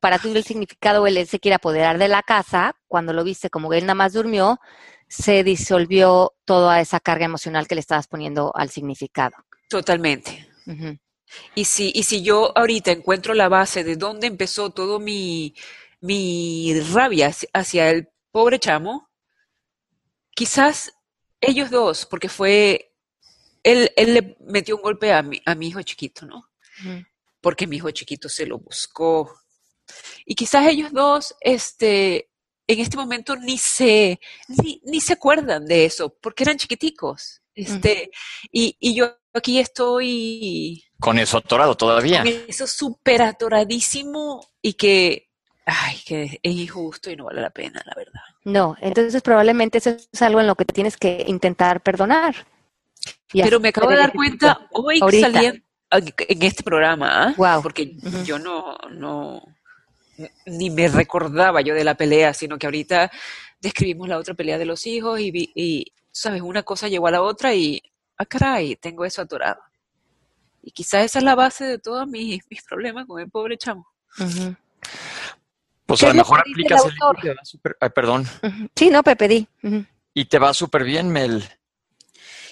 para 0.00 0.18
ti 0.18 0.30
el 0.30 0.44
significado, 0.44 1.06
él 1.06 1.26
se 1.26 1.38
quiere 1.38 1.56
apoderar 1.56 1.98
de 1.98 2.08
la 2.08 2.22
casa, 2.22 2.74
cuando 2.88 3.12
lo 3.12 3.24
viste 3.24 3.50
como 3.50 3.68
que 3.68 3.78
él 3.78 3.84
nada 3.84 3.94
más 3.94 4.12
durmió, 4.12 4.60
se 5.08 5.42
disolvió 5.42 6.34
toda 6.44 6.80
esa 6.80 7.00
carga 7.00 7.24
emocional 7.24 7.66
que 7.66 7.74
le 7.74 7.80
estabas 7.80 8.06
poniendo 8.06 8.52
al 8.54 8.70
significado. 8.70 9.36
Totalmente. 9.68 10.48
y, 11.54 11.64
si, 11.64 11.92
y 11.94 12.04
si 12.04 12.22
yo 12.22 12.56
ahorita 12.56 12.92
encuentro 12.92 13.34
la 13.34 13.48
base 13.48 13.84
de 13.84 13.96
dónde 13.96 14.28
empezó 14.28 14.70
todo 14.70 15.00
mi, 15.00 15.54
mi 16.00 16.80
rabia 16.92 17.32
hacia 17.52 17.90
el 17.90 18.08
pobre 18.30 18.58
chamo, 18.58 19.10
quizás 20.34 20.92
ellos 21.40 21.70
dos, 21.70 22.06
porque 22.06 22.28
fue, 22.28 22.94
él, 23.62 23.90
él 23.96 24.14
le 24.14 24.36
metió 24.40 24.76
un 24.76 24.82
golpe 24.82 25.12
a 25.12 25.22
mi, 25.22 25.40
a 25.44 25.54
mi 25.54 25.68
hijo 25.68 25.82
chiquito, 25.82 26.26
¿no? 26.26 26.48
Porque 27.40 27.66
mi 27.66 27.76
hijo 27.76 27.90
chiquito 27.90 28.28
se 28.28 28.46
lo 28.46 28.58
buscó. 28.58 29.34
Y 30.24 30.34
quizás 30.34 30.66
ellos 30.66 30.92
dos, 30.92 31.34
este, 31.40 32.30
en 32.66 32.80
este 32.80 32.96
momento 32.96 33.36
ni 33.36 33.58
se, 33.58 34.20
ni, 34.82 35.00
se 35.00 35.14
acuerdan 35.14 35.66
de 35.66 35.86
eso, 35.86 36.16
porque 36.20 36.44
eran 36.44 36.58
chiquiticos. 36.58 37.42
Este, 37.54 38.10
y, 38.52 38.76
y 38.78 38.94
yo 38.94 39.18
aquí 39.34 39.58
estoy. 39.58 40.84
Con 40.98 41.18
eso 41.18 41.38
atorado 41.38 41.76
todavía. 41.76 42.22
Con 42.22 42.32
eso 42.48 42.66
súper 42.66 43.22
atoradísimo 43.22 44.46
y 44.62 44.74
que 44.74 45.29
ay, 45.70 45.96
que 46.04 46.40
es 46.42 46.54
injusto 46.54 47.10
y 47.10 47.16
no 47.16 47.24
vale 47.24 47.40
la 47.40 47.50
pena, 47.50 47.82
la 47.84 47.94
verdad. 47.96 48.20
No, 48.44 48.76
entonces 48.80 49.22
probablemente 49.22 49.78
eso 49.78 49.90
es 49.90 50.22
algo 50.22 50.40
en 50.40 50.46
lo 50.46 50.54
que 50.54 50.64
tienes 50.64 50.96
que 50.96 51.24
intentar 51.26 51.82
perdonar. 51.82 52.34
Pero 53.32 53.60
me 53.60 53.68
acabo 53.68 53.90
de 53.90 53.96
dar 53.96 54.12
cuenta 54.12 54.66
hoy 54.72 54.98
saliendo 54.98 55.62
en 55.90 56.42
este 56.42 56.62
programa, 56.62 57.34
¿ah? 57.36 57.60
porque 57.62 57.96
yo 58.24 58.38
no, 58.38 58.76
no, 58.90 59.42
ni 60.46 60.70
me 60.70 60.88
recordaba 60.88 61.60
yo 61.60 61.74
de 61.74 61.84
la 61.84 61.94
pelea, 61.94 62.34
sino 62.34 62.58
que 62.58 62.66
ahorita 62.66 63.10
describimos 63.60 64.08
la 64.08 64.18
otra 64.18 64.34
pelea 64.34 64.58
de 64.58 64.64
los 64.64 64.86
hijos 64.86 65.20
y, 65.20 65.52
y 65.54 65.92
sabes, 66.10 66.42
una 66.42 66.62
cosa 66.62 66.88
llegó 66.88 67.06
a 67.06 67.12
la 67.12 67.22
otra 67.22 67.54
y, 67.54 67.82
ah, 68.18 68.26
caray, 68.26 68.76
tengo 68.76 69.04
eso 69.04 69.22
atorado. 69.22 69.60
Y 70.62 70.72
quizás 70.72 71.04
esa 71.04 71.18
es 71.18 71.24
la 71.24 71.34
base 71.34 71.64
de 71.64 71.78
todos 71.78 72.06
mis, 72.06 72.42
mis 72.50 72.62
problemas 72.62 73.06
con 73.06 73.20
el 73.20 73.30
pobre 73.30 73.56
chamo. 73.56 73.86
Pues 75.90 76.04
a 76.04 76.08
lo 76.08 76.14
mejor 76.14 76.38
aplicas 76.38 76.84
el, 76.84 76.92
libro 76.92 77.12
y 77.18 77.20
te 77.20 77.34
va 77.34 77.44
súper... 77.44 77.76
Ay, 77.80 77.90
perdón. 77.90 78.24
Sí, 78.76 78.90
no, 78.90 79.02
Pepe, 79.02 79.26
di. 79.26 79.48
Y 80.14 80.24
te 80.26 80.38
va 80.38 80.54
súper 80.54 80.84
bien, 80.84 81.08
Mel. 81.08 81.42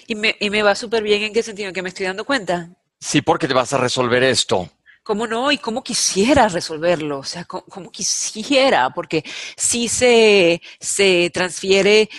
¿Y 0.07 0.15
me, 0.15 0.35
¿Y 0.41 0.49
me 0.49 0.61
va 0.61 0.75
súper 0.75 1.03
bien 1.03 1.21
en 1.21 1.31
qué 1.31 1.41
sentido? 1.41 1.71
¿Que 1.71 1.81
me 1.81 1.87
estoy 1.87 2.05
dando 2.05 2.25
cuenta? 2.25 2.69
Sí, 2.99 3.21
porque 3.21 3.47
te 3.47 3.53
vas 3.53 3.71
a 3.71 3.77
resolver 3.77 4.23
esto. 4.23 4.69
¿Cómo 5.03 5.25
no? 5.25 5.53
Y 5.53 5.57
cómo 5.57 5.81
quisiera 5.81 6.49
resolverlo, 6.49 7.19
o 7.19 7.23
sea, 7.23 7.45
cómo, 7.45 7.89
quisiera, 7.89 8.89
porque 8.89 9.23
sí 9.55 9.87
se, 9.87 10.61
se 10.77 11.31
transfiere 11.33 12.09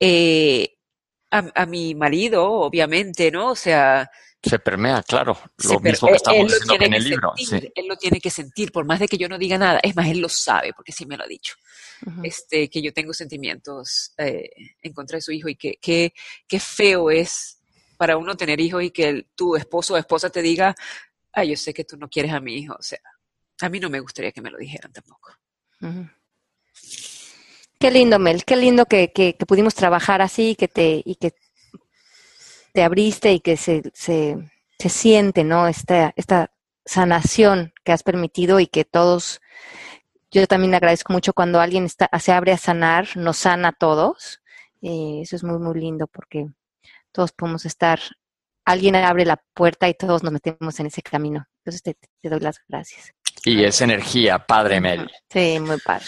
eh, 0.00 0.78
a, 1.30 1.66
mi 1.66 1.94
marido, 1.94 2.50
obviamente, 2.50 3.30
¿no? 3.30 3.50
O 3.50 3.56
sea... 3.56 4.10
Se 4.42 4.58
permea, 4.58 5.02
claro, 5.02 5.38
lo 5.64 5.80
mismo 5.80 6.08
que 6.08 6.14
estamos 6.14 6.46
diciendo 6.46 6.86
en 6.86 6.94
el 6.94 7.04
libro. 7.04 7.34
Él 7.74 7.86
lo 7.86 7.96
tiene 7.96 8.20
que 8.20 8.30
sentir, 8.30 8.72
por 8.72 8.86
más 8.86 8.98
de 8.98 9.06
que 9.06 9.18
yo 9.18 9.28
no 9.28 9.36
diga 9.36 9.58
nada. 9.58 9.80
Es 9.82 9.94
más, 9.94 10.08
él 10.08 10.20
lo 10.20 10.30
sabe, 10.30 10.72
porque 10.72 10.92
sí 10.92 11.04
me 11.04 11.16
lo 11.16 11.24
ha 11.24 11.26
dicho. 11.26 11.54
este, 12.22 12.70
que 12.70 12.80
yo 12.80 12.92
tengo 12.94 13.12
sentimientos 13.12 14.14
eh, 14.16 14.50
en 14.80 14.92
contra 14.94 15.16
de 15.16 15.22
su 15.22 15.32
hijo 15.32 15.48
y 15.48 15.56
que, 15.56 15.78
qué 15.80 16.60
feo 16.60 17.10
es 17.10 17.60
para 17.98 18.16
uno 18.16 18.34
tener 18.34 18.60
hijos 18.60 18.82
y 18.82 18.90
que 18.90 19.26
tu 19.34 19.56
esposo 19.56 19.92
o 19.92 19.96
esposa 19.98 20.30
te 20.30 20.40
diga, 20.40 20.74
ay, 21.32 21.50
yo 21.50 21.56
sé 21.56 21.74
que 21.74 21.84
tú 21.84 21.98
no 21.98 22.08
quieres 22.08 22.32
a 22.32 22.40
mi 22.40 22.54
hijo. 22.54 22.74
O 22.78 22.82
sea, 22.82 23.00
a 23.60 23.68
mí 23.68 23.78
no 23.78 23.90
me 23.90 24.00
gustaría 24.00 24.32
que 24.32 24.40
me 24.40 24.50
lo 24.50 24.56
dijeran 24.56 24.90
tampoco. 24.90 25.32
Qué 27.78 27.90
lindo, 27.90 28.18
Mel, 28.18 28.44
qué 28.44 28.56
lindo 28.56 28.86
que, 28.86 29.12
que, 29.12 29.34
pudimos 29.46 29.74
trabajar 29.74 30.22
así 30.22 30.54
que 30.54 30.68
te, 30.68 31.02
y 31.04 31.16
que 31.16 31.34
te 32.72 32.82
abriste 32.82 33.32
y 33.32 33.40
que 33.40 33.56
se, 33.56 33.82
se, 33.94 34.36
se 34.78 34.88
siente, 34.88 35.44
¿no? 35.44 35.68
Esta, 35.68 36.12
esta 36.16 36.52
sanación 36.84 37.72
que 37.84 37.92
has 37.92 38.02
permitido 38.02 38.60
y 38.60 38.66
que 38.66 38.84
todos, 38.84 39.40
yo 40.30 40.46
también 40.46 40.74
agradezco 40.74 41.12
mucho 41.12 41.32
cuando 41.32 41.60
alguien 41.60 41.84
está, 41.84 42.08
se 42.18 42.32
abre 42.32 42.52
a 42.52 42.58
sanar, 42.58 43.16
nos 43.16 43.38
sana 43.38 43.68
a 43.68 43.72
todos. 43.72 44.40
Eh, 44.82 45.20
eso 45.22 45.36
es 45.36 45.44
muy, 45.44 45.58
muy 45.58 45.78
lindo 45.78 46.06
porque 46.06 46.48
todos 47.12 47.32
podemos 47.32 47.66
estar, 47.66 48.00
alguien 48.64 48.96
abre 48.96 49.24
la 49.24 49.42
puerta 49.54 49.88
y 49.88 49.94
todos 49.94 50.22
nos 50.22 50.32
metemos 50.32 50.80
en 50.80 50.86
ese 50.86 51.02
camino. 51.02 51.46
Entonces 51.58 51.82
te, 51.82 52.28
doy 52.28 52.40
las 52.40 52.60
gracias. 52.68 53.12
Y 53.44 53.64
es 53.64 53.80
energía, 53.80 54.38
padre 54.38 54.80
Mel. 54.80 55.10
Sí, 55.30 55.58
muy 55.60 55.78
padre. 55.78 56.06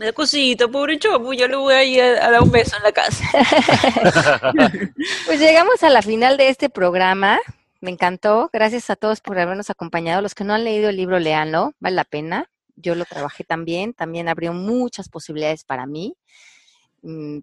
Me 0.00 0.06
da 0.06 0.68
pobre 0.72 0.98
chopo, 0.98 1.34
yo 1.34 1.46
le 1.46 1.56
voy 1.56 2.00
a 2.00 2.14
dar 2.14 2.42
un 2.42 2.50
beso 2.50 2.74
en 2.74 2.84
la 2.84 2.92
casa. 2.92 3.22
pues 5.26 5.38
llegamos 5.38 5.82
a 5.82 5.90
la 5.90 6.00
final 6.00 6.38
de 6.38 6.48
este 6.48 6.70
programa. 6.70 7.38
Me 7.82 7.90
encantó. 7.90 8.48
Gracias 8.50 8.88
a 8.88 8.96
todos 8.96 9.20
por 9.20 9.38
habernos 9.38 9.68
acompañado. 9.68 10.22
Los 10.22 10.34
que 10.34 10.42
no 10.42 10.54
han 10.54 10.64
leído 10.64 10.88
el 10.88 10.96
libro, 10.96 11.18
leanlo. 11.18 11.74
Vale 11.80 11.96
la 11.96 12.04
pena. 12.04 12.50
Yo 12.76 12.94
lo 12.94 13.04
trabajé 13.04 13.44
también. 13.44 13.92
También 13.92 14.30
abrió 14.30 14.54
muchas 14.54 15.10
posibilidades 15.10 15.64
para 15.64 15.84
mí. 15.84 16.16
Mm, 17.02 17.40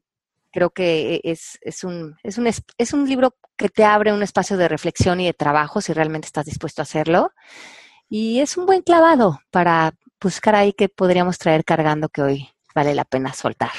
creo 0.50 0.72
que 0.72 1.22
es, 1.24 1.60
un, 1.84 2.18
es 2.24 2.94
un 2.94 3.08
libro 3.08 3.36
que 3.56 3.70
te 3.70 3.84
abre 3.84 4.14
un 4.14 4.24
espacio 4.24 4.58
de 4.58 4.68
reflexión 4.68 5.20
y 5.20 5.28
de 5.28 5.34
trabajo 5.34 5.80
si 5.80 5.94
realmente 5.94 6.26
estás 6.26 6.46
dispuesto 6.48 6.82
a 6.82 6.90
hacerlo. 6.90 7.34
Y 8.10 8.40
es 8.40 8.58
un 8.58 8.66
buen 8.66 8.82
clavado 8.82 9.42
para 9.52 9.94
buscar 10.22 10.56
ahí 10.56 10.74
que 10.74 10.90
podríamos 10.90 11.38
traer 11.38 11.64
cargando 11.64 12.10
que 12.10 12.22
hoy 12.22 12.50
vale 12.74 12.94
la 12.96 13.06
pena 13.06 13.34
soltar. 13.34 13.72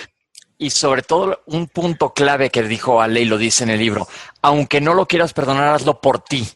Y 0.57 0.71
sobre 0.71 1.03
todo 1.03 1.43
un 1.47 1.69
punto 1.69 2.13
clave 2.13 2.51
que 2.51 2.63
dijo 2.65 3.01
Ale 3.01 3.21
y 3.21 3.25
lo 3.25 3.39
dice 3.39 3.65
en 3.65 3.71
el 3.71 3.79
libro, 3.79 4.09
aunque 4.43 4.81
no 4.81 4.93
lo 4.93 5.07
quieras 5.07 5.33
perdonar, 5.33 5.69
hazlo 5.75 6.01
por 6.01 6.21
ti. 6.21 6.49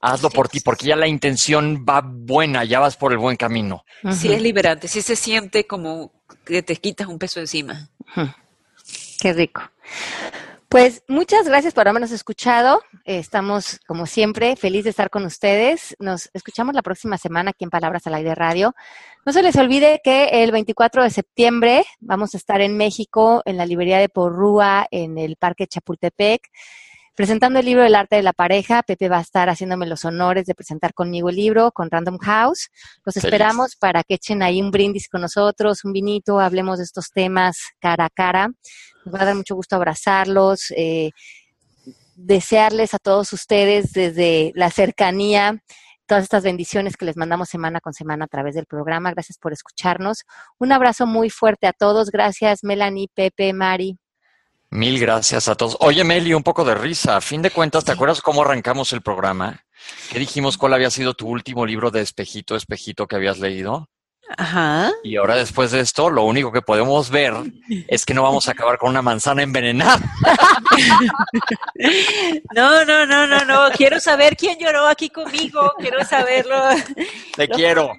Hazlo 0.00 0.30
por 0.30 0.48
ti, 0.48 0.60
porque 0.60 0.86
ya 0.86 0.96
la 0.96 1.06
intención 1.06 1.84
va 1.86 2.00
buena, 2.02 2.64
ya 2.64 2.80
vas 2.80 2.96
por 2.96 3.12
el 3.12 3.18
buen 3.18 3.36
camino. 3.36 3.84
Sí, 4.12 4.32
es 4.32 4.40
liberante, 4.40 4.88
sí 4.88 5.02
se 5.02 5.14
siente 5.14 5.66
como 5.66 6.10
que 6.46 6.62
te 6.62 6.76
quitas 6.76 7.06
un 7.06 7.18
peso 7.18 7.38
encima. 7.38 7.90
Qué 9.20 9.34
rico. 9.34 9.60
Pues 10.70 11.02
muchas 11.08 11.48
gracias 11.48 11.74
por 11.74 11.88
habernos 11.88 12.12
escuchado. 12.12 12.80
estamos, 13.04 13.80
como 13.88 14.06
siempre, 14.06 14.54
felices 14.54 14.84
de 14.84 14.90
estar 14.90 15.10
con 15.10 15.24
ustedes. 15.24 15.96
Nos 15.98 16.30
escuchamos 16.32 16.76
la 16.76 16.82
próxima 16.82 17.18
semana 17.18 17.50
aquí 17.50 17.64
en 17.64 17.70
Palabras 17.70 18.06
al 18.06 18.14
Aire 18.14 18.36
Radio. 18.36 18.76
No 19.26 19.32
se 19.32 19.42
les 19.42 19.56
olvide 19.56 20.00
que 20.04 20.44
el 20.44 20.52
24 20.52 21.02
de 21.02 21.10
septiembre 21.10 21.84
vamos 21.98 22.34
a 22.34 22.36
estar 22.36 22.60
en 22.60 22.76
México, 22.76 23.42
en 23.46 23.56
la 23.56 23.66
librería 23.66 23.98
de 23.98 24.08
Porrúa, 24.08 24.86
en 24.92 25.18
el 25.18 25.34
Parque 25.34 25.66
Chapultepec 25.66 26.48
presentando 27.20 27.58
el 27.58 27.66
libro 27.66 27.84
El 27.84 27.96
arte 27.96 28.16
de 28.16 28.22
la 28.22 28.32
pareja. 28.32 28.82
Pepe 28.82 29.10
va 29.10 29.18
a 29.18 29.20
estar 29.20 29.50
haciéndome 29.50 29.86
los 29.86 30.06
honores 30.06 30.46
de 30.46 30.54
presentar 30.54 30.94
conmigo 30.94 31.28
el 31.28 31.36
libro 31.36 31.70
con 31.70 31.90
Random 31.90 32.16
House. 32.16 32.70
Los 33.04 33.18
esperamos 33.18 33.76
para 33.76 34.02
que 34.02 34.14
echen 34.14 34.42
ahí 34.42 34.62
un 34.62 34.70
brindis 34.70 35.06
con 35.06 35.20
nosotros, 35.20 35.84
un 35.84 35.92
vinito, 35.92 36.40
hablemos 36.40 36.78
de 36.78 36.84
estos 36.84 37.10
temas 37.10 37.58
cara 37.78 38.06
a 38.06 38.08
cara. 38.08 38.48
Nos 39.04 39.14
va 39.14 39.20
a 39.20 39.24
dar 39.26 39.34
mucho 39.34 39.54
gusto 39.54 39.76
abrazarlos, 39.76 40.72
eh, 40.74 41.10
desearles 42.14 42.94
a 42.94 42.98
todos 42.98 43.34
ustedes 43.34 43.92
desde 43.92 44.52
la 44.54 44.70
cercanía 44.70 45.62
todas 46.06 46.24
estas 46.24 46.42
bendiciones 46.42 46.96
que 46.96 47.04
les 47.04 47.18
mandamos 47.18 47.50
semana 47.50 47.82
con 47.82 47.92
semana 47.92 48.24
a 48.24 48.28
través 48.28 48.54
del 48.54 48.64
programa. 48.64 49.10
Gracias 49.10 49.36
por 49.36 49.52
escucharnos. 49.52 50.24
Un 50.58 50.72
abrazo 50.72 51.06
muy 51.06 51.28
fuerte 51.28 51.66
a 51.66 51.74
todos. 51.74 52.10
Gracias, 52.10 52.64
Melanie, 52.64 53.08
Pepe, 53.14 53.52
Mari. 53.52 53.99
Mil 54.70 55.00
gracias 55.00 55.48
a 55.48 55.56
todos. 55.56 55.76
Oye, 55.80 56.04
Meli, 56.04 56.32
un 56.32 56.44
poco 56.44 56.64
de 56.64 56.76
risa. 56.76 57.16
A 57.16 57.20
fin 57.20 57.42
de 57.42 57.50
cuentas, 57.50 57.84
¿te 57.84 57.90
acuerdas 57.90 58.22
cómo 58.22 58.42
arrancamos 58.42 58.92
el 58.92 59.02
programa? 59.02 59.64
¿Qué 60.12 60.20
dijimos 60.20 60.56
cuál 60.56 60.74
había 60.74 60.90
sido 60.90 61.14
tu 61.14 61.26
último 61.26 61.66
libro 61.66 61.90
de 61.90 62.02
espejito, 62.02 62.54
espejito 62.54 63.08
que 63.08 63.16
habías 63.16 63.40
leído? 63.40 63.88
Ajá. 64.36 64.92
Y 65.02 65.16
ahora 65.16 65.34
después 65.34 65.72
de 65.72 65.80
esto, 65.80 66.08
lo 66.08 66.22
único 66.22 66.52
que 66.52 66.62
podemos 66.62 67.10
ver 67.10 67.34
es 67.88 68.06
que 68.06 68.14
no 68.14 68.22
vamos 68.22 68.46
a 68.46 68.52
acabar 68.52 68.78
con 68.78 68.90
una 68.90 69.02
manzana 69.02 69.42
envenenada. 69.42 70.00
No, 72.54 72.84
no, 72.84 73.06
no, 73.06 73.26
no, 73.26 73.44
no. 73.44 73.70
Quiero 73.74 74.00
saber 74.00 74.36
quién 74.36 74.58
lloró 74.58 74.86
aquí 74.86 75.08
conmigo. 75.08 75.72
Quiero 75.78 76.04
saberlo. 76.04 76.56
Te 77.34 77.48
quiero. 77.48 77.92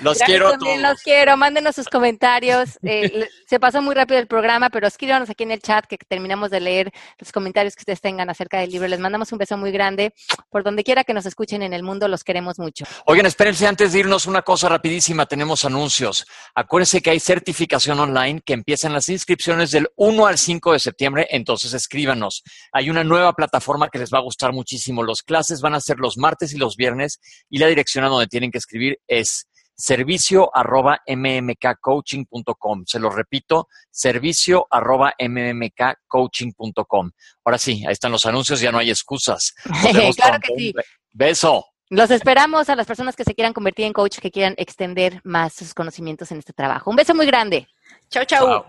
Los 0.00 0.18
quiero 0.18 0.50
también 0.50 0.82
Los 0.82 1.00
quiero. 1.02 1.36
Mándenos 1.36 1.74
sus 1.74 1.88
comentarios. 1.88 2.78
Eh, 2.82 3.28
se 3.46 3.60
pasó 3.60 3.82
muy 3.82 3.94
rápido 3.94 4.18
el 4.18 4.26
programa, 4.26 4.70
pero 4.70 4.86
escríbanos 4.86 5.30
aquí 5.30 5.44
en 5.44 5.52
el 5.52 5.60
chat 5.60 5.86
que 5.86 5.96
terminamos 5.98 6.50
de 6.50 6.60
leer 6.60 6.92
los 7.18 7.32
comentarios 7.32 7.74
que 7.74 7.82
ustedes 7.82 8.00
tengan 8.00 8.28
acerca 8.30 8.58
del 8.58 8.70
libro. 8.70 8.88
Les 8.88 9.00
mandamos 9.00 9.30
un 9.32 9.38
beso 9.38 9.56
muy 9.56 9.72
grande. 9.72 10.14
Por 10.50 10.64
donde 10.64 10.84
quiera 10.84 11.04
que 11.04 11.14
nos 11.14 11.26
escuchen 11.26 11.62
en 11.62 11.72
el 11.72 11.82
mundo, 11.82 12.08
los 12.08 12.24
queremos 12.24 12.58
mucho. 12.58 12.84
Oigan, 13.06 13.26
espérense 13.26 13.66
antes 13.66 13.92
de 13.92 14.00
irnos 14.00 14.26
una 14.26 14.42
cosa 14.42 14.68
rapidísima. 14.68 15.26
Tenemos 15.26 15.64
anuncios. 15.64 16.26
Acuérdense 16.54 17.00
que 17.00 17.10
hay 17.10 17.20
certificación 17.20 18.00
online 18.00 18.40
que 18.44 18.52
empiezan 18.52 18.92
las 18.92 19.08
inscripciones 19.08 19.70
del 19.70 19.88
1 19.96 20.26
al 20.26 20.38
5 20.38 20.72
de 20.72 20.78
septiembre. 20.78 21.28
Entonces 21.30 21.72
escríbanos. 21.72 22.42
Hay 22.72 22.90
una 22.90 23.04
nueva 23.04 23.32
plataforma 23.32 23.88
que 23.88 23.98
les 23.98 24.10
va 24.10 24.18
a 24.18 24.22
gustar 24.22 24.52
muchísimo. 24.52 25.02
Los 25.02 25.22
clases 25.22 25.60
van 25.60 25.74
a 25.74 25.80
ser 25.80 25.98
los 25.98 26.16
martes 26.16 26.52
y 26.52 26.58
los 26.58 26.76
viernes 26.76 27.20
y 27.48 27.58
la 27.58 27.66
dirección 27.66 28.04
a 28.04 28.08
donde 28.08 28.26
tienen 28.26 28.50
que 28.50 28.58
escribir 28.58 28.98
es 29.06 29.46
servicio 29.74 30.50
arroba 30.54 31.00
mmkcoaching.com. 31.06 32.84
Se 32.86 32.98
lo 32.98 33.10
repito, 33.10 33.68
servicio 33.90 34.66
arroba 34.70 35.12
mmkcoaching.com. 35.18 37.10
Ahora 37.44 37.58
sí, 37.58 37.84
ahí 37.86 37.92
están 37.92 38.12
los 38.12 38.26
anuncios, 38.26 38.60
ya 38.60 38.72
no 38.72 38.78
hay 38.78 38.90
excusas. 38.90 39.54
claro 40.16 40.38
que 40.40 40.54
sí. 40.56 40.74
Beso. 41.12 41.66
Los 41.90 42.10
esperamos 42.10 42.70
a 42.70 42.76
las 42.76 42.86
personas 42.86 43.16
que 43.16 43.24
se 43.24 43.34
quieran 43.34 43.52
convertir 43.52 43.84
en 43.84 43.92
coach, 43.92 44.18
que 44.18 44.30
quieran 44.30 44.54
extender 44.56 45.20
más 45.24 45.52
sus 45.52 45.74
conocimientos 45.74 46.32
en 46.32 46.38
este 46.38 46.54
trabajo. 46.54 46.88
Un 46.88 46.96
beso 46.96 47.14
muy 47.14 47.26
grande. 47.26 47.68
Chao, 48.08 48.24
chao. 48.24 48.64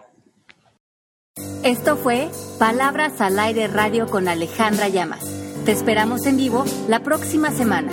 Esto 1.64 1.95
fue 1.95 2.30
Palabras 2.60 3.22
al 3.22 3.39
Aire 3.39 3.68
Radio 3.68 4.08
con 4.08 4.28
Alejandra 4.28 4.89
Llamas. 4.89 5.24
Te 5.66 5.72
esperamos 5.72 6.26
en 6.26 6.36
vivo 6.36 6.66
la 6.89 6.99
próxima 6.99 7.51
semana. 7.51 7.91